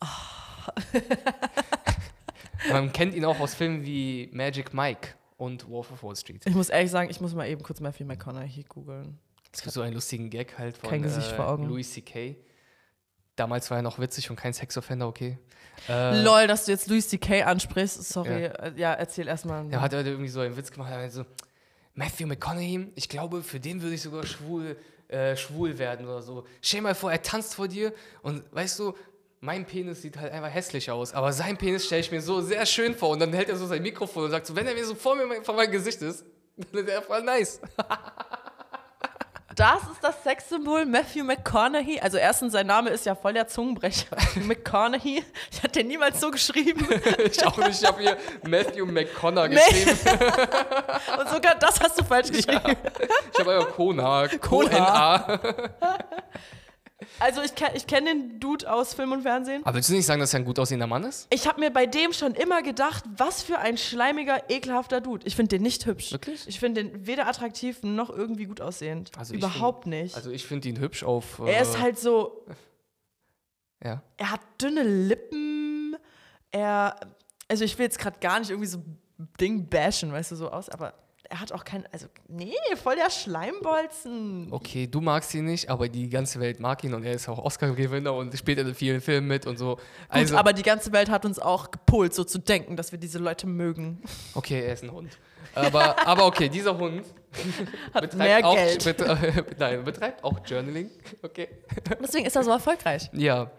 Man 2.70 2.92
kennt 2.92 3.14
ihn 3.14 3.24
auch 3.24 3.38
aus 3.38 3.54
Filmen 3.54 3.84
wie 3.84 4.28
Magic 4.32 4.74
Mike 4.74 5.10
und 5.36 5.68
Wolf 5.68 5.92
of 5.92 6.02
Wall 6.02 6.16
Street. 6.16 6.42
Ich 6.46 6.54
muss 6.54 6.68
ehrlich 6.68 6.90
sagen, 6.90 7.10
ich 7.10 7.20
muss 7.20 7.34
mal 7.34 7.48
eben 7.48 7.62
kurz 7.62 7.80
Matthew 7.80 8.04
McConaughey 8.04 8.64
googeln. 8.68 9.18
Es 9.52 9.62
gibt 9.62 9.72
so 9.72 9.80
einen 9.82 9.94
lustigen 9.94 10.30
Gag 10.30 10.58
halt 10.58 10.76
von 10.76 11.04
äh, 11.04 11.08
vor 11.08 11.48
Augen. 11.48 11.66
Louis 11.66 11.92
C.K. 11.92 12.36
Damals 13.36 13.70
war 13.70 13.78
er 13.78 13.82
noch 13.82 13.98
witzig 13.98 14.30
und 14.30 14.36
kein 14.36 14.52
Sexoffender, 14.52 15.06
okay. 15.06 15.38
Äh, 15.88 16.22
Lol, 16.22 16.46
dass 16.46 16.64
du 16.64 16.72
jetzt 16.72 16.88
Louis 16.88 17.08
C.K. 17.08 17.42
ansprichst. 17.42 18.02
Sorry. 18.08 18.44
Ja, 18.44 18.68
ja 18.76 18.92
erzähl 18.94 19.28
erstmal. 19.28 19.70
Er 19.70 19.80
hat 19.80 19.92
halt 19.92 20.06
irgendwie 20.06 20.28
so 20.28 20.40
einen 20.40 20.56
Witz 20.56 20.70
gemacht, 20.70 20.90
er 20.90 21.10
so, 21.10 21.24
Matthew 21.94 22.26
McConaughey, 22.26 22.92
ich 22.94 23.08
glaube, 23.08 23.42
für 23.42 23.58
den 23.58 23.80
würde 23.80 23.94
ich 23.94 24.02
sogar 24.02 24.26
schwul, 24.26 24.76
äh, 25.08 25.36
schwul 25.36 25.78
werden 25.78 26.06
oder 26.06 26.22
so. 26.22 26.46
Stell 26.60 26.80
dir 26.80 26.84
mal 26.84 26.94
vor, 26.94 27.10
er 27.10 27.22
tanzt 27.22 27.54
vor 27.54 27.68
dir 27.68 27.92
und 28.22 28.42
weißt 28.52 28.78
du, 28.78 28.94
mein 29.46 29.64
Penis 29.64 30.02
sieht 30.02 30.16
halt 30.18 30.32
einfach 30.32 30.50
hässlich 30.52 30.90
aus, 30.90 31.14
aber 31.14 31.32
sein 31.32 31.56
Penis 31.56 31.86
stelle 31.86 32.00
ich 32.00 32.10
mir 32.10 32.20
so 32.20 32.40
sehr 32.40 32.66
schön 32.66 32.96
vor 32.96 33.10
und 33.10 33.20
dann 33.20 33.32
hält 33.32 33.48
er 33.48 33.56
so 33.56 33.66
sein 33.66 33.80
Mikrofon 33.80 34.24
und 34.24 34.30
sagt 34.32 34.44
so, 34.46 34.56
wenn 34.56 34.66
er 34.66 34.74
mir 34.74 34.84
so 34.84 34.96
vor 34.96 35.14
mir 35.14 35.40
vor 35.44 35.54
meinem 35.54 35.70
Gesicht 35.70 36.02
ist, 36.02 36.24
dann 36.72 36.84
ist 36.84 36.90
er 36.90 37.00
voll 37.00 37.22
nice. 37.22 37.60
Das 39.54 39.80
ist 39.90 40.02
das 40.04 40.22
Sexsymbol 40.22 40.84
Matthew 40.84 41.24
McConaughey. 41.24 41.98
Also 42.00 42.18
erstens, 42.18 42.52
sein 42.52 42.66
Name 42.66 42.90
ist 42.90 43.06
ja 43.06 43.14
voll 43.14 43.32
der 43.32 43.48
Zungenbrecher. 43.48 44.14
McConaughey. 44.34 45.24
Ich 45.50 45.62
hatte 45.62 45.78
den 45.78 45.86
niemals 45.88 46.20
so 46.20 46.30
geschrieben. 46.30 46.86
Ich 47.24 47.42
auch 47.46 47.56
nicht, 47.56 47.80
ich 47.80 47.88
habe 47.88 48.02
hier 48.02 48.18
Matthew 48.46 48.84
McConnor 48.84 49.48
Nee. 49.48 49.54
geschrieben. 49.54 49.98
Und 51.18 51.28
sogar 51.30 51.54
das 51.54 51.80
hast 51.80 51.98
du 51.98 52.04
falsch 52.04 52.30
geschrieben. 52.30 52.76
Ich 53.32 53.40
habe 53.40 53.54
einfach 53.54 53.72
Kona, 53.72 54.28
Kona. 54.42 55.40
Also 57.18 57.40
ich, 57.42 57.52
kenn- 57.52 57.74
ich 57.74 57.86
kenne 57.86 58.10
den 58.14 58.40
Dude 58.40 58.70
aus 58.70 58.94
Film 58.94 59.12
und 59.12 59.22
Fernsehen. 59.22 59.62
Aber 59.64 59.74
willst 59.76 59.88
du 59.88 59.94
nicht 59.94 60.06
sagen, 60.06 60.20
dass 60.20 60.34
er 60.34 60.40
ein 60.40 60.44
gut 60.44 60.58
aussehender 60.58 60.86
Mann 60.86 61.04
ist? 61.04 61.26
Ich 61.30 61.46
habe 61.48 61.60
mir 61.60 61.70
bei 61.70 61.86
dem 61.86 62.12
schon 62.12 62.34
immer 62.34 62.62
gedacht, 62.62 63.04
was 63.16 63.42
für 63.42 63.58
ein 63.58 63.78
schleimiger, 63.78 64.50
ekelhafter 64.50 65.00
Dude. 65.00 65.26
Ich 65.26 65.34
finde 65.36 65.56
den 65.56 65.62
nicht 65.62 65.86
hübsch. 65.86 66.12
Wirklich? 66.12 66.46
Ich 66.46 66.60
finde 66.60 66.84
den 66.84 67.06
weder 67.06 67.26
attraktiv 67.26 67.82
noch 67.82 68.10
irgendwie 68.10 68.44
gut 68.46 68.60
aussehend. 68.60 69.10
Also 69.18 69.34
Überhaupt 69.34 69.84
find- 69.84 69.96
nicht. 70.02 70.14
Also 70.16 70.30
ich 70.30 70.44
finde 70.46 70.68
ihn 70.68 70.78
hübsch 70.78 71.04
auf... 71.04 71.38
er 71.38 71.62
ist 71.62 71.76
äh, 71.76 71.78
halt 71.78 71.98
so, 71.98 72.44
Ja. 73.84 74.02
er 74.16 74.30
hat 74.32 74.40
dünne 74.60 74.82
Lippen. 74.82 75.96
Er, 76.50 76.96
also 77.48 77.64
ich 77.64 77.76
will 77.78 77.84
jetzt 77.84 77.98
gerade 77.98 78.18
gar 78.20 78.38
nicht 78.40 78.50
irgendwie 78.50 78.68
so 78.68 78.82
Ding 79.40 79.68
bashen, 79.68 80.12
weißt 80.12 80.32
du, 80.32 80.36
so 80.36 80.50
aus, 80.50 80.68
aber 80.68 80.94
er 81.28 81.40
hat 81.40 81.52
auch 81.52 81.64
kein, 81.64 81.84
also 81.92 82.06
nee, 82.28 82.54
voll 82.82 82.96
der 82.96 83.10
Schleimbolzen. 83.10 84.48
Okay, 84.50 84.86
du 84.86 85.00
magst 85.00 85.34
ihn 85.34 85.44
nicht, 85.44 85.68
aber 85.70 85.88
die 85.88 86.08
ganze 86.08 86.40
Welt 86.40 86.60
mag 86.60 86.82
ihn 86.84 86.94
und 86.94 87.04
er 87.04 87.12
ist 87.12 87.28
auch 87.28 87.38
Oscar-Gewinner 87.38 88.12
und 88.12 88.36
spielt 88.36 88.58
in 88.58 88.74
vielen 88.74 89.00
Filmen 89.00 89.28
mit 89.28 89.46
und 89.46 89.58
so. 89.58 89.76
Gut, 89.76 89.84
Also, 90.08 90.36
aber 90.36 90.52
die 90.52 90.62
ganze 90.62 90.92
Welt 90.92 91.10
hat 91.10 91.24
uns 91.24 91.38
auch 91.38 91.70
gepolt, 91.70 92.14
so 92.14 92.24
zu 92.24 92.38
denken, 92.38 92.76
dass 92.76 92.92
wir 92.92 92.98
diese 92.98 93.18
Leute 93.18 93.46
mögen. 93.46 94.02
okay, 94.34 94.64
er 94.64 94.74
ist 94.74 94.82
ein 94.84 94.92
Hund. 94.92 95.18
Aber, 95.54 96.06
aber 96.06 96.26
okay, 96.26 96.48
dieser 96.48 96.76
Hund 96.76 97.04
Hat 97.94 98.14
mehr 98.14 98.46
auch, 98.46 98.54
Geld. 98.54 98.84
Bet, 98.84 99.00
äh, 99.00 99.44
nein, 99.58 99.84
betreibt 99.84 100.24
auch 100.24 100.38
Journaling. 100.44 100.90
Okay. 101.22 101.48
Deswegen 102.00 102.26
ist 102.26 102.36
er 102.36 102.44
so 102.44 102.50
erfolgreich. 102.50 103.10
Ja. 103.12 103.50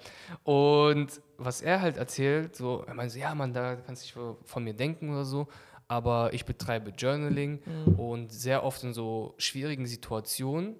Und 0.43 1.07
was 1.37 1.61
er 1.61 1.81
halt 1.81 1.97
erzählt, 1.97 2.55
so, 2.55 2.83
er 2.87 2.93
meint 2.93 3.11
so, 3.11 3.19
ja, 3.19 3.33
man, 3.35 3.53
da 3.53 3.75
kannst 3.75 4.15
du 4.15 4.19
nicht 4.19 4.37
von 4.45 4.63
mir 4.63 4.73
denken 4.73 5.11
oder 5.11 5.25
so, 5.25 5.47
aber 5.87 6.33
ich 6.33 6.45
betreibe 6.45 6.91
Journaling 6.91 7.59
und 7.97 8.31
sehr 8.31 8.63
oft 8.63 8.83
in 8.83 8.93
so 8.93 9.35
schwierigen 9.37 9.85
Situationen, 9.85 10.75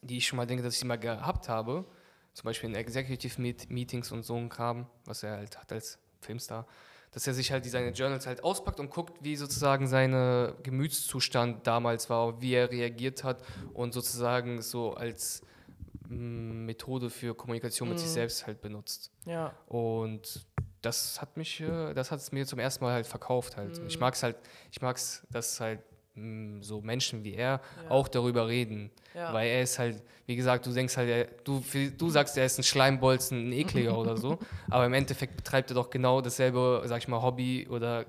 die 0.00 0.18
ich 0.18 0.26
schon 0.26 0.38
mal 0.38 0.46
denke, 0.46 0.62
dass 0.62 0.74
ich 0.74 0.80
sie 0.80 0.86
mal 0.86 0.98
gehabt 0.98 1.48
habe, 1.48 1.84
zum 2.32 2.44
Beispiel 2.44 2.70
in 2.70 2.76
Executive 2.76 3.40
Meet 3.40 3.70
Meetings 3.70 4.10
und 4.10 4.22
so 4.24 4.36
ein 4.36 4.48
Kram, 4.48 4.86
was 5.04 5.22
er 5.22 5.36
halt 5.36 5.58
hat 5.58 5.70
als 5.72 5.98
Filmstar, 6.20 6.66
dass 7.10 7.26
er 7.26 7.34
sich 7.34 7.52
halt 7.52 7.66
seine 7.66 7.90
Journals 7.90 8.26
halt 8.26 8.42
auspackt 8.42 8.80
und 8.80 8.90
guckt, 8.90 9.18
wie 9.22 9.36
sozusagen 9.36 9.86
sein 9.86 10.12
Gemütszustand 10.62 11.66
damals 11.66 12.08
war, 12.08 12.40
wie 12.40 12.54
er 12.54 12.70
reagiert 12.70 13.22
hat 13.22 13.42
und 13.74 13.92
sozusagen 13.92 14.62
so 14.62 14.94
als 14.94 15.42
mm, 16.08 16.64
Methode 16.64 17.10
für 17.10 17.34
Kommunikation 17.34 17.90
mit 17.90 17.98
sich 17.98 18.08
selbst 18.08 18.46
halt 18.46 18.62
benutzt. 18.62 19.10
Ja. 19.26 19.54
Und 19.66 20.46
das 20.82 21.20
hat 21.20 21.36
mich, 21.36 21.60
äh, 21.60 21.94
das 21.94 22.10
hat 22.10 22.18
es 22.18 22.32
mir 22.32 22.44
zum 22.46 22.58
ersten 22.58 22.84
Mal 22.84 22.92
halt 22.92 23.06
verkauft 23.06 23.56
halt. 23.56 23.80
Ich 23.88 23.98
mag 23.98 24.14
es 24.14 24.22
halt, 24.22 24.36
ich 24.70 24.82
mag 24.82 24.96
es, 24.96 25.26
dass 25.30 25.60
halt 25.60 25.80
mm, 26.14 26.60
so 26.60 26.80
Menschen 26.80 27.24
wie 27.24 27.34
er 27.34 27.60
auch 27.88 28.08
darüber 28.08 28.48
reden. 28.48 28.90
Ja. 29.14 29.32
Weil 29.32 29.48
er 29.48 29.62
ist 29.62 29.78
halt, 29.78 30.02
wie 30.26 30.36
gesagt, 30.36 30.66
du 30.66 30.72
denkst 30.72 30.96
halt, 30.96 31.08
er, 31.08 31.24
du, 31.44 31.62
du 31.96 32.10
sagst, 32.10 32.36
er 32.36 32.46
ist 32.46 32.58
ein 32.58 32.64
Schleimbolzen, 32.64 33.48
ein 33.48 33.52
ekliger 33.52 33.96
oder 33.96 34.16
so. 34.16 34.38
Aber 34.70 34.84
im 34.84 34.94
Endeffekt 34.94 35.36
betreibt 35.36 35.70
er 35.70 35.74
doch 35.74 35.90
genau 35.90 36.20
dasselbe, 36.20 36.82
sag 36.86 36.98
ich 36.98 37.08
mal, 37.08 37.22
Hobby 37.22 37.68
oder 37.68 38.04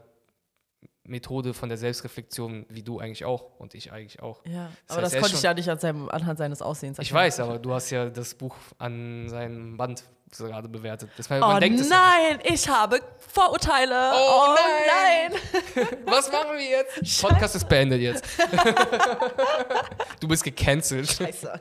Methode 1.05 1.53
von 1.53 1.69
der 1.69 1.77
Selbstreflexion 1.77 2.65
wie 2.69 2.81
du 2.81 2.99
eigentlich 2.99 3.25
auch 3.25 3.59
und 3.59 3.75
ich 3.75 3.91
eigentlich 3.91 4.21
auch. 4.21 4.43
Ja, 4.45 4.71
Das 4.87 4.97
aber 4.97 5.05
heißt, 5.05 5.15
das 5.15 5.21
konnte 5.21 5.35
ich 5.35 5.43
ja 5.43 5.53
nicht 5.53 5.69
an 5.69 5.77
seinem, 5.77 6.09
anhand 6.09 6.37
seines 6.37 6.61
Aussehens 6.61 6.97
Ich 6.99 7.11
weiß, 7.11 7.41
aber 7.41 7.59
du 7.59 7.73
hast 7.73 7.89
ja 7.89 8.09
das 8.09 8.33
Buch 8.35 8.55
an 8.77 9.27
seinem 9.27 9.75
Band 9.75 10.05
gerade 10.37 10.67
bewertet. 10.67 11.09
Man, 11.29 11.43
Oh 11.43 11.57
es 11.57 11.89
ja 11.89 11.97
nein, 11.97 12.39
ich 12.43 12.67
habe 12.67 12.99
Vorurteile. 13.17 14.11
Oh 14.15 14.55
nein. 14.55 15.31
nicht. 15.31 15.97
Was 16.05 16.31
machen 16.31 16.57
wir 16.57 16.69
jetzt? 16.69 17.21
Podcast 17.21 17.55
ist 17.55 17.67
beendet 17.69 18.01
jetzt. 18.01 18.25
du 20.19 20.27
bist 20.27 20.43
gecancelt. 20.43 21.09
Scheiße. 21.11 21.59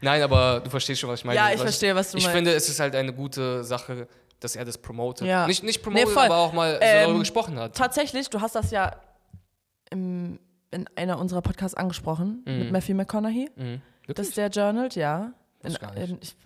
Nein, 0.00 0.22
aber 0.22 0.60
du 0.60 0.70
verstehst 0.70 1.00
schon, 1.00 1.10
was 1.10 1.20
ich 1.20 1.24
meine. 1.24 1.36
Ja, 1.38 1.48
ich 1.48 1.54
Was 1.54 1.62
verstehe, 1.62 1.94
was 1.94 2.12
du 2.12 2.18
ich 2.18 2.24
meinst. 2.24 2.36
finde, 2.36 2.52
es 2.54 2.68
ist 2.68 2.78
halt 2.78 2.94
eine 2.94 3.12
gute 3.12 3.64
Sache, 3.64 4.06
dass 4.38 4.54
er 4.54 4.64
das 4.64 4.78
promotet. 4.78 5.26
Ja. 5.26 5.46
Nicht, 5.46 5.62
nicht 5.64 5.78
Nee, 5.78 5.82
promotet, 5.82 6.10
voll. 6.10 6.24
aber 6.24 6.36
auch 6.36 6.52
mal 6.52 6.74
so 6.74 6.78
Ähm, 6.82 7.02
darüber 7.04 7.18
gesprochen 7.20 7.58
hat. 7.58 7.74
Tatsächlich, 7.74 8.30
du 8.30 8.40
hast 8.40 8.54
das 8.54 8.70
ja 8.70 8.92
im, 9.90 10.38
in 10.70 10.86
einer 10.96 11.18
unserer 11.18 11.42
Podcasts 11.42 11.74
angesprochen 11.76 12.42
mit 12.44 12.70
Matthew 12.70 12.94
McConaughey. 12.94 13.50
Mhm. 13.56 13.82
Das 14.06 14.28
ist 14.28 14.36
der 14.36 14.48
Journal, 14.50 14.88
ja. 14.94 15.32
In, 15.62 15.70
Wusste 15.70 15.80
gar 15.80 15.94
nicht. 15.94 16.10
in, 16.10 16.18
ich, 16.22 16.36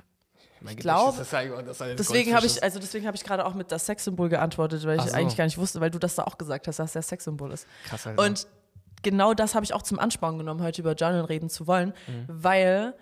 Mein 0.61 0.75
ich 0.75 0.81
glaub, 0.81 1.12
Gedächtnis 1.16 1.27
ist 1.29 1.35
einfach, 1.35 1.62
dass 1.62 1.79
jetzt 1.79 1.99
deswegen 1.99 2.35
habe 2.35 2.47
ich, 2.47 2.62
also 2.62 2.79
deswegen 2.81 3.07
habe 3.07 3.16
ich 3.16 3.25
gerade 3.25 3.44
auch 3.47 3.55
mit 3.55 3.71
das 3.73 3.87
Sexsymbol 3.87 4.29
geantwortet, 4.29 4.85
weil 4.85 4.99
ich 4.99 5.05
so. 5.05 5.12
eigentlich 5.14 5.37
gar 5.37 5.44
nicht 5.44 5.59
wusste, 5.59 5.81
weil 5.81 5.90
du 5.90 5.99
das 5.99 6.14
da 6.14 6.25
auch 6.25 6.38
gesagt 6.38 6.66
hast, 6.68 6.79
dass 6.79 6.92
der 6.92 7.03
Sexsymbol 7.03 7.53
ist. 7.53 7.66
Krass, 7.85 8.07
halt. 8.07 8.18
Und 8.18 8.47
genau 9.03 9.35
das 9.35 9.55
habe 9.55 9.64
ich 9.64 9.73
auch 9.75 9.83
zum 9.83 9.99
Ansporn 9.99 10.38
genommen, 10.38 10.62
heute 10.62 10.81
über 10.83 10.94
Journal 10.94 11.25
reden 11.25 11.49
zu 11.49 11.66
wollen, 11.66 11.92
Mhm. 12.07 12.25
weil 12.29 12.94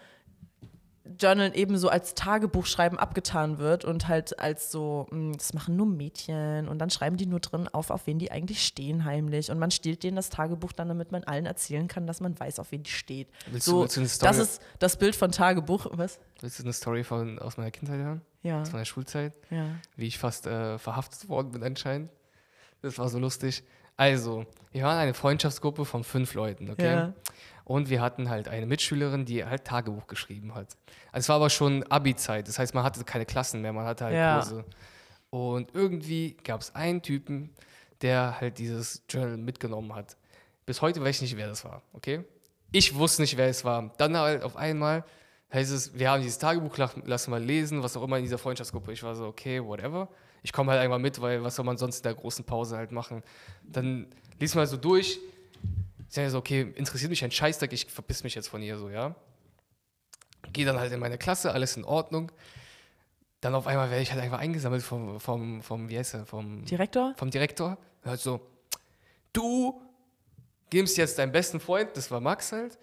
Journal 1.21 1.53
eben 1.57 1.79
so 1.79 1.89
als 1.89 2.15
Tagebuchschreiben 2.15 2.99
abgetan 2.99 3.59
wird 3.59 3.85
und 3.85 4.09
halt 4.09 4.39
als 4.39 4.71
so, 4.71 5.07
mh, 5.11 5.37
das 5.37 5.55
machen 5.55 5.77
nur 5.77 5.87
Mädchen 5.87 6.69
und 6.69 6.79
dann 6.79 6.91
schreiben 6.91 7.17
die 7.17 7.27
nur 7.27 7.41
drin 7.41 7.69
auf, 7.69 7.91
auf 7.91 8.07
wen 8.07 8.19
die 8.19 8.31
eigentlich 8.33 8.65
stehen 8.67 9.05
heimlich 9.05 9.51
und 9.51 9.59
man 9.59 9.71
stiehlt 9.71 10.03
denen 10.03 10.17
das 10.17 10.31
Tagebuch 10.31 10.73
dann, 10.73 10.89
damit 10.89 11.13
man 11.13 11.25
allen 11.25 11.47
erzählen 11.47 11.89
kann, 11.89 12.07
dass 12.07 12.21
man 12.21 12.39
weiß, 12.39 12.59
auf 12.59 12.73
wen 12.73 12.83
die 12.83 12.91
steht. 12.91 13.29
Willst 13.51 13.67
du- 13.67 13.71
so, 13.73 13.81
willst 13.83 13.97
du 13.97 14.01
eine 14.01 14.09
Story- 14.09 14.29
das 14.29 14.39
ist 14.39 14.63
das 14.79 14.97
Bild 14.97 15.17
von 15.17 15.31
Tagebuch. 15.33 15.87
Was? 15.93 16.19
Willst 16.41 16.59
du 16.59 16.63
eine 16.65 16.73
Story 16.73 17.05
von, 17.05 17.39
aus 17.39 17.57
meiner 17.57 17.71
Kindheit 17.71 17.99
hören? 17.99 18.23
Ja, 18.43 18.61
Aus 18.63 18.73
meiner 18.73 18.85
Schulzeit? 18.85 19.33
ja. 19.51 19.67
wie 19.97 20.07
ich 20.07 20.19
fast 20.19 20.47
äh, 20.47 20.79
verhaftet 20.79 21.29
worden 21.29 21.51
bin 21.53 21.63
anscheinend. 21.65 22.11
Das 22.83 22.99
war 22.99 23.09
so 23.09 23.19
lustig. 23.19 23.65
Also, 23.97 24.45
wir 24.73 24.83
waren 24.85 24.99
eine 24.99 25.15
Freundschaftsgruppe 25.15 25.85
von 25.87 26.05
fünf 26.05 26.35
Leuten, 26.35 26.71
okay? 26.71 26.93
Ja. 26.93 27.13
Und 27.67 27.91
wir 27.91 28.01
hatten 28.01 28.31
halt 28.31 28.47
eine 28.49 28.65
Mitschülerin, 28.65 29.25
die 29.25 29.45
halt 29.45 29.65
Tagebuch 29.65 30.07
geschrieben 30.07 30.55
hat. 30.55 30.77
Also 31.11 31.25
es 31.25 31.29
war 31.29 31.37
aber 31.37 31.51
schon 31.51 31.83
Abi-Zeit, 31.91 32.47
das 32.47 32.59
heißt, 32.61 32.75
man 32.75 32.85
hatte 32.85 33.03
keine 33.05 33.27
Klassen 33.27 33.61
mehr, 33.61 33.73
man 33.73 33.85
hatte 33.85 34.05
halt 34.05 34.15
Ja. 34.15 34.37
Kurse. 34.39 34.65
Und 35.31 35.75
irgendwie 35.75 36.37
gab 36.45 36.61
es 36.61 36.75
einen 36.77 37.03
Typen, 37.03 37.51
der 38.03 38.41
halt 38.41 38.59
dieses 38.59 39.03
Journal 39.11 39.37
mitgenommen 39.37 39.93
hat. 39.95 40.17
Bis 40.65 40.81
heute 40.81 41.03
weiß 41.03 41.17
ich 41.17 41.23
nicht, 41.23 41.37
wer 41.37 41.49
das 41.49 41.65
war, 41.65 41.83
okay? 41.93 42.25
Ich 42.71 42.95
wusste 42.95 43.23
nicht, 43.23 43.37
wer 43.37 43.49
es 43.49 43.65
war. 43.65 43.93
Dann 43.99 44.17
halt 44.17 44.45
auf 44.45 44.57
einmal 44.57 45.05
heißt 45.53 45.73
es, 45.73 45.99
wir 45.99 46.11
haben 46.11 46.23
dieses 46.23 46.39
Tagebuch, 46.39 46.77
lach- 46.77 46.95
lass 47.05 47.27
mal 47.27 47.43
lesen, 47.43 47.83
was 47.83 47.97
auch 47.97 48.03
immer 48.05 48.19
in 48.19 48.25
dieser 48.25 48.39
Freundschaftsgruppe. 48.39 48.93
Ich 48.93 49.03
war 49.03 49.15
so, 49.17 49.27
okay, 49.27 49.63
whatever. 49.65 50.09
Ich 50.43 50.53
komme 50.53 50.71
halt 50.71 50.81
einmal 50.81 50.99
mit, 51.01 51.21
weil 51.21 51.43
was 51.43 51.57
soll 51.57 51.65
man 51.65 51.77
sonst 51.79 51.99
in 51.99 52.03
der 52.05 52.15
großen 52.15 52.45
Pause 52.45 52.77
halt 52.77 52.93
machen? 52.93 53.23
Dann 53.65 54.07
lies 54.39 54.55
mal 54.55 54.67
so 54.69 54.77
durch. 54.77 55.19
Ich 56.17 56.19
sage 56.19 56.31
so, 56.31 56.39
okay, 56.39 56.73
interessiert 56.77 57.11
mich 57.11 57.23
ein 57.25 57.31
Scheißdreck, 57.31 57.75
ich 57.75 57.85
verpiss 57.85 58.25
mich 58.25 58.35
jetzt 58.35 58.49
von 58.49 58.63
ihr 58.63 58.79
so, 58.79 58.89
ja. 58.89 59.15
Gehe 60.55 60.65
dann 60.65 60.81
halt 60.81 60.91
in 60.91 60.99
meine 60.99 61.19
Klasse, 61.19 61.53
alles 61.53 61.77
in 61.77 61.85
Ordnung. 61.85 62.33
Dann 63.43 63.55
auf 63.55 63.67
einmal 63.67 63.91
werde 63.91 64.03
ich 64.03 64.13
halt 64.13 64.23
einfach 64.23 64.39
eingesammelt 64.39 64.83
vom, 64.83 65.21
vom, 65.21 65.63
vom 65.63 65.91
wie 65.91 65.99
heißt 65.99 66.15
er, 66.15 66.25
vom, 66.25 66.65
Direktor? 66.65 67.13
vom 67.19 67.31
Direktor. 67.31 67.77
Hört 68.01 68.19
so, 68.19 68.41
du 69.35 69.79
gibst 70.71 70.97
jetzt 70.97 71.19
deinem 71.19 71.33
besten 71.33 71.61
Freund, 71.61 71.95
das 71.99 72.11
war 72.11 72.21
Max 72.21 72.51
halt, 72.51 72.79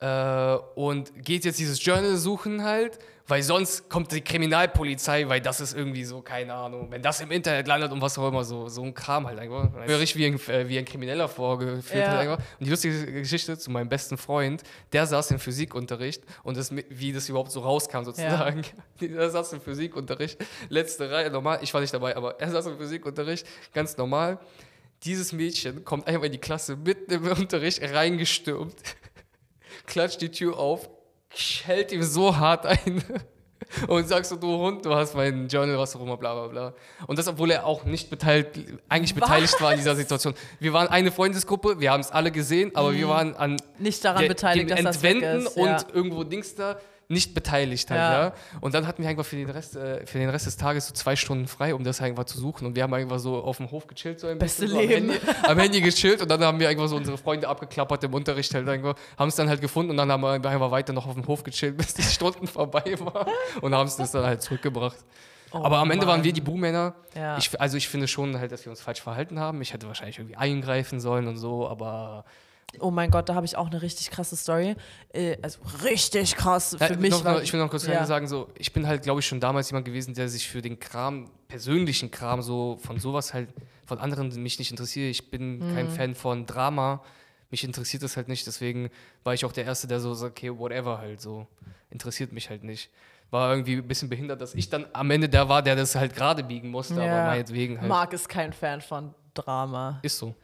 äh, 0.00 0.54
und 0.74 1.24
geht 1.24 1.44
jetzt 1.44 1.58
dieses 1.58 1.84
Journal 1.84 2.16
suchen 2.16 2.62
halt, 2.64 2.98
weil 3.26 3.42
sonst 3.42 3.90
kommt 3.90 4.10
die 4.12 4.22
Kriminalpolizei, 4.22 5.28
weil 5.28 5.42
das 5.42 5.60
ist 5.60 5.74
irgendwie 5.76 6.04
so, 6.04 6.22
keine 6.22 6.54
Ahnung, 6.54 6.90
wenn 6.90 7.02
das 7.02 7.20
im 7.20 7.30
Internet 7.30 7.66
landet 7.68 7.92
und 7.92 8.00
was 8.00 8.16
auch 8.18 8.28
immer, 8.28 8.42
so, 8.42 8.68
so 8.68 8.82
ein 8.82 8.94
Kram 8.94 9.26
halt 9.26 9.38
einfach. 9.38 9.68
Richtig 9.86 10.16
wie 10.16 10.26
ein, 10.26 10.40
äh, 10.48 10.66
wie 10.66 10.78
ein 10.78 10.86
Krimineller 10.86 11.28
vorgeführt 11.28 12.06
Ja. 12.06 12.08
halt 12.16 12.20
einfach. 12.20 12.38
Und 12.58 12.64
die 12.66 12.70
lustige 12.70 13.12
Geschichte 13.12 13.58
zu 13.58 13.70
meinem 13.70 13.90
besten 13.90 14.16
Freund, 14.16 14.62
der 14.94 15.06
saß 15.06 15.30
im 15.32 15.38
Physikunterricht 15.40 16.22
und 16.42 16.56
das, 16.56 16.72
wie 16.74 17.12
das 17.12 17.28
überhaupt 17.28 17.50
so 17.52 17.60
rauskam 17.60 18.04
sozusagen. 18.04 18.62
Der 19.00 19.28
saß 19.30 19.52
im 19.52 19.60
Physikunterricht, 19.60 20.38
letzte 20.70 21.10
Reihe, 21.10 21.30
normal, 21.30 21.58
ich 21.62 21.72
war 21.74 21.80
nicht 21.82 21.92
dabei, 21.92 22.16
aber 22.16 22.40
er 22.40 22.50
saß 22.50 22.66
im 22.66 22.78
Physikunterricht, 22.78 23.46
ganz 23.74 23.96
normal. 23.96 24.38
Dieses 25.04 25.32
Mädchen 25.32 25.84
kommt 25.84 26.08
einfach 26.08 26.24
in 26.24 26.32
die 26.32 26.38
Klasse 26.38 26.74
mitten 26.76 27.12
im 27.12 27.26
Unterricht 27.30 27.80
reingestürmt, 27.82 28.74
klatscht 29.86 30.20
die 30.20 30.30
Tür 30.30 30.58
auf, 30.58 30.88
hält 31.64 31.92
ihm 31.92 32.02
so 32.02 32.36
hart 32.36 32.66
ein 32.66 33.02
und 33.88 34.08
sagst 34.08 34.30
so, 34.30 34.36
du 34.36 34.46
Hund, 34.58 34.84
du 34.84 34.94
hast 34.94 35.14
mein 35.14 35.48
Journal, 35.48 35.76
was 35.78 35.94
auch 35.96 36.00
immer, 36.00 36.16
bla 36.16 36.34
bla 36.34 36.46
bla. 36.48 36.74
Und 37.06 37.18
das, 37.18 37.28
obwohl 37.28 37.50
er 37.50 37.66
auch 37.66 37.84
nicht 37.84 38.08
beteiligt, 38.10 38.50
eigentlich 38.88 39.14
beteiligt 39.14 39.60
war 39.60 39.72
in 39.72 39.78
dieser 39.78 39.96
Situation. 39.96 40.34
Wir 40.58 40.72
waren 40.72 40.88
eine 40.88 41.10
Freundesgruppe, 41.12 41.78
wir 41.80 41.90
haben 41.92 42.00
es 42.00 42.10
alle 42.10 42.30
gesehen, 42.30 42.70
aber 42.74 42.94
wir 42.94 43.08
waren 43.08 43.34
an 43.36 43.56
Nicht 43.78 44.04
daran 44.04 44.22
der- 44.22 44.28
beteiligt, 44.28 44.70
dem 44.70 44.76
dass 44.76 44.94
das 44.96 45.02
weg 45.02 45.16
Entwenden 45.16 45.46
ist. 45.46 45.56
und 45.56 45.66
ja. 45.66 45.84
irgendwo 45.92 46.24
Dings 46.24 46.54
da 46.54 46.78
nicht 47.10 47.32
beteiligt 47.34 47.90
halt, 47.90 47.98
Ja. 48.00 48.22
ja. 48.24 48.32
Und 48.60 48.74
dann 48.74 48.86
hatten 48.86 49.02
wir 49.02 49.08
einfach 49.08 49.24
für 49.24 49.36
den 49.36 49.48
Rest, 49.48 49.76
äh, 49.76 50.06
für 50.06 50.18
den 50.18 50.28
Rest 50.28 50.46
des 50.46 50.56
Tages 50.58 50.86
so 50.88 50.94
zwei 50.94 51.16
Stunden 51.16 51.46
frei, 51.48 51.74
um 51.74 51.82
das 51.82 52.02
einfach 52.02 52.24
zu 52.24 52.38
suchen. 52.38 52.66
Und 52.66 52.76
wir 52.76 52.82
haben 52.82 52.92
einfach 52.92 53.18
so 53.18 53.42
auf 53.42 53.56
dem 53.56 53.70
Hof 53.70 53.86
gechillt, 53.86 54.20
so 54.20 54.26
ein 54.26 54.38
Beste 54.38 54.62
bisschen. 54.66 54.76
So 54.78 54.86
Leben. 54.86 55.10
Am 55.10 55.16
Handy, 55.18 55.46
am 55.48 55.58
Handy 55.58 55.80
gechillt 55.80 56.20
und 56.20 56.30
dann 56.30 56.42
haben 56.44 56.60
wir 56.60 56.68
einfach 56.68 56.86
so 56.88 56.96
unsere 56.96 57.16
Freunde 57.16 57.48
abgeklappert 57.48 58.04
im 58.04 58.12
Unterricht 58.12 58.52
halt 58.54 58.68
einfach, 58.68 58.94
haben 59.16 59.28
es 59.28 59.36
dann 59.36 59.48
halt 59.48 59.60
gefunden 59.62 59.90
und 59.92 59.96
dann 59.96 60.12
haben 60.12 60.20
wir 60.22 60.32
einfach 60.32 60.70
weiter 60.70 60.92
noch 60.92 61.06
auf 61.06 61.14
dem 61.14 61.26
Hof 61.26 61.42
gechillt, 61.44 61.76
bis 61.78 61.94
die 61.94 62.02
Stunden 62.02 62.46
vorbei 62.46 62.84
waren 63.00 63.30
und 63.62 63.74
haben 63.74 63.86
es 63.86 63.96
das 63.96 64.10
dann 64.12 64.24
halt 64.24 64.42
zurückgebracht. 64.42 64.98
Oh 65.50 65.62
Aber 65.64 65.78
am 65.78 65.90
Ende 65.90 66.06
waren 66.06 66.16
Mann. 66.18 66.24
wir 66.24 66.34
die 66.34 66.42
Buhmänner. 66.42 66.94
Ja. 67.16 67.38
Ich, 67.38 67.58
also 67.58 67.78
ich 67.78 67.88
finde 67.88 68.06
schon 68.06 68.38
halt, 68.38 68.52
dass 68.52 68.66
wir 68.66 68.70
uns 68.70 68.82
falsch 68.82 69.00
verhalten 69.00 69.38
haben. 69.40 69.62
Ich 69.62 69.72
hätte 69.72 69.86
wahrscheinlich 69.86 70.18
irgendwie 70.18 70.36
eingreifen 70.36 71.00
sollen 71.00 71.26
und 71.26 71.38
so, 71.38 71.66
aber 71.66 72.26
Oh 72.80 72.90
mein 72.90 73.10
Gott, 73.10 73.28
da 73.28 73.34
habe 73.34 73.46
ich 73.46 73.56
auch 73.56 73.68
eine 73.70 73.80
richtig 73.80 74.10
krasse 74.10 74.36
Story. 74.36 74.76
Äh, 75.12 75.36
also 75.42 75.58
richtig 75.84 76.36
krass 76.36 76.76
für 76.78 76.84
Ja, 76.92 76.96
mich. 76.96 77.10
noch, 77.10 77.24
noch, 77.24 77.40
ich 77.40 77.52
will 77.52 77.60
noch 77.60 77.70
kurz 77.70 77.86
ja. 77.86 78.04
sagen, 78.04 78.28
so, 78.28 78.48
ich 78.58 78.72
bin 78.72 78.86
halt, 78.86 79.02
glaube 79.02 79.20
ich, 79.20 79.26
schon 79.26 79.40
damals 79.40 79.70
jemand 79.70 79.86
gewesen, 79.86 80.14
der 80.14 80.28
sich 80.28 80.46
für 80.46 80.60
den 80.60 80.78
Kram, 80.78 81.30
persönlichen 81.48 82.10
Kram, 82.10 82.42
so 82.42 82.78
von 82.82 82.98
sowas 83.00 83.32
halt, 83.32 83.48
von 83.86 83.98
anderen 83.98 84.28
mich 84.42 84.58
nicht 84.58 84.70
interessiert. 84.70 85.10
Ich 85.10 85.30
bin 85.30 85.58
Mhm. 85.58 85.74
kein 85.74 85.88
Fan 85.88 86.14
von 86.14 86.44
Drama. 86.46 87.02
Mich 87.50 87.64
interessiert 87.64 88.02
das 88.02 88.18
halt 88.18 88.28
nicht, 88.28 88.46
deswegen 88.46 88.90
war 89.24 89.32
ich 89.32 89.46
auch 89.46 89.52
der 89.52 89.64
Erste, 89.64 89.86
der 89.86 90.00
so 90.00 90.12
sagt, 90.12 90.32
okay, 90.38 90.56
whatever 90.56 90.98
halt 90.98 91.20
so. 91.22 91.46
Interessiert 91.90 92.32
mich 92.32 92.50
halt 92.50 92.62
nicht. 92.64 92.90
War 93.30 93.50
irgendwie 93.50 93.76
ein 93.76 93.88
bisschen 93.88 94.10
behindert, 94.10 94.42
dass 94.42 94.54
ich 94.54 94.68
dann 94.68 94.86
am 94.92 95.10
Ende 95.10 95.30
der 95.30 95.48
war, 95.48 95.62
der 95.62 95.74
das 95.74 95.94
halt 95.94 96.14
gerade 96.14 96.44
biegen 96.44 96.70
musste, 96.70 96.94
aber 96.96 97.06
Ja. 97.06 97.24
meinetwegen 97.24 97.78
halt. 97.80 97.88
Marc 97.88 98.12
ist 98.12 98.28
kein 98.28 98.52
Fan 98.52 98.82
von 98.82 99.14
Drama. 99.32 100.00
Ist 100.02 100.18
so. 100.18 100.34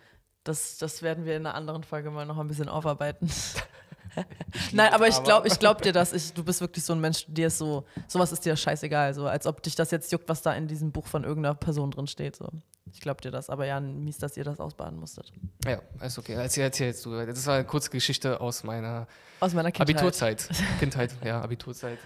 Das, 0.45 0.79
das 0.79 1.03
werden 1.03 1.25
wir 1.25 1.37
in 1.37 1.47
einer 1.47 1.55
anderen 1.55 1.83
Folge 1.85 2.11
mal 2.11 2.27
noch 2.27 2.39
ein 2.39 2.49
bisschen 2.49 2.69
aufarbeiten. 2.69 3.31
Nein, 4.73 4.93
aber 4.93 5.09
ich 5.09 5.23
glaube 5.25 5.49
ich 5.49 5.59
glaub 5.59 5.83
dir 5.83 5.93
das. 5.93 6.13
Ich, 6.13 6.33
du 6.33 6.45
bist 6.45 6.61
wirklich 6.61 6.85
so 6.85 6.93
ein 6.93 7.01
Mensch, 7.01 7.25
dir 7.27 7.49
ist 7.49 7.59
so, 7.59 7.85
sowas 8.07 8.31
ist 8.31 8.45
dir 8.45 8.57
scheißegal. 8.57 9.15
So, 9.15 9.27
als 9.27 9.47
ob 9.47 9.63
dich 9.63 9.75
das 9.75 9.91
jetzt 9.91 10.13
juckt, 10.13 10.29
was 10.29 10.43
da 10.43 10.53
in 10.53 10.69
diesem 10.69 10.93
Buch 10.93 11.07
von 11.07 11.25
irgendeiner 11.25 11.55
Person 11.55 11.91
drin 11.91 12.07
steht. 12.07 12.37
So. 12.37 12.49
Ich 12.93 13.01
glaube 13.01 13.21
dir 13.21 13.31
das. 13.31 13.51
Aber 13.51 13.67
ja, 13.67 13.81
mies, 13.81 14.19
dass 14.19 14.37
ihr 14.37 14.45
das 14.45 14.61
ausbaden 14.61 14.99
musstet. 14.99 15.33
Ja, 15.65 15.81
ist 16.01 16.19
okay. 16.19 16.35
Erzähl, 16.35 16.65
erzähl 16.65 16.89
jetzt 16.89 17.05
du. 17.05 17.27
Das 17.27 17.47
war 17.47 17.57
eine 17.57 17.65
kurze 17.65 17.91
Geschichte 17.91 18.41
aus 18.41 18.63
meiner 18.63 19.09
Aus 19.41 19.53
meiner 19.55 19.73
Kindheit. 19.73 19.97
Abiturzeit. 19.97 20.49
Kindheit, 20.79 21.15
ja, 21.25 21.41
Abiturzeit. 21.41 21.99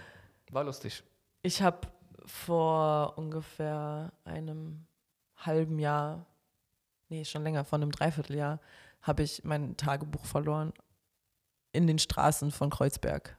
War 0.51 0.64
lustig. 0.64 1.03
Ich 1.43 1.61
habe 1.61 1.89
vor 2.24 3.14
ungefähr 3.16 4.12
einem 4.24 4.86
halben 5.36 5.78
Jahr, 5.78 6.26
nee, 7.09 7.24
schon 7.24 7.42
länger, 7.42 7.64
vor 7.64 7.78
einem 7.78 7.92
Dreivierteljahr, 7.92 8.61
habe 9.02 9.22
ich 9.22 9.44
mein 9.44 9.76
Tagebuch 9.76 10.24
verloren 10.24 10.72
in 11.72 11.86
den 11.86 11.98
Straßen 11.98 12.50
von 12.50 12.70
Kreuzberg. 12.70 13.38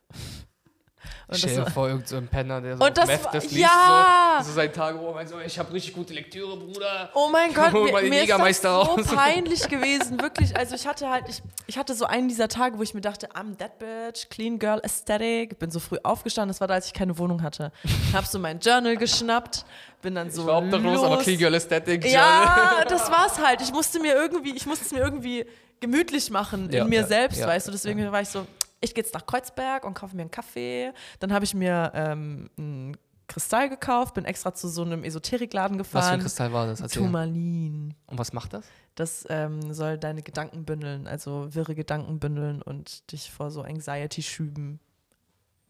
Und 1.27 1.37
Stell 1.37 1.55
das 1.55 1.65
dir 1.65 1.71
vor, 1.71 1.87
irgendein 1.87 2.07
so 2.07 2.17
ein 2.17 2.27
Penner, 2.27 2.61
der 2.61 2.77
so 2.77 2.83
Und 2.83 2.97
das 2.97 3.07
Meth 3.07 3.21
das 3.31 3.43
liest, 3.45 3.57
ja! 3.57 4.39
so, 4.41 4.49
so 4.49 4.55
sein 4.55 4.73
Tagebuch, 4.73 5.15
und 5.19 5.29
so, 5.29 5.39
ich 5.39 5.59
habe 5.59 5.71
richtig 5.73 5.93
gute 5.93 6.13
Lektüre, 6.13 6.57
Bruder. 6.57 7.09
Oh 7.13 7.29
mein 7.31 7.53
Gott, 7.53 7.71
mir, 7.73 8.09
mir 8.09 8.23
ist 8.23 8.29
das 8.31 8.61
so 8.61 8.67
raus. 8.69 9.07
peinlich 9.15 9.67
gewesen, 9.67 10.21
wirklich. 10.21 10.55
Also 10.57 10.75
ich 10.75 10.87
hatte 10.87 11.09
halt, 11.09 11.25
ich, 11.29 11.41
ich 11.67 11.77
hatte 11.77 11.93
so 11.93 12.05
einen 12.05 12.27
dieser 12.27 12.47
Tage, 12.47 12.77
wo 12.77 12.83
ich 12.83 12.93
mir 12.93 13.01
dachte, 13.01 13.29
I'm 13.29 13.57
that 13.57 13.79
bitch, 13.79 14.29
clean 14.29 14.59
girl 14.59 14.79
aesthetic. 14.83 15.59
Bin 15.59 15.71
so 15.71 15.79
früh 15.79 15.97
aufgestanden, 16.03 16.49
das 16.49 16.61
war 16.61 16.67
da, 16.67 16.75
als 16.75 16.87
ich 16.87 16.93
keine 16.93 17.17
Wohnung 17.17 17.41
hatte. 17.43 17.71
Hab 18.13 18.25
so 18.25 18.39
mein 18.39 18.59
Journal 18.59 18.97
geschnappt, 18.97 19.65
bin 20.01 20.15
dann 20.15 20.31
so 20.31 20.41
Ich 20.41 20.47
war 20.47 20.57
obdachlos, 20.59 20.95
los. 20.95 21.03
aber 21.03 21.17
Clean 21.19 21.37
Girl 21.37 21.53
Aesthetic. 21.53 22.05
Ja, 22.05 22.83
das 22.87 23.09
war's 23.11 23.37
halt. 23.39 23.61
Ich 23.61 23.71
musste 23.71 23.99
mir 23.99 24.13
irgendwie, 24.15 24.55
ich 24.55 24.65
musste 24.65 24.85
es 24.85 24.91
mir 24.91 24.99
irgendwie 24.99 25.45
gemütlich 25.79 26.29
machen 26.29 26.69
Ja, 26.71 26.83
in 26.83 26.89
mir 26.89 27.01
ja, 27.01 27.07
selbst, 27.07 27.39
ja, 27.39 27.47
weißt 27.47 27.67
du. 27.67 27.71
Deswegen 27.71 28.11
war 28.11 28.21
ich 28.21 28.29
so, 28.29 28.45
ich 28.81 28.93
gehe 28.93 29.03
jetzt 29.03 29.13
nach 29.13 29.25
Kreuzberg 29.25 29.85
und 29.85 29.93
kaufe 29.93 30.15
mir 30.15 30.23
einen 30.23 30.31
Kaffee. 30.31 30.91
Dann 31.19 31.33
habe 31.33 31.45
ich 31.45 31.53
mir 31.53 31.91
ähm, 31.93 32.49
einen 32.57 32.97
Kristall 33.27 33.69
gekauft, 33.69 34.15
bin 34.15 34.25
extra 34.25 34.53
zu 34.53 34.67
so 34.67 34.81
einem 34.81 35.03
Esoterikladen 35.03 35.79
Was 35.79 35.87
für 35.87 35.97
ein 35.97 36.01
gefahren. 36.01 36.19
Kristall 36.21 36.53
war 36.53 36.67
das? 36.67 36.81
Erzähl. 36.81 37.03
Turmalin. 37.03 37.93
Und 38.07 38.17
was 38.17 38.33
macht 38.33 38.53
das? 38.53 38.65
Das 38.95 39.25
ähm, 39.29 39.73
soll 39.73 39.97
deine 39.97 40.23
Gedanken 40.23 40.65
bündeln, 40.65 41.07
also 41.07 41.53
wirre 41.53 41.75
Gedanken 41.75 42.19
bündeln 42.19 42.61
und 42.61 43.11
dich 43.11 43.31
vor 43.31 43.51
so 43.51 43.61
Anxiety-Schüben 43.61 44.79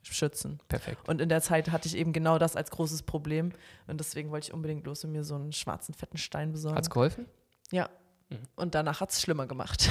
schützen. 0.01 0.59
Perfekt. 0.67 1.07
Und 1.07 1.21
in 1.21 1.29
der 1.29 1.41
Zeit 1.41 1.69
hatte 1.71 1.87
ich 1.87 1.95
eben 1.95 2.13
genau 2.13 2.39
das 2.39 2.55
als 2.55 2.71
großes 2.71 3.03
Problem. 3.03 3.51
Und 3.87 3.99
deswegen 3.99 4.31
wollte 4.31 4.47
ich 4.47 4.53
unbedingt 4.53 4.85
los 4.85 5.03
und 5.03 5.11
mir 5.11 5.23
so 5.23 5.35
einen 5.35 5.51
schwarzen, 5.51 5.93
fetten 5.93 6.17
Stein 6.17 6.51
besorgen. 6.51 6.77
Hat's 6.77 6.89
geholfen? 6.89 7.25
Ja. 7.71 7.89
Mhm. 8.29 8.37
Und 8.55 8.75
danach 8.75 9.01
hat 9.01 9.11
es 9.11 9.21
schlimmer 9.21 9.47
gemacht. 9.47 9.89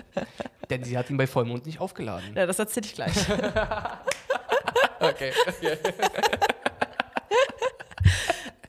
Denn 0.70 0.84
sie 0.84 0.96
hat 0.96 1.10
ihn 1.10 1.16
bei 1.16 1.26
Vollmond 1.26 1.66
nicht 1.66 1.80
aufgeladen. 1.80 2.34
ja, 2.36 2.46
das 2.46 2.58
erzähle 2.58 2.86
ich 2.86 2.94
gleich. 2.94 3.14
Okay. 5.00 5.32
okay. 5.48 5.78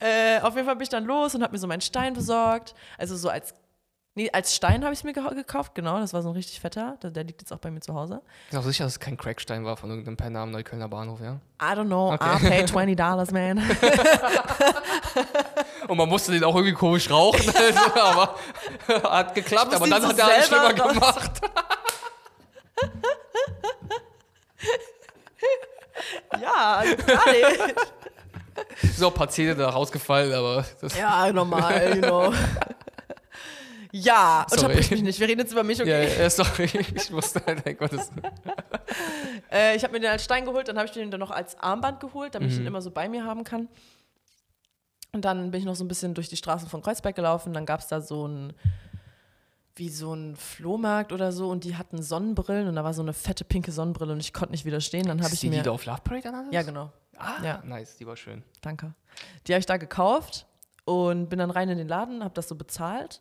äh, 0.00 0.40
auf 0.40 0.54
jeden 0.54 0.66
Fall 0.66 0.76
bin 0.76 0.82
ich 0.82 0.88
dann 0.88 1.04
los 1.04 1.34
und 1.34 1.42
habe 1.42 1.52
mir 1.52 1.58
so 1.58 1.66
meinen 1.66 1.82
Stein 1.82 2.14
besorgt. 2.14 2.74
Also 2.96 3.16
so 3.16 3.28
als, 3.28 3.54
nee, 4.14 4.30
als 4.32 4.54
Stein 4.54 4.82
habe 4.84 4.92
ich 4.92 5.00
es 5.00 5.04
mir 5.04 5.12
gekauft, 5.12 5.74
genau. 5.74 5.98
Das 6.00 6.12
war 6.12 6.22
so 6.22 6.30
ein 6.30 6.34
richtig 6.34 6.60
fetter. 6.60 6.96
Der, 7.02 7.10
der 7.10 7.24
liegt 7.24 7.40
jetzt 7.40 7.52
auch 7.52 7.58
bei 7.58 7.70
mir 7.70 7.80
zu 7.80 7.94
Hause. 7.94 8.20
Ich 8.46 8.50
bin 8.50 8.58
auch 8.60 8.64
sicher, 8.64 8.84
dass 8.84 8.94
es 8.94 9.00
kein 9.00 9.16
Crackstein 9.16 9.64
war 9.64 9.76
von 9.76 9.90
irgendeinem 9.90 10.16
Penner 10.16 10.40
am 10.40 10.50
Neuköllner 10.50 10.88
Bahnhof, 10.88 11.20
ja? 11.20 11.40
I 11.60 11.76
don't 11.76 11.86
know, 11.86 12.12
Okay. 12.12 12.24
I'll 12.24 12.48
pay 12.48 12.64
20 12.66 12.96
dollars, 12.96 13.30
man. 13.30 13.58
Und 15.88 15.96
man 15.96 16.08
musste 16.08 16.32
den 16.32 16.44
auch 16.44 16.54
irgendwie 16.54 16.74
komisch 16.74 17.10
rauchen, 17.10 17.50
also, 17.54 18.00
aber 18.00 18.36
hat 19.10 19.34
geklappt, 19.34 19.74
aber 19.74 19.88
dann 19.88 20.02
ihn 20.02 20.08
hat 20.08 20.16
so 20.16 20.22
er 20.22 20.28
alles 20.28 20.46
schlimmer 20.46 20.78
raus- 20.78 20.92
gemacht. 20.92 21.30
ja, 26.40 26.82
gar 27.06 27.32
nicht. 27.32 27.74
So 28.96 29.08
ein 29.08 29.14
paar 29.14 29.28
Zähne 29.28 29.54
da 29.54 29.70
rausgefallen, 29.70 30.32
aber 30.32 30.64
das 30.80 30.96
Ja, 30.96 31.30
normal, 31.32 31.96
you 31.96 32.02
know. 32.02 32.32
Ja, 33.94 34.46
Sorry. 34.48 34.62
unterbrich 34.62 34.90
mich 34.90 35.02
nicht. 35.02 35.20
Wir 35.20 35.28
reden 35.28 35.40
jetzt 35.40 35.52
über 35.52 35.62
mich, 35.62 35.76
Ja, 35.78 35.84
okay? 35.84 36.08
ja, 36.18 36.30
sorry, 36.30 36.64
ich 36.94 37.10
musste 37.10 37.44
halt, 37.46 37.64
mein 37.64 37.76
Gott, 37.76 37.90
Äh, 39.50 39.76
ich 39.76 39.84
habe 39.84 39.92
mir 39.92 40.00
den 40.00 40.10
als 40.10 40.24
Stein 40.24 40.44
geholt, 40.46 40.66
dann 40.68 40.76
habe 40.78 40.86
ich 40.86 40.92
den 40.92 41.10
dann 41.10 41.20
noch 41.20 41.30
als 41.30 41.58
Armband 41.58 42.00
geholt, 42.00 42.34
damit 42.34 42.48
ich 42.50 42.54
Mhm. 42.54 42.60
den 42.62 42.66
immer 42.68 42.80
so 42.82 42.90
bei 42.90 43.08
mir 43.08 43.24
haben 43.24 43.44
kann. 43.44 43.68
Und 45.12 45.24
dann 45.26 45.50
bin 45.50 45.60
ich 45.60 45.66
noch 45.66 45.74
so 45.74 45.84
ein 45.84 45.88
bisschen 45.88 46.14
durch 46.14 46.30
die 46.30 46.36
Straßen 46.38 46.68
von 46.70 46.80
Kreuzberg 46.80 47.14
gelaufen. 47.14 47.52
Dann 47.52 47.66
gab 47.66 47.80
es 47.80 47.88
da 47.88 48.00
so 48.00 48.26
ein, 48.26 48.54
wie 49.76 49.90
so 49.90 50.14
ein 50.14 50.36
Flohmarkt 50.36 51.12
oder 51.12 51.32
so 51.32 51.50
und 51.50 51.64
die 51.64 51.76
hatten 51.76 52.02
Sonnenbrillen 52.02 52.66
und 52.68 52.76
da 52.76 52.84
war 52.84 52.94
so 52.94 53.02
eine 53.02 53.12
fette 53.12 53.44
pinke 53.44 53.72
Sonnenbrille 53.72 54.14
und 54.14 54.20
ich 54.20 54.32
konnte 54.32 54.52
nicht 54.52 54.64
widerstehen. 54.64 55.06
Dann 55.06 55.22
habe 55.22 55.34
ich 55.34 55.40
die, 55.40 55.50
mir. 55.50 55.56
die 55.56 55.62
du 55.64 55.72
auf 55.72 55.84
Love 55.84 56.00
Parade 56.02 56.28
anhattest? 56.30 56.54
Ja, 56.54 56.62
genau. 56.62 56.90
Ah, 57.18 57.42
Ja. 57.44 57.62
nice, 57.62 57.96
die 57.98 58.06
war 58.06 58.16
schön. 58.16 58.42
Danke. 58.62 58.94
Die 59.46 59.52
habe 59.52 59.60
ich 59.60 59.66
da 59.66 59.76
gekauft 59.76 60.46
und 60.86 61.28
bin 61.28 61.38
dann 61.38 61.50
rein 61.50 61.68
in 61.68 61.76
den 61.76 61.88
Laden, 61.88 62.24
habe 62.24 62.32
das 62.32 62.48
so 62.48 62.54
bezahlt 62.54 63.20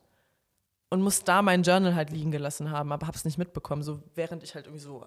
und 0.92 1.02
muss 1.02 1.24
da 1.24 1.42
mein 1.42 1.64
Journal 1.64 1.96
halt 1.96 2.12
liegen 2.12 2.32
gelassen 2.32 2.70
haben, 2.70 2.92
aber 2.92 3.08
habe 3.08 3.18
es 3.18 3.26
nicht 3.26 3.38
mitbekommen. 3.38 3.82
So 3.82 4.04
während 4.14 4.44
ich 4.44 4.54
halt 4.54 4.68
irgendwie 4.68 4.84
so 4.84 5.06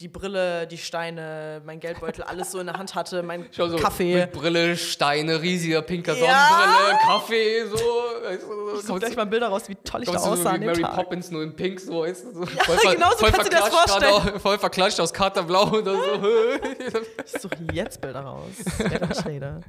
die 0.00 0.08
Brille, 0.08 0.66
die 0.66 0.78
Steine, 0.78 1.60
mein 1.64 1.78
Geldbeutel, 1.78 2.24
alles 2.24 2.52
so 2.52 2.60
in 2.60 2.66
der 2.66 2.78
Hand 2.78 2.94
hatte, 2.94 3.22
mein 3.22 3.48
so, 3.50 3.76
Kaffee. 3.76 4.26
Brille, 4.26 4.76
Steine, 4.76 5.42
riesiger 5.42 5.82
pinker 5.82 6.14
Ja. 6.16 6.48
Sonnenbrille, 6.48 6.98
Kaffee, 7.06 7.66
so. 7.66 7.76
Weißt 7.76 8.42
du, 8.42 8.78
Ich 8.78 8.86
suche 8.86 8.98
gleich 8.98 9.16
mal 9.16 9.26
Bilder 9.26 9.48
raus, 9.48 9.68
wie 9.68 9.74
toll 9.74 10.02
ich 10.02 10.08
da 10.08 10.14
du 10.14 10.18
so 10.22 10.30
aussah 10.30 10.54
wie 10.54 10.64
Mary 10.64 10.80
Tag. 10.80 10.94
Poppins 10.94 11.30
nur 11.30 11.42
in 11.42 11.54
Pink, 11.54 11.80
so, 11.80 12.00
weißt 12.00 12.24
du, 12.26 12.32
so 12.32 12.44
Ja, 12.44 12.92
genau 12.92 13.10
so 13.10 13.16
voll 13.18 13.30
kannst 13.30 13.46
du 13.46 13.50
dir 13.50 13.60
das 13.60 13.68
vorstellen. 13.68 14.12
Auch, 14.12 14.40
voll 14.40 14.58
verklatscht 14.58 15.00
aus 15.00 15.12
Katerblau 15.12 15.70
oder 15.70 15.94
so. 15.94 16.00
Ich 17.24 17.40
suche 17.40 17.56
jetzt 17.72 18.00
Bilder 18.00 18.20
raus. 18.20 18.52
Rede. 19.26 19.60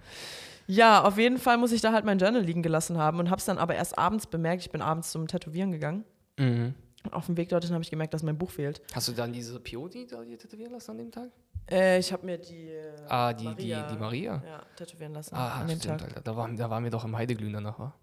Ja, 0.67 1.03
auf 1.03 1.17
jeden 1.17 1.37
Fall 1.37 1.57
muss 1.57 1.71
ich 1.71 1.81
da 1.81 1.91
halt 1.91 2.05
mein 2.05 2.17
Journal 2.19 2.41
liegen 2.41 2.61
gelassen 2.63 2.97
haben 2.97 3.19
und 3.19 3.29
habe 3.29 3.39
es 3.39 3.45
dann 3.45 3.57
aber 3.57 3.75
erst 3.75 3.97
abends 3.97 4.27
bemerkt. 4.27 4.61
Ich 4.63 4.71
bin 4.71 4.81
abends 4.81 5.11
zum 5.11 5.27
Tätowieren 5.27 5.71
gegangen. 5.71 6.05
mhm. 6.37 6.75
Auf 7.09 7.25
dem 7.25 7.35
Weg 7.35 7.49
dorthin 7.49 7.73
habe 7.73 7.83
ich 7.83 7.89
gemerkt, 7.89 8.13
dass 8.13 8.21
mein 8.21 8.37
Buch 8.37 8.51
fehlt. 8.51 8.79
Hast 8.93 9.07
du 9.07 9.11
dann 9.13 9.33
diese 9.33 9.59
Pioni 9.59 10.05
da 10.05 10.23
dir 10.23 10.37
tätowieren 10.37 10.71
lassen 10.71 10.91
an 10.91 10.97
dem 10.99 11.11
Tag? 11.11 11.29
Äh, 11.67 11.97
ich 11.97 12.13
habe 12.13 12.23
mir 12.27 12.37
die, 12.37 12.69
äh, 12.69 12.93
Ah, 13.09 13.33
die 13.33 13.45
Maria. 13.45 13.81
die, 13.87 13.93
die 13.95 13.99
Maria? 13.99 14.43
Ja, 14.45 14.61
tätowieren 14.75 15.13
lassen 15.13 15.33
Ah, 15.33 15.61
an 15.61 15.67
dem 15.67 15.79
stimmt, 15.79 15.99
Tag. 15.99 16.09
Alter. 16.09 16.21
Da 16.21 16.35
waren, 16.37 16.55
da 16.55 16.69
waren 16.69 16.83
wir 16.83 16.91
doch 16.91 17.03
im 17.03 17.17
Heideglühen 17.17 17.53
danach, 17.53 17.79
wa? 17.79 17.95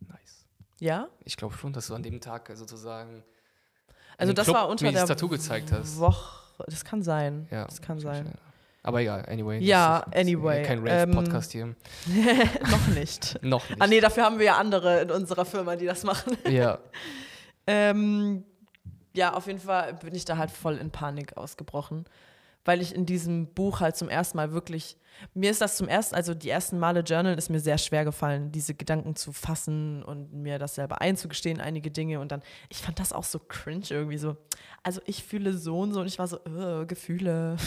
Nice. 0.00 0.44
Ja? 0.80 1.08
Ich 1.24 1.38
glaube 1.38 1.56
schon, 1.56 1.72
dass 1.72 1.86
du 1.86 1.94
an 1.94 2.02
dem 2.02 2.20
Tag 2.20 2.50
sozusagen 2.54 3.24
Also 4.18 4.34
das 4.34 4.44
Club 4.44 4.56
war 4.58 4.68
unter 4.68 4.84
mir 4.84 4.92
der 4.92 5.00
das 5.00 5.08
Tattoo 5.08 5.28
gezeigt 5.30 5.72
hast. 5.72 5.98
Woche. 5.98 6.42
Das 6.66 6.84
kann 6.84 7.02
sein. 7.02 7.48
Ja, 7.50 7.64
das 7.64 7.80
kann 7.80 8.00
sein. 8.00 8.32
Aber 8.84 9.00
egal, 9.00 9.24
anyway. 9.28 9.58
Ja, 9.60 9.98
ist- 9.98 10.06
das 10.06 10.14
ist 10.14 10.20
anyway, 10.28 10.62
Kein 10.64 10.78
ähm, 10.78 10.88
Rave-Podcast 10.88 11.52
hier. 11.52 11.66
Noch 12.70 12.86
nicht. 12.88 13.38
Noch 13.42 13.68
nicht. 13.68 13.80
Ah 13.80 13.86
nee, 13.86 14.00
dafür 14.00 14.24
haben 14.24 14.38
wir 14.38 14.46
ja 14.46 14.56
andere 14.56 15.02
in 15.02 15.10
unserer 15.10 15.44
Firma, 15.44 15.76
die 15.76 15.86
das 15.86 16.02
machen. 16.04 16.36
Ja. 16.48 16.78
Ähm, 17.66 18.42
ja, 19.14 19.34
auf 19.34 19.46
jeden 19.46 19.60
Fall 19.60 19.94
bin 19.94 20.14
ich 20.16 20.24
da 20.24 20.36
halt 20.36 20.50
voll 20.50 20.78
in 20.78 20.90
Panik 20.90 21.36
ausgebrochen, 21.36 22.06
weil 22.64 22.80
ich 22.80 22.94
in 22.94 23.06
diesem 23.06 23.52
Buch 23.52 23.80
halt 23.80 23.96
zum 23.96 24.08
ersten 24.08 24.36
Mal 24.36 24.52
wirklich, 24.52 24.96
mir 25.34 25.50
ist 25.50 25.60
das 25.60 25.76
zum 25.76 25.88
ersten, 25.88 26.14
also 26.14 26.34
die 26.34 26.48
ersten 26.48 26.78
Male 26.78 27.00
Journal 27.00 27.36
ist 27.36 27.50
mir 27.50 27.60
sehr 27.60 27.78
schwer 27.78 28.04
gefallen, 28.04 28.50
diese 28.52 28.74
Gedanken 28.74 29.14
zu 29.16 29.32
fassen 29.32 30.02
und 30.02 30.32
mir 30.32 30.58
das 30.58 30.76
selber 30.76 31.00
einzugestehen, 31.00 31.60
einige 31.60 31.90
Dinge. 31.90 32.20
Und 32.20 32.32
dann, 32.32 32.42
ich 32.68 32.78
fand 32.78 32.98
das 32.98 33.12
auch 33.12 33.24
so 33.24 33.38
cringe 33.38 33.86
irgendwie 33.90 34.16
so, 34.16 34.36
also 34.82 35.00
ich 35.06 35.22
fühle 35.22 35.52
so 35.52 35.80
und 35.80 35.92
so 35.92 36.00
und 36.00 36.06
ich 36.06 36.18
war 36.18 36.26
so, 36.26 36.38
äh, 36.44 36.86
Gefühle. 36.86 37.56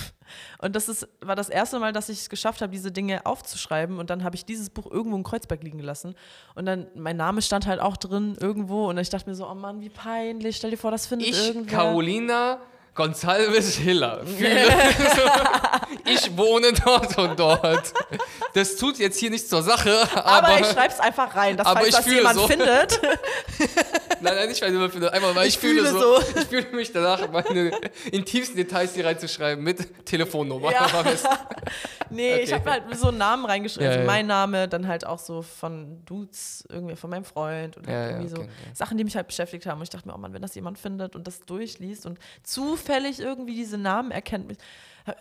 Und 0.58 0.76
das 0.76 0.90
ist, 0.90 1.08
war 1.22 1.36
das 1.36 1.50
erste 1.50 1.78
Mal, 1.78 1.94
dass 1.94 2.10
ich 2.10 2.22
es 2.22 2.30
geschafft 2.32 2.64
habe, 2.64 2.72
diese 2.72 2.92
Dinge 2.92 3.28
aufzuschreiben. 3.28 4.00
Und 4.00 4.10
dann 4.10 4.24
habe 4.24 4.36
ich 4.36 4.44
dieses 4.44 4.72
Buch 4.72 4.90
irgendwo 4.90 5.16
in 5.18 5.24
Kreuzberg 5.24 5.62
liegen 5.62 5.78
lassen 5.78 6.16
und 6.56 6.66
dann, 6.66 6.88
mein 6.96 7.16
Name 7.16 7.44
stand 7.44 7.68
halt 7.68 7.80
auch 7.80 7.96
drin 7.96 8.36
irgendwo. 8.42 8.90
Und 8.90 8.98
ich 8.98 9.10
dachte 9.12 9.30
mir 9.30 9.36
so, 9.36 9.48
oh 9.48 9.54
Mann, 9.54 9.82
wie 9.82 9.90
peinlich, 9.90 10.56
stell 10.58 10.72
dir 10.72 10.78
vor, 10.78 10.90
das 10.90 11.06
findet 11.06 11.30
Ich, 11.30 11.48
irgendwer. 11.48 11.78
Carolina 11.78 12.60
Gonzalves 12.96 13.76
Hiller, 13.76 14.22
ich 16.06 16.38
wohne 16.38 16.72
dort 16.72 17.18
und 17.18 17.38
dort. 17.38 17.92
Das 18.54 18.78
tut 18.78 18.98
jetzt 19.00 19.20
hier 19.20 19.30
nichts 19.30 19.50
zur 19.50 19.62
Sache, 19.64 19.94
aber, 20.14 20.48
aber, 20.48 20.60
ich 20.62 20.68
schreib's 20.68 21.02
einfach 21.02 21.36
rein, 21.36 21.58
dass 21.58 21.68
falls 21.68 21.90
ich 21.90 21.96
das 21.96 22.06
jemand 22.06 22.36
so. 22.36 22.48
findet. 22.48 23.02
nein, 24.22 24.36
nein, 24.36 24.48
nicht 24.48 24.62
weil 24.62 24.72
du 24.72 24.90
für 24.90 25.12
einfach 25.12 25.36
weil 25.36 25.48
ich, 25.48 25.56
Ich 25.56 25.60
fühle, 25.60 25.86
fühle 25.86 25.92
so. 25.92 26.22
so. 26.22 26.40
Ich 26.40 26.46
fühle 26.46 26.72
mich 26.72 26.94
danach, 26.94 27.30
meine 27.30 27.72
intimsten 28.14 28.56
Details 28.56 28.94
hier 28.96 29.06
reinzuschreiben 29.06 29.62
mit 29.62 30.06
Telefonnummer. 30.06 30.72
Ja. 30.72 30.88
Nee, 32.10 32.38
ich 32.40 32.54
Okay. 32.54 32.54
habe 32.54 32.72
halt 32.72 32.84
so 32.98 33.10
einen 33.10 33.18
Namen 33.18 33.44
reingeschrieben. 33.46 33.92
Ja, 33.92 34.00
ja. 34.00 34.06
mein 34.06 34.26
Name, 34.28 34.70
dann 34.70 34.88
halt 34.88 35.06
auch 35.06 35.20
so 35.20 35.42
von 35.42 36.06
Dudes, 36.06 36.64
irgendwie 36.70 36.96
von 36.96 37.10
meinem 37.10 37.26
Freund 37.26 37.78
oder 37.78 37.92
Ja, 37.92 38.10
irgendwie 38.12 38.30
so 38.30 38.38
okay, 38.38 38.46
okay. 38.46 38.72
Sachen, 38.74 38.98
die 38.98 39.04
mich 39.04 39.16
halt 39.18 39.28
beschäftigt 39.28 39.66
haben. 39.66 39.80
Und 39.80 39.84
ich 39.84 39.90
dachte 39.90 40.08
mir, 40.08 40.16
oh 40.16 40.18
Mann, 40.18 40.32
wenn 40.34 40.42
das 40.42 40.56
jemand 40.56 40.78
findet 40.78 41.16
und 41.16 41.28
das 41.28 41.42
durchliest 41.42 42.06
und 42.06 42.20
zufällig 42.44 42.85
irgendwie 42.90 43.56
diese 43.56 43.78
Namen 43.78 44.12
erkennt. 44.12 44.58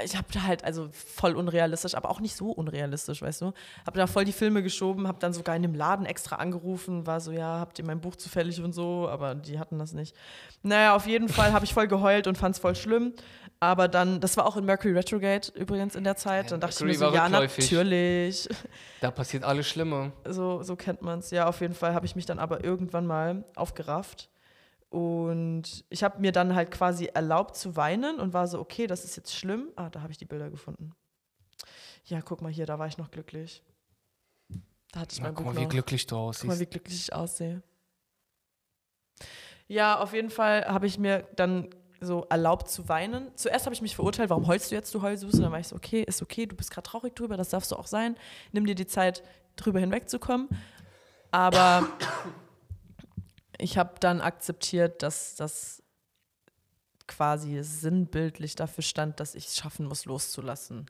Ich 0.03 0.17
habe 0.17 0.29
da 0.33 0.45
halt, 0.45 0.65
also 0.65 0.89
voll 0.93 1.37
unrealistisch, 1.37 1.95
aber 1.95 2.09
auch 2.11 2.21
nicht 2.21 2.35
so 2.35 2.51
unrealistisch, 2.51 3.21
weißt 3.21 3.43
du. 3.43 3.53
Habe 3.87 3.99
da 3.99 4.07
voll 4.07 4.25
die 4.25 4.33
Filme 4.33 4.63
geschoben, 4.63 5.07
habe 5.07 5.19
dann 5.19 5.35
sogar 5.35 5.55
in 5.57 5.63
dem 5.63 5.75
Laden 5.75 6.07
extra 6.07 6.37
angerufen, 6.37 7.07
war 7.07 7.21
so, 7.21 7.33
ja, 7.33 7.61
habt 7.61 7.79
ihr 7.79 7.85
mein 7.85 8.01
Buch 8.01 8.17
zufällig 8.17 8.63
und 8.63 8.73
so, 8.73 9.09
aber 9.11 9.35
die 9.35 9.59
hatten 9.59 9.79
das 9.79 9.93
nicht. 9.93 10.17
Naja, 10.63 10.97
auf 10.97 11.07
jeden 11.07 11.29
Fall 11.29 11.53
habe 11.53 11.67
ich 11.67 11.75
voll 11.75 11.87
geheult 11.87 12.27
und 12.27 12.39
fand 12.39 12.55
es 12.55 12.61
voll 12.61 12.75
schlimm. 12.75 13.13
Aber 13.61 13.89
dann, 13.89 14.21
das 14.21 14.37
war 14.37 14.47
auch 14.47 14.57
in 14.57 14.65
Mercury 14.65 14.95
Retrograde 14.95 15.49
übrigens 15.55 15.95
in 15.97 16.05
der 16.05 16.17
Zeit. 16.17 16.51
Dann 16.51 16.61
dachte 16.61 16.75
ich 16.75 16.99
Mercury 16.99 17.05
mir 17.05 17.11
so, 17.11 17.15
ja, 17.15 17.25
rückläufig. 17.27 17.71
natürlich. 17.71 18.49
Da 19.01 19.11
passiert 19.11 19.45
alles 19.45 19.69
Schlimme. 19.69 20.13
So, 20.27 20.63
so 20.63 20.77
kennt 20.77 21.03
man 21.03 21.19
es. 21.19 21.31
Ja, 21.31 21.47
auf 21.47 21.61
jeden 21.61 21.75
Fall 21.75 21.95
habe 21.95 22.07
ich 22.07 22.17
mich 22.17 22.25
dann 22.27 22.39
aber 22.39 22.65
irgendwann 22.65 23.07
mal 23.07 23.45
aufgerafft. 23.55 24.31
Und 24.91 25.85
ich 25.89 26.05
habe 26.05 26.21
mir 26.21 26.31
dann 26.33 26.55
halt 26.55 26.71
quasi 26.71 27.07
erlaubt 27.07 27.57
zu 27.57 27.75
weinen 27.77 28.21
und 28.21 28.33
war 28.33 28.47
so, 28.47 28.61
okay, 28.61 28.87
das 28.87 29.05
ist 29.05 29.17
jetzt 29.17 29.35
schlimm. 29.35 29.69
Ah, 29.77 29.91
da 29.91 30.03
habe 30.03 30.13
ich 30.13 30.19
die 30.19 30.25
Bilder 30.25 30.51
gefunden. 30.51 30.93
Ja, 32.05 32.21
guck 32.21 32.43
mal 32.43 32.53
hier, 32.53 32.67
da 32.67 32.79
war 32.79 32.87
ich 32.87 32.99
noch 32.99 33.11
glücklich. 33.11 33.63
Da 34.93 35.01
hatte 35.01 35.15
ich 35.15 35.19
Na, 35.21 35.27
mein 35.29 35.35
guck 35.35 35.47
Buch 35.47 35.53
mal, 35.55 35.59
wie 35.61 35.65
noch. 35.65 35.71
glücklich 35.71 36.07
du 36.07 36.15
Guck 36.15 36.23
mal, 36.23 36.29
aussiehst. 36.29 36.61
wie 36.61 36.67
glücklich 36.67 36.97
ich 37.01 37.13
aussehe. 37.13 37.63
Ja, 39.67 39.99
auf 39.99 40.13
jeden 40.13 40.31
Fall 40.31 40.67
habe 40.67 40.87
ich 40.87 40.99
mir 40.99 41.27
dann 41.37 41.71
so 42.01 42.27
erlaubt 42.29 42.69
zu 42.69 42.89
weinen. 42.89 43.31
Zuerst 43.35 43.65
habe 43.65 43.75
ich 43.75 43.81
mich 43.83 43.97
verurteilt, 43.97 44.29
warum 44.31 44.47
heulst 44.47 44.71
du 44.71 44.75
jetzt, 44.75 44.95
du 44.95 45.01
Heulsuse? 45.01 45.41
Dann 45.41 45.51
war 45.53 45.59
ich 45.61 45.69
so, 45.69 45.77
okay, 45.77 46.03
ist 46.03 46.21
okay, 46.23 46.45
du 46.47 46.55
bist 46.55 46.71
gerade 46.71 46.87
traurig 46.87 47.15
drüber, 47.17 47.37
das 47.37 47.49
darfst 47.49 47.73
du 47.73 47.77
auch 47.77 47.87
sein. 47.87 48.17
Nimm 48.53 48.67
dir 48.67 48.75
die 48.75 48.87
Zeit, 48.87 49.23
drüber 49.57 49.81
hinwegzukommen. 49.81 50.49
Aber 51.31 51.89
ich 53.65 53.79
habe 53.79 53.95
dann 53.99 54.21
akzeptiert, 54.21 55.03
dass 55.03 55.37
das 55.37 55.83
quasi 57.07 57.63
sinnbildlich 57.63 58.57
dafür 58.57 58.83
stand, 58.83 59.21
dass 59.21 59.35
ich 59.35 59.47
es 59.47 59.57
schaffen 59.57 59.87
muss, 59.87 60.05
loszulassen. 60.05 60.87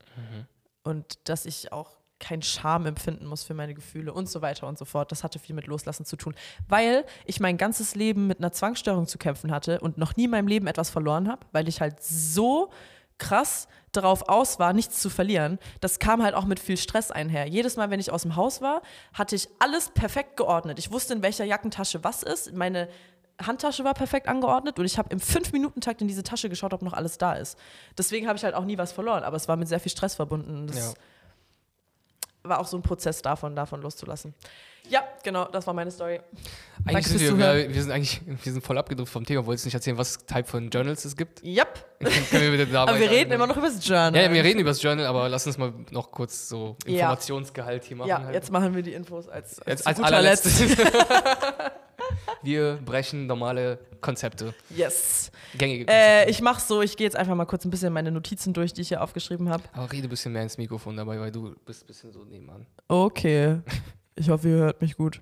Und 0.83 1.29
dass 1.29 1.47
ich 1.47 1.73
auch 1.73 1.97
kein 2.19 2.43
Scham 2.43 2.87
empfinden 2.87 3.27
muss 3.27 3.45
für 3.45 3.55
meine 3.55 3.75
Gefühle 3.75 4.13
und 4.13 4.29
so 4.29 4.43
weiter 4.43 4.67
und 4.67 4.77
so 4.77 4.85
fort. 4.85 5.13
Das 5.13 5.23
hatte 5.23 5.39
viel 5.39 5.55
mit 5.55 5.69
Loslassen 5.69 6.05
zu 6.05 6.17
tun. 6.17 6.35
Weil 6.69 7.05
ich 7.27 7.39
mein 7.39 7.59
ganzes 7.59 7.95
Leben 7.95 8.27
mit 8.27 8.39
einer 8.39 8.51
Zwangsstörung 8.51 9.07
zu 9.07 9.19
kämpfen 9.19 9.53
hatte 9.53 9.79
und 9.79 9.97
noch 9.97 10.17
nie 10.17 10.25
in 10.25 10.31
meinem 10.31 10.49
Leben 10.49 10.67
etwas 10.67 10.91
verloren 10.91 11.29
habe, 11.29 11.47
weil 11.53 11.69
ich 11.69 11.81
halt 11.81 12.03
so 12.03 12.73
krass 13.19 13.69
darauf 13.93 14.29
aus 14.29 14.59
war, 14.59 14.73
nichts 14.73 15.01
zu 15.01 15.09
verlieren. 15.09 15.59
Das 15.81 15.99
kam 15.99 16.23
halt 16.23 16.35
auch 16.35 16.45
mit 16.47 16.59
viel 16.59 16.77
Stress 16.77 17.11
einher. 17.11 17.47
Jedes 17.47 17.77
Mal, 17.77 17.91
wenn 17.91 18.01
ich 18.01 18.11
aus 18.11 18.23
dem 18.23 18.35
Haus 18.37 18.61
war, 18.61 18.83
hatte 19.13 19.37
ich 19.37 19.49
alles 19.61 19.91
perfekt 19.91 20.37
geordnet. 20.37 20.79
Ich 20.79 20.91
wusste, 20.91 21.15
in 21.15 21.23
welcher 21.23 21.45
Jackentasche 21.45 22.03
was 22.03 22.23
ist. 22.25 22.53
Meine 22.55 22.89
Handtasche 23.45 23.85
war 23.85 23.95
perfekt 23.95 24.29
angeordnet 24.29 24.79
und 24.79 24.85
ich 24.85 24.99
habe 24.99 25.11
im 25.11 25.21
5-Minuten-Takt 25.21 26.01
in 26.03 26.09
diese 26.09 26.23
Tasche 26.23 26.49
geschaut, 26.49 26.73
ob 26.73 26.83
noch 26.83 26.93
alles 26.93 27.19
da 27.19 27.35
ist. 27.35 27.59
Deswegen 27.97 28.27
habe 28.29 28.37
ich 28.37 28.45
halt 28.45 28.55
auch 28.55 28.65
nie 28.65 28.79
was 28.79 28.93
verloren, 28.93 29.23
aber 29.25 29.37
es 29.37 29.49
war 29.49 29.57
mit 29.57 29.69
sehr 29.69 29.81
viel 29.81 29.91
Stress 29.93 30.15
verbunden. 30.15 30.67
Das 30.69 30.77
Ja. 30.77 30.93
war 32.45 32.61
auch 32.61 32.67
so 32.67 32.77
ein 32.77 32.83
Prozess 32.83 33.23
davon, 33.23 33.57
davon 33.57 33.81
loszulassen. 33.83 34.35
Ja, 34.89 35.03
genau, 35.23 35.47
das 35.47 35.67
war 35.67 35.75
meine 35.75 35.91
Story. 35.91 36.21
Eigentlich 36.87 37.07
Danke 37.07 37.19
sind 37.19 37.39
wir, 37.39 37.55
wir, 37.55 37.75
wir 37.75 37.83
sind 37.83 37.93
eigentlich 37.93 38.21
wir 38.27 38.53
sind 38.53 38.63
voll 38.63 38.77
abgedrückt 38.77 39.09
vom 39.09 39.25
Thema. 39.25 39.47
Wolltest 39.47 39.65
du 39.65 39.69
nicht 39.69 39.75
erzählen, 39.75 39.97
was 39.97 40.19
Type 40.27 40.45
von 40.45 40.69
Journals 40.69 41.05
es 41.07 41.17
gibt? 41.17 41.43
Yep. 41.43 42.01
Können 42.31 42.53
wir 42.53 42.79
Aber 42.81 42.99
wir 42.99 43.11
reden 43.11 43.33
immer 43.33 43.47
noch 43.47 43.57
über 43.57 43.69
das 43.69 43.87
Journal. 43.87 44.15
Ja, 44.15 44.31
wir 44.31 44.45
reden 44.45 44.61
über 44.61 44.71
das 44.71 44.83
Journal, 44.83 45.07
aber 45.07 45.29
lass 45.31 45.47
uns 45.47 45.57
mal 45.57 45.73
noch 45.91 46.11
kurz 46.11 46.49
so. 46.49 46.77
Informationsgehalt 46.85 47.85
hier 47.85 47.97
machen. 47.97 48.09
Ja, 48.09 48.23
halt. 48.23 48.35
jetzt 48.35 48.53
machen 48.53 48.75
wir 48.75 48.83
die 48.83 48.93
Infos 48.93 49.29
als, 49.29 49.59
als, 49.61 49.81
Jetzt 49.81 49.87
als 49.87 50.01
allerletztes. 50.01 50.77
wir 52.43 52.79
brechen 52.85 53.27
normale 53.27 53.79
Konzepte. 54.03 54.53
Yes. 54.69 55.31
gängige 55.57 55.87
Konzepte. 55.87 56.27
Äh, 56.27 56.31
ich 56.31 56.43
mach's 56.43 56.69
so, 56.69 56.83
ich 56.83 56.99
gehe 56.99 57.07
jetzt 57.07 57.17
einfach 57.17 57.35
mal 57.35 57.47
kurz 57.47 57.65
ein 57.65 57.71
bisschen 57.71 57.95
meine 57.95 58.11
Notizen 58.11 58.53
durch, 58.53 58.75
die 58.75 58.83
ich 58.83 58.89
hier 58.89 59.03
aufgeschrieben 59.03 59.49
habe. 59.49 59.63
aber 59.73 59.91
rede 59.91 60.07
ein 60.07 60.11
bisschen 60.11 60.33
mehr 60.33 60.43
ins 60.43 60.59
Mikrofon 60.59 60.99
dabei, 60.99 61.19
weil 61.19 61.33
du 61.33 61.55
bist 61.65 61.85
ein 61.85 61.87
bisschen 61.87 62.13
so 62.13 62.25
nebenan. 62.25 62.67
Okay. 62.89 63.61
Ich 64.17 64.29
hoffe, 64.31 64.49
ihr 64.49 64.57
hört 64.57 64.81
mich 64.81 64.97
gut. 64.97 65.21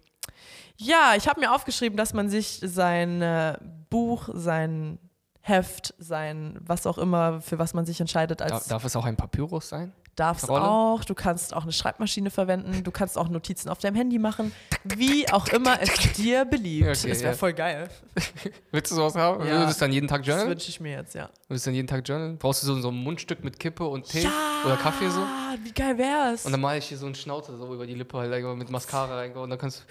Ja, 0.77 1.15
ich 1.17 1.29
habe 1.29 1.41
mir 1.41 1.55
aufgeschrieben, 1.55 1.97
dass 1.97 2.13
man 2.13 2.29
sich 2.29 2.61
sein 2.63 3.23
äh, 3.23 3.59
Buch, 3.91 4.29
sein 4.33 4.99
Heft, 5.43 5.95
sein 5.99 6.57
was 6.61 6.87
auch 6.87 6.99
immer, 6.99 7.41
für 7.41 7.59
was 7.59 7.75
man 7.75 7.85
sich 7.85 8.01
entscheidet, 8.01 8.41
als 8.41 8.69
darf 8.69 8.85
es 8.85 8.97
auch 8.97 9.05
ein 9.05 9.17
Papyrus 9.17 9.69
sein? 9.69 9.93
darfst 10.17 10.49
Rolle? 10.49 10.65
auch. 10.65 11.05
Du 11.05 11.15
kannst 11.15 11.55
auch 11.55 11.63
eine 11.63 11.73
Schreibmaschine 11.73 12.31
verwenden. 12.31 12.83
Du 12.85 12.91
kannst 12.91 13.17
auch 13.17 13.29
Notizen 13.29 13.69
auf 13.69 13.79
deinem 13.79 13.97
Handy 13.97 14.19
machen. 14.19 14.53
Wie 14.85 15.29
auch 15.31 15.49
immer 15.49 15.81
es 15.81 16.13
dir 16.15 16.45
beliebt. 16.45 16.89
Okay, 16.89 17.09
das 17.09 17.21
wäre 17.21 17.33
ja. 17.33 17.39
voll 17.39 17.53
geil. 17.53 17.89
Willst 18.71 18.91
du 18.91 18.97
sowas 18.97 19.15
haben? 19.15 19.47
Ja. 19.47 19.61
Würdest 19.61 19.81
du 19.81 19.85
dann 19.85 19.93
jeden 19.93 20.09
Tag 20.09 20.21
Das 20.21 20.27
journalen? 20.29 20.51
wünsche 20.51 20.69
ich 20.69 20.81
mir 20.81 20.93
jetzt, 20.99 21.15
ja. 21.15 21.31
Würdest 21.49 21.67
du 21.67 21.71
dann 21.71 21.77
jeden 21.77 21.89
Tag 21.89 22.07
journalen? 22.07 22.39
Brauchst 22.39 22.63
du 22.63 22.67
so, 22.67 22.81
so 22.81 22.89
ein 22.89 22.97
Mundstück 22.97 23.43
mit 23.43 23.59
Kippe 23.59 23.85
und 23.85 24.07
Tee 24.09 24.29
oder 24.65 24.77
Kaffee 24.77 25.09
so? 25.09 25.21
Ah, 25.21 25.55
Wie 25.63 25.73
geil 25.73 25.97
wär's? 25.99 26.45
Und 26.45 26.53
dann 26.53 26.61
male 26.61 26.79
ich 26.79 26.87
hier 26.87 26.99
so 26.99 27.07
einen 27.07 27.15
Schnauzer 27.15 27.57
so 27.57 27.73
über 27.73 27.87
die 27.87 27.95
Lippe 27.95 28.19
halt 28.19 28.33
mit 28.57 28.71
Mascara 28.71 29.17
reingehauen 29.17 29.45
und 29.45 29.51
dann 29.51 29.59
kannst 29.59 29.81
du. 29.81 29.83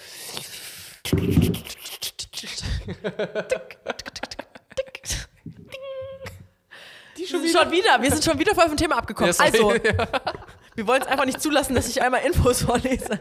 Die 7.22 7.28
schon, 7.28 7.48
schon 7.48 7.72
wieder, 7.72 8.02
wir 8.02 8.12
sind 8.12 8.24
schon 8.24 8.40
wieder 8.40 8.56
voll 8.56 8.68
vom 8.68 8.78
Thema 8.78 8.98
abgekommen. 8.98 9.34
Ja, 9.38 9.46
also, 9.46 9.74
wir 10.76 10.88
wollen 10.88 11.02
es 11.02 11.08
einfach 11.08 11.26
nicht 11.26 11.42
zulassen, 11.42 11.76
dass 11.76 11.88
ich 11.88 12.02
einmal 12.02 12.22
Infos 12.22 12.64
vorlese. 12.64 13.20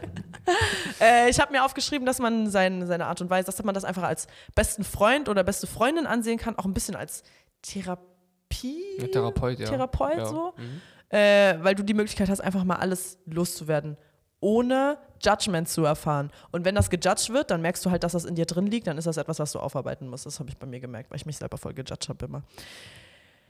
äh, 1.01 1.29
ich 1.29 1.39
habe 1.39 1.51
mir 1.51 1.63
aufgeschrieben, 1.63 2.05
dass 2.05 2.19
man 2.19 2.49
sein, 2.49 2.87
seine 2.87 3.05
Art 3.05 3.21
und 3.21 3.29
Weise, 3.29 3.45
dass 3.45 3.63
man 3.63 3.75
das 3.75 3.83
einfach 3.83 4.03
als 4.03 4.27
besten 4.55 4.83
Freund 4.83 5.29
oder 5.29 5.43
beste 5.43 5.67
Freundin 5.67 6.07
ansehen 6.07 6.37
kann, 6.37 6.57
auch 6.57 6.65
ein 6.65 6.73
bisschen 6.73 6.95
als 6.95 7.23
Therapie. 7.61 8.81
Ja, 8.97 9.07
Therapeut, 9.07 9.59
ja. 9.59 9.67
Therapeut 9.67 10.17
Ja. 10.17 10.25
so. 10.25 10.53
Mhm. 10.57 10.81
Äh, 11.09 11.63
weil 11.63 11.75
du 11.75 11.83
die 11.83 11.93
Möglichkeit 11.93 12.29
hast, 12.29 12.39
einfach 12.39 12.63
mal 12.63 12.77
alles 12.77 13.19
loszuwerden, 13.25 13.97
ohne 14.39 14.97
Judgment 15.21 15.67
zu 15.67 15.83
erfahren. 15.83 16.31
Und 16.51 16.63
wenn 16.63 16.73
das 16.73 16.89
gejudged 16.89 17.31
wird, 17.33 17.51
dann 17.51 17.61
merkst 17.61 17.85
du 17.85 17.91
halt, 17.91 18.03
dass 18.03 18.13
das 18.13 18.25
in 18.25 18.35
dir 18.35 18.45
drin 18.45 18.65
liegt, 18.65 18.87
dann 18.87 18.97
ist 18.97 19.05
das 19.07 19.17
etwas, 19.17 19.37
was 19.39 19.51
du 19.51 19.59
aufarbeiten 19.59 20.07
musst. 20.07 20.25
Das 20.25 20.39
habe 20.39 20.49
ich 20.49 20.57
bei 20.57 20.65
mir 20.65 20.79
gemerkt, 20.79 21.11
weil 21.11 21.17
ich 21.17 21.25
mich 21.25 21.37
selber 21.37 21.57
voll 21.57 21.73
gejudged 21.73 22.07
habe 22.09 22.25
immer. 22.25 22.43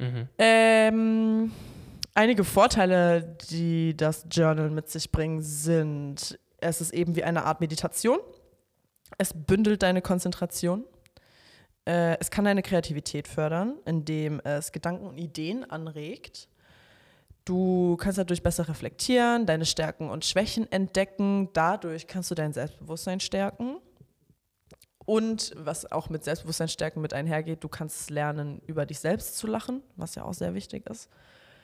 Mhm. 0.02 0.28
Ähm, 0.39 1.52
einige 2.16 2.43
Vorteile, 2.43 3.38
die 3.49 3.95
das 3.95 4.26
Journal 4.32 4.72
mit 4.72 4.89
sich 4.89 5.12
bringen, 5.12 5.41
sind, 5.41 6.39
es 6.60 6.82
ist 6.82 6.93
eben 6.93 7.16
wie 7.16 7.24
eine 7.24 7.45
Art 7.45 7.62
Meditation. 7.62 8.18
Es 9.18 9.34
bündelt 9.34 9.84
deine 9.84 10.02
Konzentration. 10.02 10.86
Äh, 11.86 12.18
es 12.20 12.32
kann 12.32 12.45
deine 12.45 12.64
Kreativität 12.64 13.28
fördern, 13.28 13.78
indem 13.86 14.39
es 14.39 14.72
Gedanken 14.72 15.06
und 15.06 15.18
Ideen 15.18 15.70
anregt. 15.70 16.47
Du 17.45 17.97
kannst 17.97 18.18
dadurch 18.18 18.43
besser 18.43 18.68
reflektieren, 18.68 19.45
deine 19.45 19.66
Stärken 19.66 20.10
und 20.10 20.26
Schwächen 20.26 20.72
entdecken. 20.72 21.49
Dadurch 21.54 22.08
kannst 22.08 22.32
du 22.32 22.36
dein 22.36 22.54
Selbstbewusstsein 22.54 23.20
stärken. 23.20 23.78
Und 25.06 25.54
was 25.56 25.91
auch 25.91 26.10
mit 26.10 26.24
Selbstbewusstsein 26.24 26.68
stärken 26.68 27.02
mit 27.02 27.14
einhergeht, 27.14 27.64
du 27.64 27.68
kannst 27.68 28.10
lernen, 28.10 28.62
über 28.68 28.86
dich 28.86 28.99
selbst 28.99 29.38
zu 29.38 29.47
lachen, 29.47 29.82
was 29.95 30.16
ja 30.16 30.24
auch 30.24 30.34
sehr 30.34 30.54
wichtig 30.54 30.88
ist. 30.89 31.10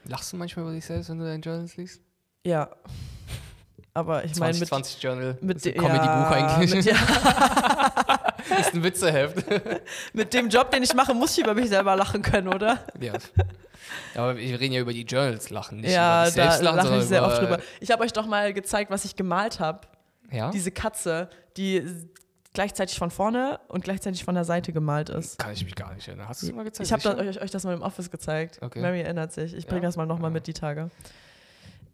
Lachst 0.05 0.33
du 0.33 0.37
manchmal 0.37 0.65
über 0.65 0.73
dich 0.73 0.85
selbst, 0.85 1.09
wenn 1.09 1.19
du 1.19 1.25
dein 1.25 1.41
Journals 1.41 1.77
liest? 1.77 2.01
Ja. 2.45 2.69
Aber 3.93 4.23
ich 4.23 4.35
meine, 4.35 4.57
mit, 4.57 4.67
20 4.67 5.01
Journal. 5.01 5.37
mit 5.41 5.57
ist 5.57 5.65
ein 5.65 5.73
de- 5.73 5.81
Comedy-Buch 5.81 6.05
ja, 6.07 6.29
eigentlich. 6.29 6.75
Mit, 6.75 6.85
ja, 6.85 6.95
ist 8.59 8.73
ein 8.73 8.83
Witzeheft. 8.83 9.43
mit 10.13 10.33
dem 10.33 10.49
Job, 10.49 10.69
den 10.69 10.83
ich 10.83 10.93
mache, 10.93 11.13
muss 11.13 11.35
ich 11.37 11.43
über 11.43 11.55
mich 11.55 11.69
selber 11.69 11.95
lachen 11.95 12.21
können, 12.21 12.47
oder? 12.47 12.79
ja. 12.99 13.13
Aber 14.15 14.37
wir 14.37 14.59
reden 14.59 14.73
ja 14.73 14.81
über 14.81 14.93
die 14.93 15.03
Journals 15.03 15.49
lachen, 15.49 15.79
nicht 15.79 15.91
ja, 15.91 16.23
über 16.23 16.31
selbst 16.31 16.61
lachen, 16.61 16.77
lache 16.77 16.97
ich 16.97 17.05
sehr 17.05 17.23
oft 17.25 17.41
drüber. 17.41 17.59
Ich 17.79 17.89
habe 17.89 18.03
euch 18.03 18.13
doch 18.13 18.25
mal 18.25 18.53
gezeigt, 18.53 18.91
was 18.91 19.05
ich 19.05 19.15
gemalt 19.15 19.59
habe. 19.59 19.87
Ja? 20.31 20.51
Diese 20.51 20.71
Katze, 20.71 21.29
die 21.55 21.83
gleichzeitig 22.57 22.97
von 22.97 23.11
vorne 23.11 23.59
und 23.67 23.83
gleichzeitig 23.83 24.23
von 24.23 24.33
der 24.33 24.43
Seite 24.43 24.73
gemalt 24.73 25.09
ist. 25.09 25.37
Kann 25.37 25.53
ich 25.53 25.63
mich 25.63 25.75
gar 25.75 25.93
nicht 25.93 26.07
erinnern. 26.07 26.27
Hast 26.27 26.41
du 26.41 26.47
es 26.47 26.53
mal 26.53 26.63
gezeigt? 26.63 26.87
Ich 26.89 26.91
habe 27.05 27.17
euch, 27.19 27.39
euch 27.39 27.51
das 27.51 27.63
mal 27.65 27.73
im 27.75 27.83
Office 27.83 28.09
gezeigt. 28.09 28.57
Okay. 28.63 28.81
Mary 28.81 29.01
erinnert 29.01 29.31
sich. 29.31 29.53
Ich 29.53 29.67
bringe 29.67 29.81
Ja? 29.83 29.89
das 29.89 29.95
mal 29.95 30.07
nochmal 30.07 30.31
Ah. 30.31 30.33
mit 30.33 30.47
die 30.47 30.53
Tage. 30.53 30.89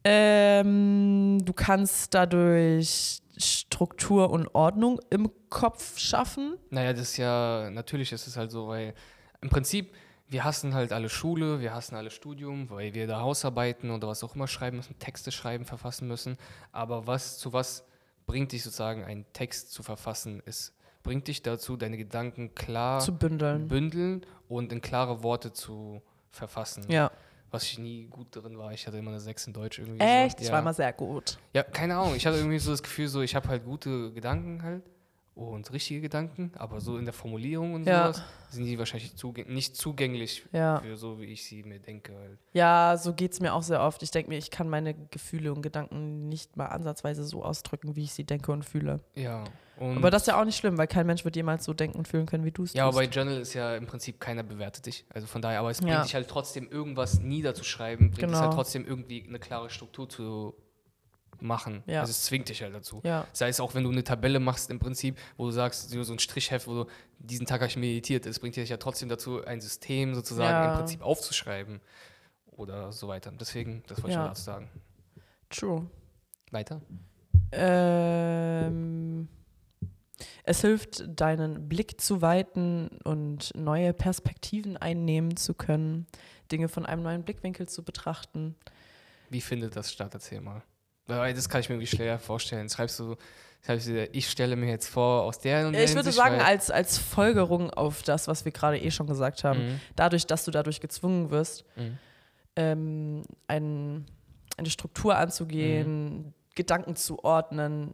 Ähm, 0.05 1.39
du 1.43 1.51
kannst 1.53 2.14
dadurch 2.14 3.22
Struktur 3.38 4.30
und 4.30 4.53
Ordnung 4.55 4.99
im 5.09 5.30
Kopf 5.49 5.97
schaffen. 5.97 6.55
Naja, 6.70 6.93
das 6.93 7.01
ist 7.11 7.18
ja, 7.18 7.70
natürlich 7.70 8.11
ist 8.14 8.28
es 8.28 8.38
halt 8.38 8.51
so, 8.51 8.68
weil 8.70 8.93
im 9.41 9.49
Prinzip, 9.49 9.93
wir 10.30 10.43
hassen 10.45 10.74
halt 10.74 10.93
alle 10.93 11.09
Schule, 11.09 11.59
wir 11.59 11.74
hassen 11.74 11.95
alle 11.95 12.09
Studium, 12.09 12.70
weil 12.70 12.93
wir 12.93 13.05
da 13.07 13.20
Hausarbeiten 13.20 13.91
oder 13.91 14.07
was 14.07 14.24
auch 14.24 14.36
immer 14.36 14.47
schreiben 14.47 14.78
müssen, 14.78 14.97
Texte 14.99 15.32
schreiben, 15.32 15.66
verfassen 15.66 16.07
müssen. 16.07 16.38
Aber 16.72 17.05
was, 17.07 17.38
zu 17.38 17.51
was 17.53 17.86
bringt 18.26 18.51
dich 18.51 18.63
sozusagen, 18.63 19.03
einen 19.03 19.26
Text 19.34 19.71
zu 19.71 19.84
verfassen? 19.84 20.41
Es 20.45 20.74
bringt 21.03 21.28
dich 21.28 21.41
dazu, 21.41 21.78
deine 21.78 21.97
Gedanken 21.97 22.55
klar 22.55 22.99
Zu 22.99 23.15
bündeln. 23.17 23.67
bündeln 23.67 24.26
und 24.47 24.71
in 24.71 24.82
klare 24.82 25.24
Worte 25.24 25.51
zu 25.53 26.01
verfassen. 26.32 26.86
Ja. 26.89 27.11
Was 27.51 27.63
ich 27.63 27.78
nie 27.78 28.07
gut 28.07 28.36
drin 28.36 28.57
war. 28.57 28.71
Ich 28.74 28.88
hatte 28.88 28.97
immer 28.97 29.11
eine 29.11 29.19
6 29.19 29.47
in 29.47 29.53
Deutsch 29.53 29.78
irgendwie. 29.78 29.99
Echt? 29.99 30.39
So. 30.39 30.41
Ich 30.41 30.47
ja. 30.47 30.53
war 30.53 30.61
immer 30.61 30.74
sehr 30.74 30.91
gut. 30.91 31.38
Ja, 31.53 31.61
keine 31.61 31.97
Ahnung. 31.97 32.15
Ich 32.15 32.26
hatte 32.26 32.38
irgendwie 32.38 32.57
so 32.57 32.71
das 32.71 32.82
Gefühl, 32.82 33.07
so 33.07 33.21
ich 33.21 33.36
habe 33.36 33.47
halt 33.47 33.63
gute 33.63 34.11
Gedanken 34.11 34.63
halt 34.63 34.84
und 35.36 35.71
richtige 35.73 36.01
Gedanken, 36.01 36.51
aber 36.55 36.79
so 36.79 36.97
in 36.97 37.05
der 37.05 37.13
Formulierung 37.13 37.73
und 37.73 37.86
Ja. 37.88 38.13
sowas 38.13 38.23
sind 38.49 38.65
die 38.65 38.77
wahrscheinlich 38.77 39.15
zugäng 39.15 39.51
nicht 39.51 39.75
zugänglich 39.75 40.45
Ja. 40.51 40.79
für 40.79 40.95
so, 40.95 41.19
wie 41.19 41.25
ich 41.25 41.43
sie 41.43 41.63
mir 41.63 41.79
denke. 41.79 42.38
Ja, 42.53 42.95
so 42.97 43.13
geht 43.13 43.31
es 43.34 43.39
mir 43.39 43.53
auch 43.53 43.63
sehr 43.63 43.81
oft. 43.81 44.03
Ich 44.03 44.11
denke 44.11 44.29
mir, 44.29 44.38
ich 44.38 44.51
kann 44.51 44.69
meine 44.69 44.93
Gefühle 44.93 45.51
und 45.51 45.63
Gedanken 45.63 46.29
nicht 46.29 46.55
mal 46.55 46.67
ansatzweise 46.67 47.23
so 47.23 47.43
ausdrücken, 47.43 47.95
wie 47.95 48.03
ich 48.03 48.13
sie 48.13 48.25
denke 48.25 48.51
und 48.51 48.63
fühle. 48.63 48.99
Ja. 49.15 49.43
Und 49.77 49.97
Aber 49.97 50.11
das 50.11 50.21
ist 50.21 50.27
ja 50.27 50.39
auch 50.39 50.45
nicht 50.45 50.55
schlimm, 50.57 50.77
weil 50.77 50.86
kein 50.86 51.07
Mensch 51.07 51.25
wird 51.25 51.36
jemals 51.36 51.63
so 51.65 51.73
denken 51.73 51.97
und 51.97 52.07
fühlen 52.07 52.27
können, 52.27 52.45
wie 52.45 52.51
du 52.51 52.61
es 52.61 52.73
ja, 52.73 52.84
aber 52.84 52.91
tust. 53.01 53.09
bei 53.09 53.15
Journal 53.15 53.39
ist 53.41 53.55
ja 53.55 53.75
im 53.75 53.88
Prinzip 53.88 54.19
keiner 54.19 54.43
bewertet 54.43 54.86
dich. 54.86 55.03
Also 55.09 55.25
von 55.25 55.41
daher, 55.41 55.59
aber 55.61 55.71
es 55.71 55.79
bringt 55.79 55.93
Ja. 55.93 56.03
dich 56.03 56.13
halt 56.13 56.27
trotzdem 56.27 56.69
irgendwas 56.69 57.19
niederzuschreiben, 57.19 58.11
bringt 58.11 58.31
es 58.31 58.38
Genau. 58.38 58.39
halt 58.41 58.53
trotzdem 58.53 58.86
irgendwie 58.86 59.25
eine 59.27 59.39
klare 59.39 59.71
Struktur 59.71 60.07
zu 60.07 60.53
machen. 61.41 61.84
Ja. 61.86 62.01
Also 62.01 62.11
es 62.11 62.23
zwingt 62.23 62.49
dich 62.49 62.61
halt 62.61 62.73
dazu. 62.73 63.01
ja. 63.03 63.25
Sei 63.34 63.47
es 63.49 63.59
auch, 63.59 63.73
wenn 63.75 63.84
du 63.84 63.91
eine 63.91 64.03
Tabelle 64.03 64.39
machst 64.39 64.69
im 64.69 64.79
Prinzip, 64.79 65.17
wo 65.38 65.45
du 65.45 65.51
sagst, 65.51 65.89
so 65.89 66.13
ein 66.13 66.19
Strichheft, 66.19 66.67
wo 66.67 66.84
du 66.84 66.89
diesen 67.19 67.45
Tag 67.45 67.61
habe 67.61 67.69
ich 67.69 67.77
meditiert, 67.77 68.25
das 68.25 68.39
bringt 68.39 68.55
dich 68.55 68.69
ja 68.69 68.77
trotzdem 68.77 69.09
dazu, 69.09 69.43
ein 69.45 69.61
System 69.61 70.13
sozusagen 70.15 70.49
Ja. 70.51 70.71
im 70.73 70.77
Prinzip 70.79 71.01
aufzuschreiben 71.01 71.81
oder 72.51 72.91
so 72.91 73.07
weiter. 73.07 73.31
Deswegen, 73.31 73.84
das 73.88 73.97
wollte 74.03 74.11
ich 74.11 74.17
nur 74.17 74.27
dazu 74.27 74.43
sagen. 74.43 74.69
True. 75.49 75.88
Weiter? 76.51 76.81
Ähm, 77.51 79.27
es 80.43 80.61
hilft, 80.61 81.03
deinen 81.07 81.67
Blick 81.69 81.99
zu 82.01 82.21
weiten 82.21 82.89
und 83.03 83.51
neue 83.55 83.93
Perspektiven 83.93 84.77
einnehmen 84.77 85.38
zu 85.38 85.53
können, 85.53 86.07
Dinge 86.51 86.67
von 86.69 86.86
einem 86.86 87.03
neuen 87.03 87.23
Blickwinkel 87.23 87.67
zu 87.67 87.84
betrachten. 87.84 88.55
Wie 89.29 89.41
findet 89.41 89.75
das 89.75 89.91
statt? 89.91 90.11
Erzähl 90.13 90.41
mal. 90.41 90.61
Weil 91.08 91.34
das 91.34 91.49
kann 91.49 91.62
ich 91.62 91.70
mir 91.70 91.76
irgendwie 91.76 91.95
schwer 91.95 92.18
vorstellen. 92.20 92.70
Schreibst 92.70 92.99
du, 92.99 93.16
schreibst 93.66 93.88
du 93.88 94.06
ich 94.12 94.30
stelle 94.30 94.56
mir 94.56 94.70
jetzt 94.70 94.88
vor, 94.88 95.24
aus 95.24 95.39
der 95.39 95.68
und 95.68 95.74
der 95.74 95.84
Ich 95.84 95.89
würde 95.91 96.10
Hinsicht, 96.10 96.18
sagen, 96.18 96.39
als, 96.39 96.72
als 96.72 96.97
Folgerung 96.97 97.70
auf 97.72 98.04
das, 98.04 98.28
was 98.28 98.45
wir 98.45 98.51
gerade 98.51 98.80
eh 98.80 98.89
schon 98.91 99.08
gesagt 99.08 99.43
haben, 99.43 99.66
Mhm. 99.66 99.80
dadurch, 99.95 100.26
dass 100.26 100.45
du 100.45 100.51
dadurch 100.51 100.80
gezwungen 100.80 101.30
wirst, 101.30 101.66
Mhm. 101.76 101.97
ähm, 102.56 103.22
ein, 103.47 104.06
eine 104.58 104.70
Struktur 104.70 105.18
anzugehen, 105.18 106.18
Mhm. 106.18 106.34
Gedanken 106.56 106.95
zu 106.95 107.24
ordnen, 107.24 107.93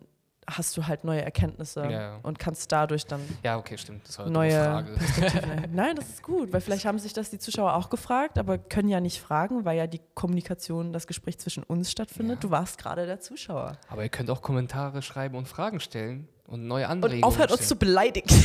hast 0.50 0.76
du 0.78 0.88
halt 0.88 1.04
neue 1.04 1.22
Erkenntnisse 1.22 1.88
Ja, 1.89 2.20
und 2.24 2.39
kannst 2.39 2.72
dadurch 2.72 3.06
dann 3.06 3.22
Ja, 3.43 3.58
okay, 3.58 3.78
stimmt. 3.78 4.08
Das 4.08 4.18
war 4.18 4.26
eine 4.26 4.34
neue 4.34 4.52
Frage. 4.52 4.91
Perspektiven. 4.93 5.64
Nein, 5.74 5.95
das 5.95 6.10
ist 6.10 6.24
gut, 6.24 6.52
weil 6.52 6.62
vielleicht 6.62 6.86
haben 6.86 7.00
sich 7.00 7.14
das 7.14 7.30
die 7.30 7.39
Zuschauer 7.39 7.76
auch 7.76 7.89
gefragt, 7.89 8.38
aber 8.38 8.58
können 8.58 8.89
ja 8.89 9.00
nicht 9.00 9.22
fragen, 9.22 9.66
weil 9.66 9.78
ja 9.78 9.88
die 9.88 10.02
Kommunikation, 10.16 10.93
das 10.93 11.08
Gespräch 11.08 11.38
zwischen 11.39 11.64
uns 11.64 11.91
stattfindet. 11.91 12.38
Ja. 12.38 12.41
Du 12.41 12.52
warst 12.52 12.78
gerade 12.78 13.06
der 13.06 13.20
Zuschauer. 13.20 13.78
Aber 13.89 14.04
ihr 14.04 14.10
könnt 14.10 14.30
auch 14.30 14.41
Kommentare 14.41 15.02
schreiben 15.02 15.36
und 15.38 15.47
Fragen 15.47 15.80
stellen 15.80 16.28
und 16.50 16.68
neue 16.68 16.86
Und 16.86 16.91
Anregungen 16.91 17.24
aufhört 17.24 17.52
uns 17.52 17.68
zu 17.68 17.76
beleidigen. 17.76 18.30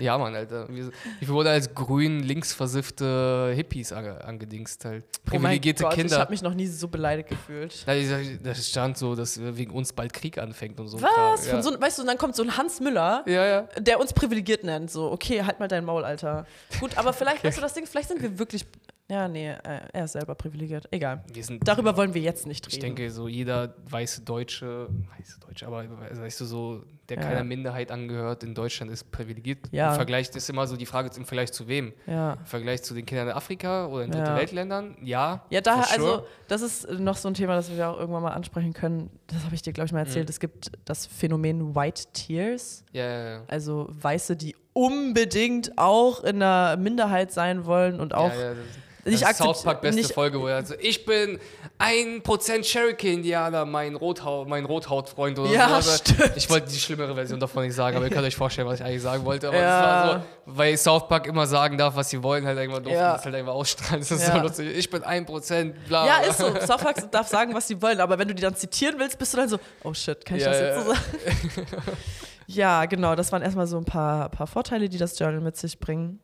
Ja, 0.00 0.16
Mann, 0.16 0.34
Alter. 0.34 0.66
Wir, 0.70 0.90
wir 1.18 1.28
wurden 1.28 1.48
als 1.48 1.74
grün, 1.74 2.20
linksversiffte 2.20 3.52
Hippies 3.54 3.92
ange, 3.92 4.24
angedingst 4.24 4.82
halt. 4.86 5.04
Privilegierte 5.26 5.84
oh 5.84 5.88
Gott, 5.88 5.94
Kinder. 5.94 6.16
Ich 6.16 6.20
habe 6.20 6.30
mich 6.30 6.40
noch 6.40 6.54
nie 6.54 6.66
so 6.66 6.88
beleidigt 6.88 7.28
gefühlt. 7.28 7.86
Da 7.86 7.94
da 8.42 8.54
stand 8.54 8.96
so, 8.96 9.14
dass 9.14 9.38
wegen 9.38 9.72
uns 9.72 9.92
bald 9.92 10.14
Krieg 10.14 10.38
anfängt 10.38 10.80
und 10.80 10.88
so. 10.88 11.02
Was? 11.02 11.46
Von 11.48 11.62
so, 11.62 11.78
weißt 11.78 11.98
du, 11.98 12.02
und 12.02 12.08
dann 12.08 12.16
kommt 12.16 12.34
so 12.34 12.42
ein 12.42 12.56
Hans 12.56 12.80
Müller, 12.80 13.24
Ja, 13.26 13.44
ja. 13.44 13.62
der 13.78 14.00
uns 14.00 14.14
privilegiert 14.14 14.64
nennt. 14.64 14.90
So, 14.90 15.12
okay, 15.12 15.42
halt 15.42 15.60
mal 15.60 15.68
dein 15.68 15.84
Maul, 15.84 16.04
Alter. 16.04 16.46
Gut, 16.80 16.96
aber 16.96 17.12
vielleicht, 17.12 17.44
weißt 17.44 17.58
du, 17.58 17.62
das 17.62 17.74
Ding, 17.74 17.86
vielleicht 17.86 18.08
sind 18.08 18.22
wir 18.22 18.38
wirklich. 18.38 18.64
Ja, 19.10 19.26
nee, 19.26 19.50
äh, 19.50 19.80
er 19.92 20.04
ist 20.04 20.12
selber 20.12 20.36
privilegiert. 20.36 20.86
Egal. 20.92 21.24
Darüber 21.62 21.96
wollen 21.96 22.14
wir 22.14 22.22
jetzt 22.22 22.46
nicht 22.46 22.64
reden. 22.66 22.74
ich 22.76 22.80
denke, 22.80 23.10
so 23.10 23.26
jeder 23.26 23.74
weiße 23.90 24.22
Deutsche, 24.22 24.88
weiße 25.18 25.40
Deutsche, 25.40 25.66
aber 25.66 25.84
weißt 26.12 26.40
du, 26.40 26.44
so, 26.44 26.84
der 27.10 27.18
Ja. 27.18 27.22
keiner 27.24 27.44
Minderheit 27.44 27.90
angehört 27.90 28.42
in 28.44 28.54
Deutschland 28.54 28.90
ist 28.90 29.10
privilegiert. 29.10 29.58
Ja. 29.72 29.90
Im 29.90 29.94
Vergleich 29.96 30.28
das 30.28 30.36
ist 30.44 30.50
immer 30.50 30.66
so 30.66 30.76
die 30.76 30.86
Frage 30.86 31.10
im 31.16 31.24
Vergleich 31.26 31.52
zu 31.52 31.68
wem? 31.68 31.92
Ja. 32.06 32.34
Im 32.34 32.46
Vergleich 32.46 32.82
zu 32.82 32.94
den 32.94 33.04
Kindern 33.04 33.28
in 33.28 33.34
Afrika 33.34 33.86
oder 33.86 34.04
in 34.04 34.10
dritte 34.12 34.34
Weltländern? 34.34 34.96
Ja. 35.02 35.44
Ja, 35.50 35.60
daher, 35.60 35.82
for 35.84 35.98
sure. 36.00 36.12
also, 36.14 36.26
das 36.48 36.62
ist 36.62 36.88
noch 36.90 37.16
so 37.16 37.28
ein 37.28 37.34
Thema, 37.34 37.54
das 37.56 37.70
wir 37.70 37.88
auch 37.88 37.98
irgendwann 37.98 38.22
mal 38.22 38.30
ansprechen 38.32 38.72
können. 38.72 39.10
Das 39.26 39.44
habe 39.44 39.54
ich 39.54 39.62
dir, 39.62 39.72
glaube 39.72 39.86
ich, 39.86 39.92
mal 39.92 40.00
erzählt. 40.00 40.26
Mhm. 40.26 40.30
Es 40.30 40.40
gibt 40.40 40.70
das 40.84 41.06
Phänomen 41.06 41.74
White 41.74 42.04
Tears, 42.12 42.84
Ja, 42.92 43.04
ja, 43.04 43.30
ja. 43.36 43.42
also 43.48 43.88
Weiße, 43.90 44.36
die 44.36 44.54
unbedingt 44.72 45.76
auch 45.78 46.22
in 46.24 46.40
der 46.40 46.76
Minderheit 46.78 47.32
sein 47.32 47.66
wollen 47.66 47.98
und 48.00 48.14
auch 48.14 48.32
ja, 48.32 48.40
ja, 48.40 48.48
das, 48.50 49.12
nicht 49.12 49.22
das 49.22 49.30
ist 49.32 49.36
South 49.38 49.62
Park 49.64 49.80
beste 49.82 50.00
nicht- 50.00 50.12
Folge, 50.12 50.40
wo 50.40 50.46
er 50.46 50.64
so, 50.64 50.74
ich 50.78 51.04
bin 51.06 51.38
1% 51.78 52.62
Cherokee-Indianer, 52.62 53.64
mein, 53.64 53.94
Rothaut, 53.96 54.48
mein 54.48 54.64
Rothautfreund 54.64 55.38
oder 55.38 55.50
Ja, 55.50 55.80
so. 55.80 55.90
stimmt. 55.96 56.32
Ich 56.36 56.50
wollte 56.50 56.70
die 56.70 56.78
schlimmere 57.00 57.14
Version 57.14 57.40
davon 57.40 57.64
nicht 57.64 57.74
sagen, 57.74 57.96
aber 57.96 58.06
ihr 58.06 58.10
könnt 58.12 58.26
euch 58.26 58.36
vorstellen, 58.36 58.68
was 58.68 58.80
ich 58.80 58.84
eigentlich 58.86 59.02
sagen 59.02 59.24
wollte. 59.24 59.48
Aber 59.48 59.56
Ja. 59.56 59.78
es 59.78 59.86
war 59.86 60.18
so, 60.20 60.24
weil 60.46 60.76
South 60.76 61.08
Park 61.08 61.26
immer 61.26 61.46
sagen 61.46 61.78
darf, 61.78 61.96
was 61.96 62.10
sie 62.10 62.22
wollen, 62.22 62.44
halt 62.46 62.58
irgendwann 62.58 62.82
durften 62.82 62.98
Ja. 63.00 63.14
das 63.14 63.24
halt 63.24 63.34
einfach 63.34 63.52
ausstrahlen. 63.54 64.00
Das 64.00 64.10
ist 64.10 64.26
Ja. 64.26 64.36
so 64.36 64.42
lustig. 64.42 64.76
Ich 64.76 64.90
bin 64.90 65.02
1%, 65.02 65.74
bla. 65.86 66.06
Ja, 66.06 66.18
ist 66.28 66.38
so. 66.38 66.46
South 66.60 66.82
Park 66.82 67.10
darf 67.10 67.28
sagen, 67.28 67.54
was 67.54 67.66
sie 67.68 67.80
wollen, 67.80 68.00
aber 68.00 68.18
wenn 68.18 68.28
du 68.28 68.34
die 68.34 68.42
dann 68.42 68.54
zitieren 68.54 68.98
willst, 68.98 69.18
bist 69.18 69.32
du 69.32 69.38
dann 69.38 69.48
so, 69.48 69.58
oh 69.84 69.94
shit, 69.94 70.24
kann 70.24 70.36
ich 70.36 70.42
Ja, 70.44 70.50
das 70.50 70.60
jetzt 70.60 70.84
so 70.84 70.92
sagen? 70.92 71.66
ja, 72.46 72.84
genau, 72.86 73.14
das 73.14 73.32
waren 73.32 73.42
erstmal 73.42 73.66
so 73.66 73.78
ein 73.78 73.84
paar, 73.84 74.28
paar 74.28 74.46
Vorteile, 74.46 74.88
die 74.88 74.98
das 74.98 75.18
Journal 75.18 75.40
mit 75.40 75.56
sich 75.56 75.78
bringen. 75.80 76.20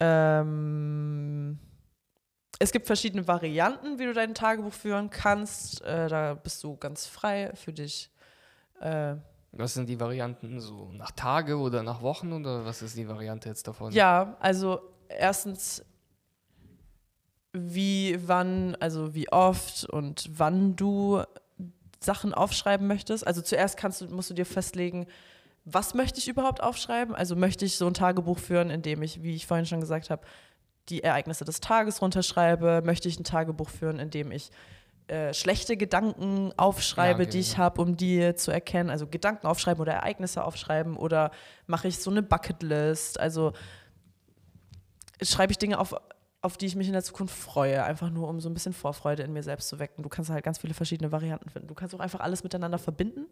Ähm, 0.00 1.58
es 2.58 2.70
gibt 2.72 2.86
verschiedene 2.86 3.26
Varianten, 3.26 3.98
wie 3.98 4.04
du 4.04 4.12
dein 4.12 4.34
Tagebuch 4.34 4.72
führen 4.72 5.10
kannst. 5.10 5.82
Äh, 5.82 6.08
da 6.08 6.34
bist 6.34 6.62
du 6.62 6.76
ganz 6.76 7.06
frei 7.06 7.50
für 7.54 7.72
dich. 7.72 8.10
Äh, 8.80 9.14
Was 9.56 9.74
sind 9.74 9.88
die 9.88 10.00
Varianten? 10.00 10.60
So 10.60 10.90
nach 10.92 11.12
Tage 11.12 11.56
oder 11.56 11.82
nach 11.82 12.02
Wochen 12.02 12.32
oder 12.32 12.64
was 12.64 12.82
ist 12.82 12.96
die 12.96 13.08
Variante 13.08 13.48
jetzt 13.48 13.68
davon? 13.68 13.92
Ja, 13.92 14.36
also 14.40 14.80
erstens, 15.08 15.84
wie, 17.52 18.18
wann, 18.26 18.76
also 18.80 19.14
wie 19.14 19.30
oft 19.30 19.84
und 19.84 20.28
wann 20.36 20.74
du 20.74 21.22
Sachen 22.00 22.34
aufschreiben 22.34 22.86
möchtest. 22.86 23.26
Also 23.26 23.42
zuerst 23.42 23.76
kannst 23.76 24.00
du, 24.00 24.06
musst 24.08 24.30
du 24.30 24.34
dir 24.34 24.46
festlegen, 24.46 25.06
was 25.64 25.94
möchte 25.94 26.18
ich 26.18 26.28
überhaupt 26.28 26.62
aufschreiben? 26.62 27.14
Also 27.14 27.36
möchte 27.36 27.64
ich 27.64 27.76
so 27.76 27.86
ein 27.86 27.94
Tagebuch 27.94 28.38
führen, 28.38 28.70
in 28.70 28.82
dem 28.82 29.02
ich, 29.02 29.22
wie 29.22 29.34
ich 29.34 29.46
vorhin 29.46 29.66
schon 29.66 29.80
gesagt 29.80 30.10
habe, 30.10 30.22
die 30.90 31.02
Ereignisse 31.02 31.44
des 31.44 31.60
Tages 31.60 32.02
runterschreibe? 32.02 32.82
Möchte 32.84 33.08
ich 33.08 33.18
ein 33.18 33.24
Tagebuch 33.24 33.70
führen, 33.70 33.98
in 33.98 34.10
dem 34.10 34.30
ich 34.30 34.50
äh, 35.06 35.34
schlechte 35.34 35.76
Gedanken 35.76 36.52
aufschreibe, 36.56 37.22
Ja, 37.22 37.28
okay, 37.28 37.32
die 37.32 37.40
ich 37.40 37.52
ja. 37.52 37.58
habe, 37.58 37.82
um 37.82 37.96
die 37.96 38.34
zu 38.36 38.50
erkennen? 38.50 38.90
Also 38.90 39.06
Gedanken 39.06 39.46
aufschreiben 39.46 39.80
oder 39.80 39.92
Ereignisse 39.92 40.44
aufschreiben? 40.44 40.96
Oder 40.96 41.30
mache 41.66 41.88
ich 41.88 41.98
so 41.98 42.10
eine 42.10 42.22
Bucketlist? 42.22 43.20
Also 43.20 43.52
schreibe 45.22 45.52
ich 45.52 45.58
Dinge 45.58 45.78
auf, 45.78 45.94
auf 46.40 46.56
die 46.56 46.66
ich 46.66 46.76
mich 46.76 46.86
in 46.86 46.92
der 46.92 47.02
Zukunft 47.02 47.36
freue, 47.36 47.84
einfach 47.84 48.10
nur 48.10 48.28
um 48.28 48.40
so 48.40 48.48
ein 48.48 48.54
bisschen 48.54 48.72
Vorfreude 48.72 49.22
in 49.22 49.32
mir 49.32 49.42
selbst 49.42 49.68
zu 49.68 49.78
wecken. 49.78 50.02
Du 50.02 50.08
kannst 50.08 50.30
halt 50.30 50.44
ganz 50.44 50.58
viele 50.58 50.74
verschiedene 50.74 51.12
Varianten 51.12 51.48
finden. 51.48 51.68
Du 51.68 51.74
kannst 51.74 51.94
auch 51.94 52.00
einfach 52.00 52.20
alles 52.20 52.42
miteinander 52.42 52.78
verbinden. 52.78 53.26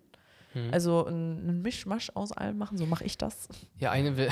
Hm. 0.53 0.69
Also 0.73 1.07
ein, 1.07 1.49
ein 1.49 1.63
Mischmasch 1.63 2.11
aus 2.15 2.33
allem 2.33 2.59
machen, 2.59 2.77
so 2.77 2.87
mache 2.87 3.05
ich 3.05 3.17
das. 3.19 3.49
Ja, 3.79 3.91
eine, 3.91 4.29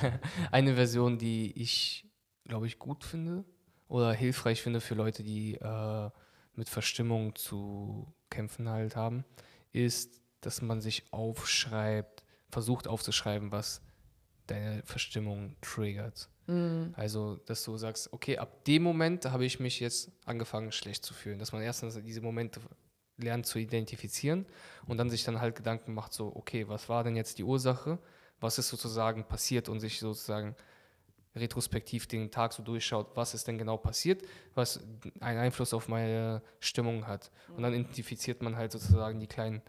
eine 0.52 0.74
Version, 0.74 1.18
die 1.18 1.52
ich, 1.60 2.06
glaube 2.44 2.66
ich, 2.66 2.78
gut 2.78 3.04
finde 3.04 3.44
oder 3.88 4.12
hilfreich 4.12 4.62
finde 4.62 4.80
für 4.80 4.94
Leute, 4.94 5.22
die 5.22 5.54
äh, 5.54 6.10
mit 6.56 6.68
Verstimmung 6.68 7.34
zu 7.34 8.12
kämpfen 8.30 8.68
halt 8.68 8.96
haben, 8.96 9.24
ist, 9.72 10.20
dass 10.40 10.62
man 10.62 10.80
sich 10.80 11.04
aufschreibt, 11.12 12.24
versucht 12.50 12.86
aufzuschreiben, 12.86 13.52
was 13.52 13.82
deine 14.46 14.82
Verstimmung 14.84 15.56
triggert. 15.60 16.28
Also, 16.94 17.36
dass 17.46 17.64
du 17.64 17.78
sagst, 17.78 18.12
okay, 18.12 18.36
ab 18.36 18.64
dem 18.64 18.82
Moment 18.82 19.24
habe 19.24 19.46
ich 19.46 19.60
mich 19.60 19.80
jetzt 19.80 20.12
angefangen, 20.26 20.72
schlecht 20.72 21.04
zu 21.04 21.14
fühlen. 21.14 21.38
Dass 21.38 21.52
man 21.52 21.62
erstens 21.62 21.98
diese 22.02 22.20
Momente 22.20 22.60
lernt 23.16 23.46
zu 23.46 23.58
identifizieren 23.58 24.44
und 24.86 24.98
dann 24.98 25.08
sich 25.08 25.24
dann 25.24 25.40
halt 25.40 25.56
Gedanken 25.56 25.94
macht, 25.94 26.12
so, 26.12 26.34
okay, 26.36 26.68
was 26.68 26.88
war 26.90 27.02
denn 27.02 27.16
jetzt 27.16 27.38
die 27.38 27.44
Ursache? 27.44 27.98
Was 28.40 28.58
ist 28.58 28.68
sozusagen 28.68 29.24
passiert 29.24 29.70
und 29.70 29.80
sich 29.80 30.00
sozusagen 30.00 30.54
retrospektiv 31.36 32.06
den 32.06 32.30
Tag 32.30 32.52
so 32.52 32.62
durchschaut, 32.62 33.08
was 33.16 33.34
ist 33.34 33.46
denn 33.48 33.58
genau 33.58 33.76
passiert, 33.76 34.22
was 34.54 34.80
einen 35.20 35.38
Einfluss 35.38 35.74
auf 35.74 35.88
meine 35.88 36.42
Stimmung 36.60 37.06
hat. 37.06 37.30
Und 37.56 37.62
dann 37.62 37.72
identifiziert 37.74 38.42
man 38.42 38.56
halt 38.56 38.70
sozusagen 38.72 39.18
die 39.20 39.26
kleinen 39.26 39.60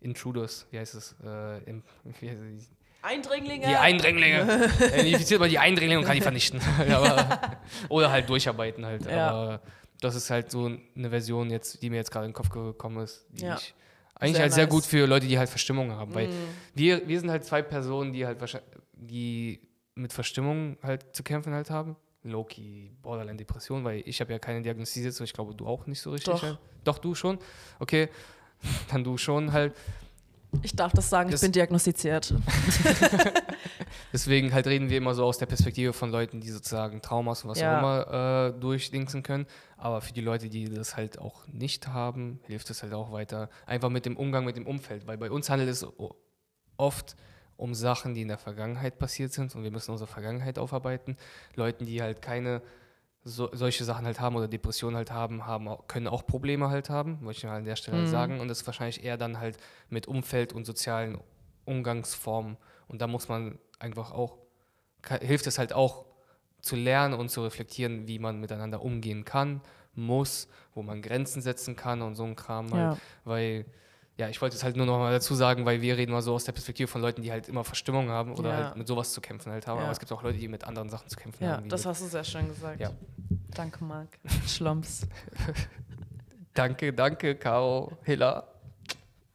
Intruders, 0.00 0.66
wie 0.70 0.78
heißt 0.78 0.94
es, 0.94 1.16
äh, 1.24 1.62
im, 1.64 1.82
wie 2.20 2.28
heißt 2.30 2.40
es, 2.58 2.70
Eindringlinge. 3.02 3.66
die 3.66 3.76
Eindringlinge. 3.76 4.70
Identifiziert 4.98 5.40
man 5.40 5.48
die 5.50 5.58
Eindringlinge 5.58 5.98
und 6.00 6.06
kann 6.06 6.14
die 6.16 6.20
vernichten. 6.22 6.60
Aber, 6.90 7.58
oder 7.88 8.10
halt 8.10 8.28
durcharbeiten 8.28 8.84
halt. 8.84 9.06
Ja. 9.06 9.30
Aber 9.30 9.62
das 10.00 10.14
ist 10.14 10.28
halt 10.30 10.50
so 10.50 10.66
eine 10.96 11.10
Version 11.10 11.50
jetzt, 11.50 11.82
die 11.82 11.90
mir 11.90 11.96
jetzt 11.96 12.10
gerade 12.10 12.26
in 12.26 12.30
den 12.30 12.34
Kopf 12.36 12.50
gekommen 12.50 13.02
ist, 13.04 13.26
die 13.30 13.44
Ja. 13.44 13.56
ich 13.56 13.74
eigentlich 14.16 14.34
Sehr 14.36 14.42
halt 14.42 14.52
sehr 14.52 14.64
nice. 14.64 14.70
gut 14.72 14.84
für 14.84 15.06
Leute, 15.06 15.26
die 15.26 15.38
halt 15.38 15.48
Verstimmung 15.48 15.90
haben. 15.92 16.14
Weil 16.14 16.28
Mhm. 16.28 16.32
wir, 16.74 17.08
wir 17.08 17.18
sind 17.20 17.30
halt 17.30 17.44
zwei 17.44 17.62
Personen, 17.62 18.12
die 18.12 18.24
halt 18.26 18.40
wahrscheinlich, 18.40 18.70
die 18.92 19.60
mit 19.94 20.12
Verstimmung 20.12 20.76
halt 20.82 21.14
zu 21.14 21.22
kämpfen 21.22 21.52
halt 21.54 21.70
haben. 21.70 21.96
Loki, 22.22 22.90
Borderline-Depression, 23.02 23.84
weil 23.84 24.02
ich 24.06 24.20
habe 24.20 24.32
ja 24.32 24.38
keine 24.38 24.62
diagnostiziert, 24.62 25.12
so 25.14 25.24
ich 25.24 25.32
glaube, 25.34 25.54
du 25.54 25.66
auch 25.66 25.86
nicht 25.86 26.00
so 26.00 26.10
richtig. 26.10 26.32
Doch. 26.32 26.42
Halt. 26.42 26.58
Doch, 26.84 26.98
du 26.98 27.14
schon. 27.14 27.38
Okay, 27.78 28.08
dann 28.90 29.04
du 29.04 29.18
schon 29.18 29.52
halt. 29.52 29.74
Ich 30.62 30.74
darf 30.74 30.92
das 30.92 31.10
sagen, 31.10 31.30
Das- 31.30 31.42
ich 31.42 31.46
bin 31.46 31.52
diagnostiziert. 31.52 32.32
Deswegen 34.12 34.52
halt 34.52 34.66
reden 34.66 34.88
wir 34.88 34.98
immer 34.98 35.14
so 35.14 35.24
aus 35.24 35.38
der 35.38 35.46
Perspektive 35.46 35.92
von 35.92 36.10
Leuten, 36.10 36.40
die 36.40 36.50
sozusagen 36.50 37.02
Traumas 37.02 37.42
und 37.44 37.50
was 37.50 37.60
Ja. 37.60 37.74
auch 37.74 37.78
immer 37.80 38.54
äh, 38.54 38.60
durchdingsen 38.60 39.22
können. 39.22 39.46
Aber 39.76 40.00
für 40.00 40.12
die 40.12 40.20
Leute, 40.20 40.48
die 40.48 40.66
das 40.72 40.96
halt 40.96 41.18
auch 41.18 41.46
nicht 41.48 41.88
haben, 41.88 42.40
hilft 42.46 42.70
es 42.70 42.82
halt 42.82 42.94
auch 42.94 43.12
weiter. 43.12 43.50
Einfach 43.66 43.90
mit 43.90 44.06
dem 44.06 44.16
Umgang 44.16 44.44
mit 44.44 44.56
dem 44.56 44.66
Umfeld. 44.66 45.06
Weil 45.06 45.18
bei 45.18 45.30
uns 45.30 45.50
handelt 45.50 45.68
es 45.68 45.86
oft 46.76 47.16
um 47.56 47.74
Sachen, 47.74 48.14
die 48.14 48.22
in 48.22 48.28
der 48.28 48.38
Vergangenheit 48.38 48.98
passiert 48.98 49.32
sind 49.32 49.54
und 49.54 49.62
wir 49.62 49.70
müssen 49.70 49.90
unsere 49.92 50.08
Vergangenheit 50.08 50.58
aufarbeiten. 50.58 51.16
Leuten, 51.54 51.86
die 51.86 52.02
halt 52.02 52.20
keine 52.22 52.62
so, 53.26 53.48
solche 53.52 53.84
Sachen 53.84 54.04
halt 54.04 54.20
haben 54.20 54.36
oder 54.36 54.48
Depressionen 54.48 54.96
halt 54.96 55.10
haben, 55.10 55.46
haben 55.46 55.68
können 55.88 56.08
auch 56.08 56.26
Probleme 56.26 56.68
halt 56.68 56.90
haben, 56.90 57.24
wollte 57.24 57.38
ich 57.38 57.44
mal 57.44 57.56
an 57.56 57.64
der 57.64 57.76
Stelle 57.76 58.02
Mhm. 58.02 58.06
sagen. 58.06 58.40
Und 58.40 58.48
das 58.48 58.60
ist 58.60 58.66
wahrscheinlich 58.66 59.02
eher 59.02 59.16
dann 59.16 59.38
halt 59.38 59.56
mit 59.88 60.06
Umfeld 60.06 60.52
und 60.52 60.66
sozialen 60.66 61.18
Umgangsformen. 61.64 62.56
Und 62.86 63.00
da 63.00 63.06
muss 63.06 63.28
man 63.28 63.58
einfach 63.78 64.12
auch, 64.12 64.36
hilft 65.20 65.46
es 65.46 65.58
halt 65.58 65.72
auch 65.72 66.04
zu 66.60 66.76
lernen 66.76 67.14
und 67.14 67.30
zu 67.30 67.42
reflektieren, 67.42 68.06
wie 68.08 68.18
man 68.18 68.40
miteinander 68.40 68.82
umgehen 68.82 69.24
kann, 69.24 69.60
muss, 69.94 70.48
wo 70.74 70.82
man 70.82 71.02
Grenzen 71.02 71.40
setzen 71.42 71.76
kann 71.76 72.02
und 72.02 72.14
so 72.16 72.24
ein 72.24 72.36
Kram 72.36 72.72
halt. 72.72 72.92
Ja. 72.94 72.98
Weil, 73.24 73.64
ja, 74.16 74.28
ich 74.28 74.40
wollte 74.40 74.54
es 74.56 74.62
halt 74.62 74.76
nur 74.76 74.86
noch 74.86 74.98
mal 74.98 75.12
dazu 75.12 75.34
sagen, 75.34 75.64
weil 75.66 75.80
wir 75.80 75.96
reden 75.96 76.12
mal 76.12 76.22
so 76.22 76.34
aus 76.34 76.44
der 76.44 76.52
Perspektive 76.52 76.86
von 76.88 77.00
Leuten, 77.02 77.22
die 77.22 77.32
halt 77.32 77.48
immer 77.48 77.64
Verstimmung 77.64 78.10
haben 78.10 78.32
oder 78.34 78.50
Ja. 78.50 78.64
halt 78.66 78.76
mit 78.76 78.86
sowas 78.86 79.12
zu 79.12 79.20
kämpfen 79.20 79.50
halt 79.50 79.66
haben. 79.66 79.78
Ja. 79.78 79.84
Aber 79.84 79.92
es 79.92 79.98
gibt 79.98 80.12
auch 80.12 80.22
Leute, 80.22 80.38
die 80.38 80.46
mit 80.48 80.64
anderen 80.64 80.88
Sachen 80.88 81.08
zu 81.08 81.16
kämpfen 81.16 81.42
Ja, 81.44 81.56
haben. 81.56 81.64
wie 81.64 81.68
das 81.68 81.84
hast 81.84 82.00
du 82.02 82.06
sehr 82.06 82.22
schön 82.24 82.46
gesagt. 82.48 82.80
Ja. 82.80 82.90
Danke, 83.54 83.82
Marc. 83.84 84.18
Schlumps. 84.46 85.06
Danke, 86.54 86.92
danke, 86.92 87.34
Caro, 87.34 87.92
Hilla. 88.04 88.46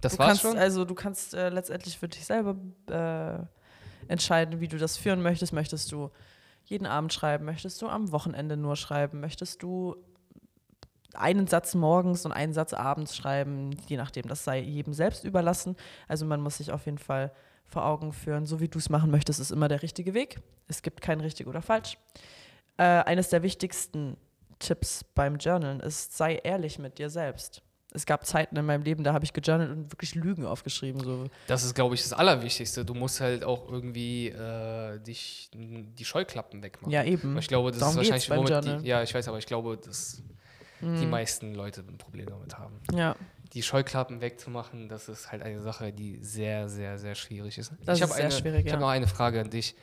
Das 0.00 0.12
du 0.14 0.18
war's 0.18 0.28
kannst, 0.28 0.42
schon? 0.42 0.58
Also 0.58 0.84
du 0.84 0.94
kannst 0.94 1.34
äh, 1.34 1.48
letztendlich 1.48 1.96
für 1.98 2.08
dich 2.08 2.24
selber 2.26 2.56
äh, 2.90 4.10
entscheiden, 4.10 4.60
wie 4.60 4.66
du 4.68 4.78
das 4.78 4.96
führen 4.96 5.22
möchtest. 5.22 5.52
Möchtest 5.52 5.92
du 5.92 6.10
jeden 6.64 6.86
Abend 6.86 7.12
schreiben? 7.12 7.44
Möchtest 7.44 7.80
du 7.82 7.88
am 7.88 8.10
Wochenende 8.12 8.56
nur 8.56 8.74
schreiben? 8.76 9.20
Möchtest 9.20 9.62
du 9.62 9.96
einen 11.14 11.46
Satz 11.46 11.74
morgens 11.74 12.24
und 12.26 12.32
einen 12.32 12.52
Satz 12.52 12.72
abends 12.72 13.16
schreiben? 13.16 13.70
Je 13.86 13.96
nachdem, 13.96 14.28
das 14.28 14.44
sei 14.44 14.60
jedem 14.60 14.92
selbst 14.92 15.24
überlassen. 15.24 15.76
Also 16.06 16.26
man 16.26 16.40
muss 16.40 16.58
sich 16.58 16.70
auf 16.70 16.86
jeden 16.86 16.98
Fall 16.98 17.32
vor 17.66 17.84
Augen 17.84 18.12
führen, 18.12 18.46
so 18.46 18.60
wie 18.60 18.68
du 18.68 18.78
es 18.78 18.88
machen 18.88 19.10
möchtest, 19.10 19.40
ist 19.40 19.50
immer 19.50 19.68
der 19.68 19.82
richtige 19.82 20.14
Weg. 20.14 20.40
Es 20.68 20.82
gibt 20.82 21.02
kein 21.02 21.20
richtig 21.20 21.46
oder 21.46 21.62
falsch. 21.62 21.98
Äh, 22.78 22.82
eines 22.82 23.28
der 23.28 23.42
wichtigsten 23.42 24.16
Tipps 24.58 25.04
beim 25.14 25.36
Journalen 25.36 25.80
ist, 25.80 26.16
sei 26.16 26.36
ehrlich 26.36 26.78
mit 26.78 26.98
dir 26.98 27.10
selbst. 27.10 27.62
Es 27.92 28.04
gab 28.04 28.26
Zeiten 28.26 28.56
in 28.56 28.66
meinem 28.66 28.82
Leben, 28.82 29.02
da 29.02 29.14
habe 29.14 29.24
ich 29.24 29.32
gejournalt 29.32 29.70
und 29.70 29.90
wirklich 29.90 30.14
Lügen 30.14 30.44
aufgeschrieben. 30.44 31.00
So. 31.02 31.24
Das 31.46 31.64
ist, 31.64 31.74
glaube 31.74 31.94
ich, 31.94 32.02
das 32.02 32.12
Allerwichtigste. 32.12 32.84
Du 32.84 32.92
musst 32.92 33.20
halt 33.20 33.44
auch 33.44 33.70
irgendwie 33.70 34.28
äh, 34.28 34.98
dich, 35.00 35.50
die 35.54 36.04
Scheuklappen 36.04 36.62
wegmachen. 36.62 36.92
Ja, 36.92 37.02
eben. 37.04 37.38
Ich 37.38 37.48
glaube, 37.48 37.70
das 37.70 37.80
Darum 37.80 37.98
ist 37.98 38.10
wahrscheinlich, 38.10 38.30
womit 38.30 38.82
die, 38.82 38.88
ja, 38.88 39.02
ich 39.02 39.14
weiß, 39.14 39.26
aber 39.28 39.38
ich 39.38 39.46
glaube, 39.46 39.78
dass 40.80 41.00
die 41.00 41.04
Mhm. 41.06 41.10
meisten 41.10 41.54
Leute 41.54 41.80
ein 41.86 41.98
Problem 41.98 42.26
damit 42.26 42.58
haben. 42.58 42.80
Ja, 42.92 43.16
Die 43.54 43.62
Scheuklappen 43.62 44.20
wegzumachen, 44.20 44.88
das 44.90 45.08
ist 45.08 45.32
halt 45.32 45.42
eine 45.42 45.62
Sache, 45.62 45.92
die 45.92 46.18
sehr, 46.22 46.68
sehr, 46.68 46.98
sehr 46.98 47.14
schwierig 47.14 47.56
ist. 47.58 47.72
Das 47.84 47.96
ich 47.98 48.02
ist 48.04 48.10
habe 48.10 48.12
sehr 48.16 48.24
eine, 48.26 48.32
schwierig, 48.34 48.66
Ich 48.66 48.72
habe 48.72 48.82
ja. 48.82 48.86
noch 48.86 48.92
eine 48.92 49.06
Frage 49.06 49.40
an 49.40 49.48
dich. 49.50 49.74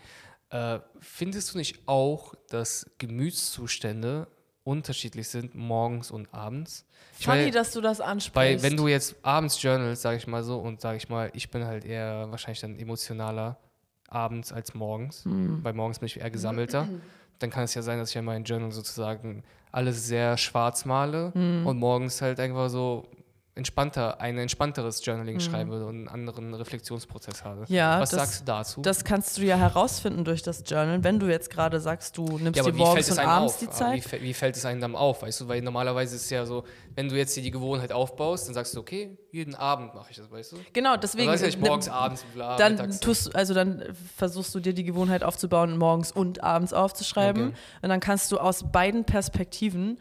Äh, 0.51 0.79
findest 0.99 1.53
du 1.53 1.57
nicht 1.57 1.79
auch, 1.87 2.35
dass 2.49 2.85
Gemütszustände 2.99 4.27
unterschiedlich 4.63 5.27
sind 5.27 5.53
morgens 5.55 6.11
und 6.11 6.33
abends? 6.33 6.85
Ich 7.19 7.25
funny, 7.25 7.39
meine, 7.39 7.51
dass 7.51 7.71
du 7.71 7.81
das 7.81 8.01
ansprichst. 8.01 8.35
weil 8.35 8.61
wenn 8.63 8.77
du 8.77 8.87
jetzt 8.87 9.15
abends 9.23 9.61
journalst, 9.61 10.01
sage 10.01 10.17
ich 10.17 10.27
mal 10.27 10.43
so, 10.43 10.59
und 10.59 10.81
sage 10.81 10.97
ich 10.97 11.09
mal, 11.09 11.29
ich 11.33 11.49
bin 11.51 11.65
halt 11.65 11.85
eher 11.85 12.29
wahrscheinlich 12.31 12.61
dann 12.61 12.77
emotionaler 12.77 13.57
abends 14.07 14.51
als 14.53 14.73
morgens, 14.73 15.25
Hm. 15.25 15.63
weil 15.63 15.73
morgens 15.73 15.99
bin 15.99 16.07
ich 16.07 16.19
eher 16.19 16.29
gesammelter, 16.31 16.87
dann 17.39 17.49
kann 17.49 17.63
es 17.63 17.73
ja 17.73 17.81
sein, 17.81 17.99
dass 17.99 18.09
ich 18.11 18.15
in 18.15 18.25
meinem 18.25 18.43
Journal 18.43 18.71
sozusagen 18.71 19.43
alles 19.71 20.07
sehr 20.07 20.37
schwarz 20.37 20.85
male 20.85 21.31
Hm. 21.33 21.65
und 21.67 21.77
morgens 21.79 22.21
halt 22.21 22.39
einfach 22.39 22.69
so 22.69 23.07
entspannter, 23.57 24.19
ein 24.19 24.37
entspannteres 24.37 25.03
Journaling 25.05 25.39
schreiben 25.39 25.71
würde 25.71 25.85
und 25.85 25.95
einen 25.95 26.07
anderen 26.09 26.53
Reflexionsprozess 26.53 27.45
habe. 27.45 27.63
Ja, 27.69 28.01
Was 28.01 28.09
das- 28.09 28.19
sagst 28.19 28.41
du 28.41 28.45
dazu? 28.45 28.81
Das 28.81 29.05
kannst 29.05 29.37
du 29.37 29.43
ja 29.43 29.55
herausfinden 29.55 30.25
durch 30.25 30.43
das 30.43 30.63
Journal. 30.65 31.03
Wenn 31.05 31.19
du 31.19 31.27
jetzt 31.27 31.49
gerade 31.49 31.79
sagst, 31.79 32.17
du 32.17 32.23
nimmst 32.37 32.57
ja, 32.57 32.63
dir 32.63 32.69
aber 32.69 32.73
wie 32.73 32.77
fällt 32.77 32.77
morgens 32.79 33.05
es 33.07 33.11
und 33.13 33.19
einem 33.19 33.29
abends 33.29 33.53
auf? 33.53 33.59
die 33.59 33.69
Zeit. 33.69 34.11
Wie, 34.11 34.21
wie 34.23 34.33
fällt 34.33 34.57
es 34.57 34.65
einem 34.65 34.81
dann 34.81 34.95
auf? 34.95 35.21
Weißt 35.21 35.39
du, 35.39 35.47
weil 35.47 35.61
normalerweise 35.61 36.17
ist 36.17 36.23
es 36.25 36.29
ja 36.29 36.45
so, 36.45 36.65
wenn 36.95 37.07
du 37.07 37.15
jetzt 37.15 37.35
dir 37.37 37.43
die 37.43 37.51
Gewohnheit 37.51 37.93
aufbaust, 37.93 38.47
dann 38.47 38.53
sagst 38.53 38.75
du, 38.75 38.79
okay, 38.81 39.17
jeden 39.31 39.55
Abend 39.55 39.93
mache 39.95 40.11
ich 40.11 40.17
das, 40.17 40.29
weißt 40.29 40.51
du? 40.51 40.57
Genau, 40.73 40.95
Du 40.95 40.99
deswegen. 41.01 41.29
weißt 41.31 41.41
ja 41.43 41.47
nicht 41.47 41.59
äh, 41.61 41.65
morgens, 41.67 41.87
abends, 41.87 42.23
bla, 42.33 42.57
dann 42.57 42.73
mittags. 42.73 42.99
tust 42.99 43.35
also 43.35 43.53
dann 43.53 43.83
versuchst 44.17 44.53
du 44.53 44.59
dir 44.59 44.73
die 44.73 44.83
Gewohnheit 44.83 45.23
aufzubauen, 45.23 45.77
morgens 45.77 46.11
und 46.11 46.43
abends 46.43 46.73
aufzuschreiben. 46.73 47.47
Okay. 47.49 47.55
Und 47.83 47.89
dann 47.89 48.01
kannst 48.01 48.31
du 48.33 48.37
aus 48.37 48.69
beiden 48.69 49.05
Perspektiven 49.05 49.97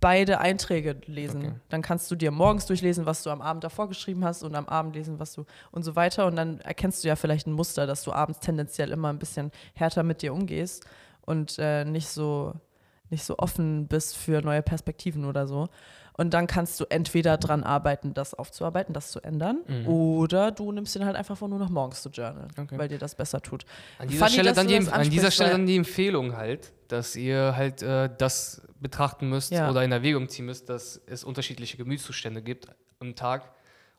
beide 0.00 0.40
Einträge 0.40 0.96
lesen. 1.06 1.40
Okay. 1.40 1.54
Dann 1.68 1.82
kannst 1.82 2.10
du 2.10 2.16
dir 2.16 2.30
morgens 2.30 2.66
durchlesen, 2.66 3.06
was 3.06 3.22
du 3.22 3.30
am 3.30 3.40
Abend 3.40 3.64
davor 3.64 3.88
geschrieben 3.88 4.24
hast 4.24 4.42
und 4.42 4.54
am 4.54 4.66
Abend 4.66 4.94
lesen, 4.94 5.18
was 5.18 5.32
du 5.32 5.44
und 5.70 5.82
so 5.82 5.96
weiter. 5.96 6.26
Und 6.26 6.36
dann 6.36 6.60
erkennst 6.60 7.02
du 7.02 7.08
ja 7.08 7.16
vielleicht 7.16 7.46
ein 7.46 7.52
Muster, 7.52 7.86
dass 7.86 8.02
du 8.04 8.12
abends 8.12 8.40
tendenziell 8.40 8.90
immer 8.90 9.08
ein 9.08 9.18
bisschen 9.18 9.50
härter 9.74 10.02
mit 10.02 10.22
dir 10.22 10.32
umgehst 10.32 10.84
und 11.22 11.58
äh, 11.58 11.84
nicht 11.84 12.08
so 12.08 12.54
nicht 13.08 13.24
so 13.24 13.38
offen 13.38 13.86
bist 13.86 14.16
für 14.16 14.42
neue 14.42 14.62
Perspektiven 14.62 15.24
oder 15.24 15.46
so. 15.46 15.68
Und 16.18 16.32
dann 16.32 16.46
kannst 16.46 16.80
du 16.80 16.84
entweder 16.88 17.36
dran 17.36 17.62
arbeiten, 17.62 18.14
das 18.14 18.32
aufzuarbeiten, 18.34 18.94
das 18.94 19.10
zu 19.10 19.20
ändern, 19.20 19.58
Mhm. 19.66 19.86
oder 19.86 20.50
du 20.50 20.72
nimmst 20.72 20.94
den 20.94 21.04
halt 21.04 21.14
einfach 21.16 21.38
nur 21.40 21.58
noch 21.58 21.68
morgens 21.68 22.00
zu 22.02 22.08
journalen, 22.08 22.48
Okay. 22.58 22.78
weil 22.78 22.88
dir 22.88 22.98
das 22.98 23.14
besser 23.14 23.42
tut. 23.42 23.64
An 23.98 24.08
dieser, 24.08 24.20
Funny, 24.26 24.32
Stelle 24.32 24.52
dann 24.54 24.66
die, 24.68 24.76
an 24.88 25.10
dieser 25.10 25.30
Stelle 25.30 25.50
dann 25.50 25.66
die 25.66 25.76
Empfehlung 25.76 26.36
halt, 26.36 26.72
dass 26.88 27.16
ihr 27.16 27.54
halt 27.56 27.82
äh, 27.82 28.08
das 28.16 28.62
betrachten 28.80 29.28
müsst 29.28 29.50
Ja. 29.52 29.70
oder 29.70 29.84
in 29.84 29.92
Erwägung 29.92 30.28
ziehen 30.28 30.46
müsst, 30.46 30.68
dass 30.68 31.00
es 31.06 31.22
unterschiedliche 31.24 31.76
Gemütszustände 31.76 32.40
gibt 32.42 32.66
am 33.00 33.14
Tag 33.14 33.50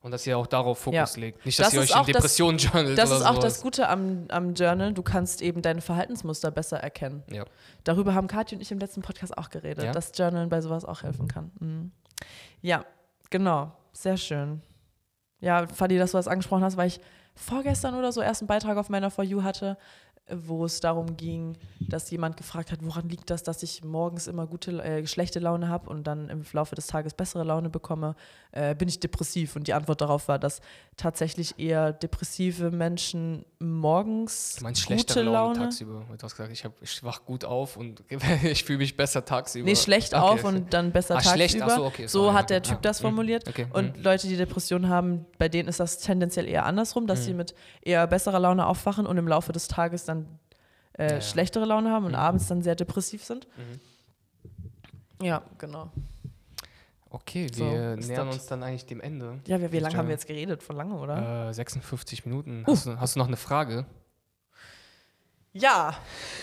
und 0.02 0.12
dass 0.12 0.26
ihr 0.26 0.38
auch 0.38 0.48
darauf 0.48 0.80
Fokus 0.80 1.16
Ja. 1.16 1.22
legt. 1.22 1.46
Nicht, 1.46 1.60
dass 1.60 1.68
Das 1.68 1.74
ihr 1.76 1.82
euch 1.82 1.90
in 1.92 1.96
auch 1.98 2.06
Depressionen 2.06 2.58
journalt 2.58 2.98
Das 2.98 3.12
ist 3.12 3.22
auch 3.24 3.36
sowas. 3.36 3.44
das 3.44 3.62
Gute 3.62 3.90
am, 3.90 4.26
am 4.30 4.54
Journal. 4.54 4.94
Du 4.94 5.04
kannst 5.04 5.42
eben 5.42 5.62
deine 5.62 5.82
Verhaltensmuster 5.82 6.50
besser 6.52 6.78
erkennen. 6.78 7.24
Ja. 7.32 7.46
Darüber 7.84 8.14
haben 8.16 8.28
Kathi 8.28 8.56
und 8.56 8.62
ich 8.62 8.72
im 8.72 8.80
letzten 8.80 9.02
Podcast 9.02 9.38
auch 9.38 9.50
geredet, 9.50 9.84
Ja? 9.84 9.92
dass 9.92 10.12
Journalen 10.16 10.50
bei 10.50 10.62
sowas 10.62 10.86
auch 10.86 11.04
helfen 11.04 11.28
kann. 11.28 11.52
Mhm. 11.60 11.92
Ja, 12.62 12.86
genau. 13.30 13.72
Sehr 13.94 14.18
schön. 14.18 14.62
Ja, 15.40 15.68
Fadi, 15.68 15.98
dass 15.98 16.12
du 16.12 16.18
das 16.18 16.28
angesprochen 16.28 16.64
hast, 16.64 16.78
weil 16.78 16.88
ich 16.88 17.00
vorgestern 17.36 17.96
oder 17.96 18.12
so 18.12 18.22
erst 18.22 18.42
einen 18.42 18.48
Beitrag 18.48 18.78
auf 18.78 18.90
meiner 18.90 19.12
For 19.12 19.24
You 19.24 19.44
hatte, 19.44 19.78
wo 20.30 20.66
es 20.66 20.82
darum 20.82 21.16
ging, 21.16 21.58
dass 21.80 22.12
jemand 22.12 22.36
gefragt 22.36 22.72
hat, 22.72 22.80
woran 22.82 23.08
liegt 23.08 23.30
das, 23.30 23.44
dass 23.44 23.64
ich 23.64 23.84
morgens 23.84 24.28
immer 24.28 24.46
gute, 24.46 24.84
äh, 24.84 25.06
schlechte 25.08 25.40
Laune 25.40 25.70
habe 25.70 25.90
und 25.90 26.06
dann 26.06 26.30
im 26.30 26.44
Laufe 26.52 26.76
des 26.76 26.88
Tages 26.88 27.14
bessere 27.14 27.44
Laune 27.44 27.70
bekomme, 27.70 28.16
äh, 28.52 28.76
bin 28.76 28.90
ich 28.90 29.00
depressiv. 29.00 29.56
Und 29.56 29.68
die 29.68 29.74
Antwort 29.74 30.02
darauf 30.02 30.28
war, 30.28 30.38
dass 30.38 30.60
tatsächlich 30.98 31.58
eher 31.60 31.94
depressive 31.94 32.72
Menschen 32.72 33.46
morgens 33.60 34.56
Du 34.58 34.64
meinst 34.66 34.86
gute 34.88 35.22
Laune, 35.22 35.32
Laune. 35.32 35.60
tagsüber. 35.60 36.06
Du 36.18 36.24
hast 36.24 36.36
gesagt, 36.36 36.52
ich, 36.52 36.64
hab, 36.66 36.74
ich 36.82 37.04
wach 37.04 37.26
gut 37.26 37.44
auf 37.46 37.76
und 37.78 38.04
ich 38.44 38.64
fühle 38.64 38.80
mich 38.80 38.96
besser 38.96 39.26
tagsüber. 39.26 39.66
Nee, 39.66 39.76
schlecht 39.76 40.14
Okay, 40.14 40.24
auf 40.24 40.44
okay. 40.44 40.48
und 40.58 40.74
dann 40.74 40.92
besser 40.92 41.16
Ah, 41.18 41.22
schlecht, 41.22 41.60
tagsüber. 41.60 41.74
ach 41.74 41.78
so, 41.78 41.86
okay, 41.86 42.08
so 42.08 42.34
hat 42.34 42.50
der. 42.50 42.62
Typ 42.62 42.78
Ah, 42.78 42.82
das 42.82 43.00
mhm. 43.00 43.08
formuliert. 43.08 43.48
Okay, 43.48 43.68
Und 43.74 43.98
Leute, 44.04 44.28
die 44.28 44.38
Depressionen 44.38 44.90
haben, 44.90 45.26
bei 45.38 45.50
denen 45.50 45.70
ist 45.70 45.80
das 45.80 45.98
tendenziell 46.00 46.48
eher 46.48 46.66
andersrum, 46.66 47.08
dass 47.08 47.20
Mhm. 47.22 47.24
sie 47.24 47.34
mit 47.34 47.56
eher 47.82 48.06
besserer 48.08 48.40
Laune 48.40 48.66
aufwachen 48.68 49.06
und 49.06 49.18
im 49.18 49.28
Laufe 49.28 49.52
des 49.52 49.68
Tages 49.68 50.06
dann 50.06 50.28
äh, 51.00 51.06
Ja, 51.08 51.14
ja. 51.16 51.22
schlechtere 51.22 51.66
Laune 51.66 51.92
haben 51.92 52.06
und 52.06 52.12
Mhm. 52.14 52.18
abends 52.18 52.48
dann 52.48 52.62
sehr 52.64 52.76
depressiv 52.76 53.24
sind. 53.24 53.48
Mhm. 53.58 55.26
Ja, 55.26 55.42
genau. 55.58 55.92
Okay, 57.20 57.48
So, 57.52 57.66
wir 57.66 57.96
nähern 57.96 58.30
uns 58.30 58.46
dann 58.46 58.64
eigentlich 58.64 58.86
dem 58.86 59.02
Ende. 59.02 59.40
Ja, 59.48 59.60
wie, 59.60 59.72
wie 59.72 59.80
lange 59.80 59.98
haben 59.98 60.08
wir 60.08 60.14
jetzt 60.14 60.28
geredet? 60.28 60.62
Von 60.64 60.76
lange, 60.76 60.96
oder? 60.96 61.50
Äh, 61.50 61.54
56 61.54 62.26
Minuten. 62.26 62.64
Uh. 62.68 62.72
Hast, 62.72 62.86
du, 62.86 63.00
hast 63.00 63.16
du 63.16 63.20
noch 63.20 63.28
eine 63.28 63.38
Frage? 63.38 63.86
Ja. 65.54 65.96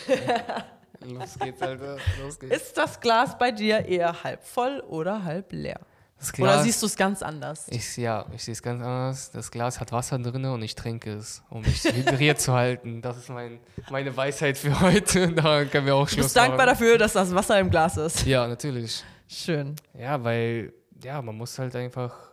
Los 1.00 1.38
geht's, 1.38 1.62
Alter. 1.62 1.96
Los 2.22 2.38
geht's. 2.38 2.56
Ist 2.56 2.76
das 2.76 3.00
Glas 3.00 3.38
bei 3.38 3.52
dir 3.52 3.84
eher 3.86 4.24
halb 4.24 4.42
voll 4.44 4.80
oder 4.88 5.22
halb 5.24 5.52
leer? 5.52 5.80
Das 6.18 6.38
Oder 6.38 6.62
siehst 6.62 6.80
du 6.80 6.86
es 6.86 6.96
ganz 6.96 7.22
anders? 7.22 7.66
Ich, 7.68 7.96
ja, 7.96 8.24
ich 8.32 8.42
sehe 8.44 8.52
es 8.52 8.62
ganz 8.62 8.82
anders. 8.82 9.30
Das 9.30 9.50
Glas 9.50 9.78
hat 9.78 9.92
Wasser 9.92 10.18
drin 10.18 10.44
und 10.46 10.62
ich 10.62 10.74
trinke 10.74 11.12
es, 11.12 11.42
um 11.50 11.60
mich 11.60 11.84
hydriert 11.84 12.40
zu 12.40 12.54
halten. 12.54 13.02
Das 13.02 13.18
ist 13.18 13.28
mein, 13.28 13.58
meine 13.90 14.16
Weisheit 14.16 14.56
für 14.56 14.80
heute. 14.80 15.28
Daran 15.32 15.70
können 15.70 15.86
wir 15.86 15.94
auch 15.96 16.06
Du 16.08 16.14
Schluss 16.14 16.26
bist 16.26 16.36
dankbar 16.36 16.66
machen. 16.66 16.78
dafür, 16.78 16.98
dass 16.98 17.12
das 17.12 17.34
Wasser 17.34 17.58
im 17.60 17.68
Glas 17.68 17.96
ist. 17.98 18.24
Ja, 18.24 18.46
natürlich. 18.46 19.04
Schön. 19.26 19.76
Ja, 19.98 20.22
weil, 20.22 20.72
ja, 21.02 21.20
man 21.22 21.36
muss 21.36 21.58
halt 21.58 21.74
einfach, 21.76 22.32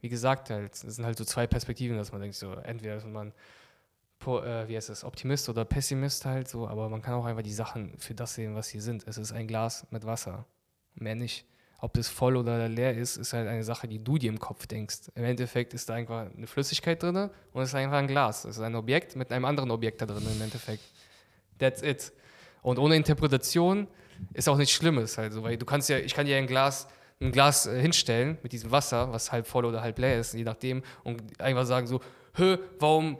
wie 0.00 0.08
gesagt, 0.08 0.50
halt, 0.50 0.72
es 0.74 0.80
sind 0.80 1.04
halt 1.04 1.18
so 1.18 1.24
zwei 1.24 1.46
Perspektiven, 1.46 1.96
dass 1.96 2.12
man 2.12 2.20
denkt, 2.20 2.36
so, 2.36 2.52
entweder 2.54 2.96
ist 2.96 3.06
man, 3.06 3.32
äh, 4.26 4.68
wie 4.68 4.76
heißt 4.76 4.88
das, 4.88 5.04
Optimist 5.04 5.48
oder 5.48 5.64
Pessimist 5.64 6.24
halt 6.24 6.48
so, 6.48 6.68
aber 6.68 6.88
man 6.88 7.02
kann 7.02 7.14
auch 7.14 7.24
einfach 7.24 7.42
die 7.42 7.52
Sachen 7.52 7.96
für 7.98 8.14
das 8.14 8.34
sehen, 8.34 8.54
was 8.54 8.68
sie 8.68 8.80
sind. 8.80 9.06
Es 9.06 9.18
ist 9.18 9.32
ein 9.32 9.46
Glas 9.46 9.86
mit 9.90 10.06
Wasser. 10.06 10.44
Mehr 10.94 11.14
nicht. 11.14 11.44
Ob 11.80 11.94
das 11.94 12.08
voll 12.08 12.36
oder 12.36 12.68
leer 12.68 12.96
ist, 12.96 13.16
ist 13.16 13.32
halt 13.32 13.46
eine 13.46 13.62
Sache, 13.62 13.86
die 13.86 14.02
du 14.02 14.18
dir 14.18 14.30
im 14.30 14.40
Kopf 14.40 14.66
denkst. 14.66 15.12
Im 15.14 15.24
Endeffekt 15.24 15.74
ist 15.74 15.88
da 15.88 15.94
einfach 15.94 16.26
eine 16.36 16.48
Flüssigkeit 16.48 17.00
drin 17.00 17.30
und 17.52 17.62
es 17.62 17.68
ist 17.68 17.74
einfach 17.76 17.98
ein 17.98 18.08
Glas. 18.08 18.44
Es 18.44 18.56
ist 18.56 18.62
ein 18.62 18.74
Objekt 18.74 19.14
mit 19.14 19.30
einem 19.30 19.44
anderen 19.44 19.70
Objekt 19.70 20.02
da 20.02 20.06
drin 20.06 20.26
im 20.28 20.42
Endeffekt. 20.42 20.82
That's 21.58 21.82
it. 21.82 22.12
Und 22.62 22.80
ohne 22.80 22.96
Interpretation 22.96 23.86
ist 24.32 24.48
auch 24.48 24.56
nichts 24.56 24.74
Schlimmes 24.74 25.18
halt 25.18 25.32
so, 25.32 25.42
weil 25.42 25.56
du 25.56 25.66
kannst 25.66 25.88
ja, 25.88 25.98
ich 25.98 26.14
kann 26.14 26.26
dir 26.26 26.36
ein 26.36 26.46
Glas, 26.46 26.88
ein 27.20 27.32
Glas 27.32 27.66
äh, 27.66 27.80
hinstellen 27.80 28.38
mit 28.42 28.52
diesem 28.52 28.70
Wasser, 28.70 29.12
was 29.12 29.32
halb 29.32 29.46
voll 29.46 29.64
oder 29.64 29.80
halb 29.80 29.98
leer 29.98 30.20
ist, 30.20 30.34
je 30.34 30.44
nachdem, 30.44 30.82
und 31.04 31.40
einfach 31.40 31.66
sagen 31.66 31.86
so, 31.86 32.00
hö, 32.34 32.58
warum 32.78 33.18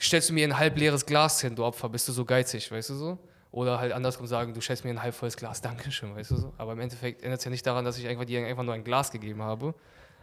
stellst 0.00 0.30
du 0.30 0.34
mir 0.34 0.46
ein 0.46 0.58
halb 0.58 0.76
leeres 0.78 1.06
Glas 1.06 1.40
hin, 1.40 1.54
du 1.54 1.64
Opfer, 1.64 1.88
bist 1.88 2.08
du 2.08 2.12
so 2.12 2.24
geizig, 2.24 2.70
weißt 2.70 2.90
du 2.90 2.94
so? 2.94 3.18
Oder 3.50 3.78
halt 3.78 3.92
andersrum 3.92 4.26
sagen, 4.26 4.54
du 4.54 4.60
stellst 4.60 4.84
mir 4.84 4.90
ein 4.90 5.02
halb 5.02 5.14
volles 5.14 5.36
Glas, 5.36 5.60
Dankeschön, 5.60 6.14
weißt 6.14 6.30
du 6.30 6.36
so? 6.36 6.52
Aber 6.56 6.72
im 6.72 6.80
Endeffekt 6.80 7.22
ändert 7.22 7.40
es 7.40 7.44
ja 7.44 7.50
nicht 7.50 7.66
daran, 7.66 7.84
dass 7.84 7.98
ich 7.98 8.08
einfach 8.08 8.24
dir 8.24 8.44
einfach 8.46 8.62
nur 8.62 8.74
ein 8.74 8.82
Glas 8.82 9.10
gegeben 9.10 9.42
habe. 9.42 9.74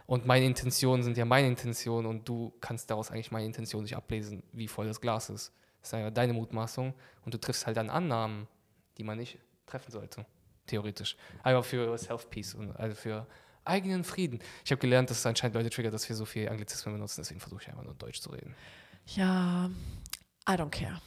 Und 0.06 0.26
meine 0.26 0.44
Intentionen 0.44 1.04
sind 1.04 1.16
ja 1.16 1.24
meine 1.24 1.46
Intentionen 1.46 2.08
und 2.08 2.28
du 2.28 2.52
kannst 2.60 2.90
daraus 2.90 3.12
eigentlich 3.12 3.30
meine 3.30 3.46
Intention 3.46 3.84
nicht 3.84 3.96
ablesen, 3.96 4.42
wie 4.52 4.66
voll 4.66 4.88
das 4.88 5.00
Glas 5.00 5.30
ist. 5.30 5.52
Das 5.80 5.90
ist 5.90 5.94
einfach 5.94 6.12
deine 6.12 6.32
Mutmaßung 6.32 6.92
und 7.24 7.32
du 7.32 7.38
triffst 7.38 7.66
halt 7.66 7.76
dann 7.76 7.88
Annahmen, 7.88 8.48
die 8.98 9.04
man 9.04 9.18
nicht 9.18 9.38
treffen 9.70 9.90
sollte, 9.90 10.26
theoretisch. 10.66 11.16
Einfach 11.42 11.64
für 11.64 11.96
Self-Peace 11.96 12.54
und 12.54 12.76
also 12.76 12.94
für 12.94 13.26
eigenen 13.64 14.04
Frieden. 14.04 14.40
Ich 14.64 14.70
habe 14.70 14.80
gelernt, 14.80 15.10
dass 15.10 15.18
es 15.18 15.26
anscheinend 15.26 15.54
Leute 15.54 15.70
triggert, 15.70 15.94
dass 15.94 16.08
wir 16.08 16.16
so 16.16 16.24
viel 16.24 16.48
Anglizismen 16.48 16.94
benutzen, 16.94 17.20
deswegen 17.20 17.40
versuche 17.40 17.62
ich 17.62 17.68
einfach 17.68 17.84
nur 17.84 17.94
Deutsch 17.94 18.20
zu 18.20 18.30
reden. 18.30 18.54
Ja, 19.06 19.70
I 20.48 20.52
don't 20.52 20.70
care. 20.70 21.00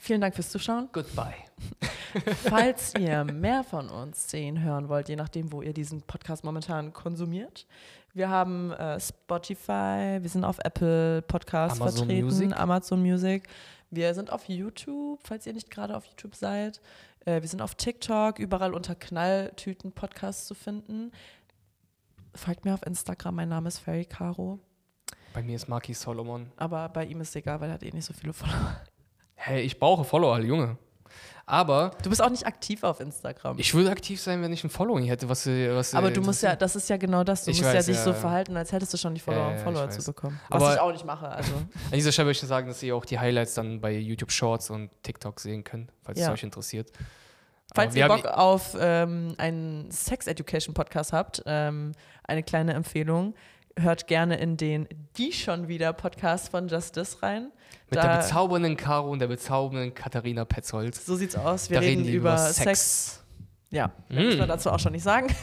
Vielen 0.00 0.20
Dank 0.20 0.34
fürs 0.34 0.50
Zuschauen. 0.50 0.88
Goodbye. 0.92 1.34
Falls 2.44 2.92
ihr 2.98 3.24
mehr 3.24 3.64
von 3.64 3.88
uns 3.88 4.30
sehen, 4.30 4.62
hören 4.62 4.88
wollt, 4.88 5.08
je 5.08 5.16
nachdem, 5.16 5.50
wo 5.50 5.62
ihr 5.62 5.72
diesen 5.72 6.02
Podcast 6.02 6.44
momentan 6.44 6.92
konsumiert. 6.92 7.66
Wir 8.12 8.28
haben 8.28 8.70
äh, 8.72 9.00
Spotify, 9.00 10.18
wir 10.20 10.28
sind 10.28 10.44
auf 10.44 10.58
Apple 10.62 11.22
Podcasts 11.22 11.80
Amazon 11.80 12.06
vertreten, 12.06 12.26
Music. 12.26 12.60
Amazon 12.60 13.02
Music. 13.02 13.48
Wir 13.90 14.14
sind 14.14 14.30
auf 14.30 14.48
YouTube, 14.48 15.20
falls 15.24 15.46
ihr 15.46 15.52
nicht 15.52 15.70
gerade 15.70 15.96
auf 15.96 16.04
YouTube 16.04 16.34
seid. 16.34 16.80
Äh, 17.24 17.40
wir 17.40 17.48
sind 17.48 17.62
auf 17.62 17.74
TikTok, 17.74 18.38
überall 18.38 18.74
unter 18.74 18.94
Knalltüten 18.94 19.92
Podcasts 19.92 20.46
zu 20.46 20.54
finden. 20.54 21.12
Folgt 22.34 22.64
mir 22.64 22.74
auf 22.74 22.84
Instagram, 22.84 23.36
mein 23.36 23.48
Name 23.48 23.68
ist 23.68 23.78
Ferry 23.78 24.04
Caro. 24.04 24.58
Bei 25.32 25.42
mir 25.42 25.56
ist 25.56 25.68
Marki 25.68 25.94
Solomon. 25.94 26.50
Aber 26.56 26.88
bei 26.88 27.04
ihm 27.06 27.20
ist 27.20 27.30
es 27.30 27.36
egal, 27.36 27.60
weil 27.60 27.70
er 27.70 27.74
hat 27.74 27.82
eh 27.82 27.90
nicht 27.90 28.04
so 28.04 28.12
viele 28.12 28.32
Follower. 28.32 28.80
Hey, 29.34 29.62
ich 29.62 29.78
brauche 29.78 30.04
Follower, 30.04 30.40
Junge. 30.40 30.78
Aber 31.46 31.90
Du 32.02 32.08
bist 32.08 32.22
auch 32.22 32.30
nicht 32.30 32.46
aktiv 32.46 32.82
auf 32.84 33.00
Instagram. 33.00 33.58
ich 33.58 33.74
würde 33.74 33.90
aktiv 33.90 34.20
sein, 34.20 34.40
wenn 34.42 34.52
ich 34.52 34.64
ein 34.64 34.70
Following 34.70 35.04
hätte, 35.04 35.28
was, 35.28 35.46
äh, 35.46 35.74
was 35.74 35.94
Aber 35.94 36.08
äh, 36.08 36.12
du 36.12 36.22
musst 36.22 36.42
ja, 36.42 36.56
das 36.56 36.74
ist 36.74 36.88
ja 36.88 36.96
genau 36.96 37.22
das. 37.22 37.44
Du 37.44 37.50
Ich 37.50 37.58
musst 37.58 37.70
ja 37.72 37.78
weiß, 37.78 37.86
dich 37.86 37.96
ja, 37.96 38.02
so 38.04 38.10
ja. 38.10 38.16
verhalten, 38.16 38.56
als 38.56 38.72
hättest 38.72 38.94
du 38.94 38.96
schon 38.96 39.14
die 39.14 39.20
Follower, 39.20 39.50
Ja, 39.50 39.56
ja, 39.56 39.58
Follower 39.58 39.90
zu 39.90 40.02
bekommen. 40.02 40.40
Aber- 40.48 40.64
Was 40.66 40.74
ich 40.76 40.80
auch 40.80 40.92
nicht 40.92 41.04
mache. 41.04 41.28
Also. 41.28 41.52
An 41.54 41.66
dieser 41.92 42.12
Stelle 42.12 42.26
möchte 42.28 42.46
ich 42.46 42.48
sagen, 42.48 42.66
dass 42.68 42.82
ihr 42.82 42.96
auch 42.96 43.04
die 43.04 43.18
Highlights 43.18 43.54
dann 43.54 43.80
bei 43.80 43.92
YouTube 43.92 44.30
Shorts 44.32 44.70
und 44.70 44.90
TikTok 45.02 45.38
sehen 45.40 45.64
könnt, 45.64 45.90
falls 46.02 46.18
Ja. 46.18 46.28
es 46.28 46.32
euch 46.32 46.42
interessiert. 46.44 46.90
Falls 47.74 47.90
Aber 47.92 47.98
ihr 47.98 48.08
Bock 48.08 48.26
auf 48.26 48.76
ähm, 48.78 49.34
einen 49.36 49.90
Sex 49.90 50.26
Education 50.26 50.74
Podcast 50.74 51.12
habt, 51.12 51.42
ähm, 51.44 51.92
eine 52.22 52.42
kleine 52.42 52.72
Empfehlung. 52.74 53.34
Hört 53.78 54.06
gerne 54.06 54.36
in 54.38 54.56
den 54.56 54.88
Die 55.16 55.32
schon 55.32 55.66
wieder 55.68 55.92
Podcast 55.92 56.50
von 56.50 56.68
Justice 56.68 57.22
rein. 57.22 57.50
Mit 57.90 57.96
Da- 57.98 58.02
der 58.06 58.16
bezaubernden 58.18 58.76
Caro 58.76 59.10
und 59.10 59.18
der 59.18 59.26
bezaubernden 59.26 59.92
Katharina 59.94 60.44
Petzold. 60.44 60.94
So 60.94 61.16
sieht's 61.16 61.34
aus. 61.36 61.70
Wir 61.70 61.80
reden, 61.80 62.02
reden 62.04 62.14
über 62.14 62.38
Sex. 62.38 62.56
Sex. 62.56 63.24
Ja, 63.70 63.90
mehr 64.08 64.24
muss 64.24 64.34
Mm. 64.36 64.38
man 64.38 64.48
dazu 64.48 64.70
auch 64.70 64.78
schon 64.78 64.92
nicht 64.92 65.02
sagen. 65.02 65.26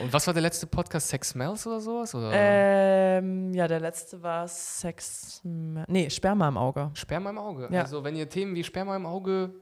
Und 0.00 0.12
was 0.12 0.26
war 0.26 0.34
der 0.34 0.42
letzte 0.42 0.66
Podcast? 0.66 1.08
Sex 1.08 1.28
Smells 1.28 1.64
oder 1.66 1.78
sowas? 1.80 2.12
Oder 2.14 2.30
ähm, 2.32 3.52
ja, 3.54 3.68
der 3.68 3.78
letzte 3.78 4.20
war 4.20 4.48
Sex. 4.48 5.40
Nee, 5.44 6.10
Sperma 6.10 6.48
im 6.48 6.56
Auge. 6.56 6.90
Sperma 6.94 7.30
im 7.30 7.38
Auge. 7.38 7.68
Ja. 7.70 7.82
Also 7.82 8.02
wenn 8.02 8.16
ihr 8.16 8.28
Themen 8.28 8.54
wie 8.56 8.64
Sperma 8.64 8.96
im 8.96 9.06
Auge 9.06 9.54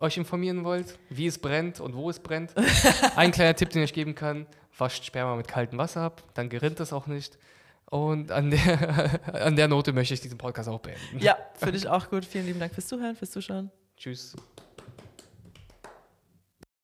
euch 0.00 0.16
informieren 0.16 0.64
wollt, 0.64 0.98
wie 1.08 1.26
es 1.26 1.38
brennt 1.38 1.80
und 1.80 1.94
wo 1.94 2.10
es 2.10 2.20
brennt, 2.20 2.54
ein 3.16 3.30
kleiner 3.30 3.54
Tipp, 3.54 3.70
den 3.70 3.82
ich 3.82 3.92
geben 3.92 4.14
kann, 4.14 4.46
wascht 4.76 5.04
Sperma 5.04 5.36
mit 5.36 5.48
kaltem 5.48 5.78
Wasser 5.78 6.02
ab, 6.02 6.22
dann 6.34 6.48
gerinnt 6.48 6.80
es 6.80 6.92
auch 6.92 7.06
nicht. 7.06 7.38
Und 7.86 8.32
an 8.32 8.50
der, 8.50 9.20
an 9.44 9.56
der 9.56 9.68
Note 9.68 9.92
möchte 9.92 10.14
ich 10.14 10.20
diesen 10.20 10.38
Podcast 10.38 10.68
auch 10.68 10.80
beenden. 10.80 11.18
Ja, 11.20 11.36
finde 11.54 11.76
ich 11.76 11.86
auch 11.86 12.08
gut. 12.10 12.24
Vielen 12.24 12.46
lieben 12.46 12.60
Dank 12.60 12.74
fürs 12.74 12.88
Zuhören, 12.88 13.14
fürs 13.14 13.30
Zuschauen. 13.30 13.70
Tschüss. 13.96 14.34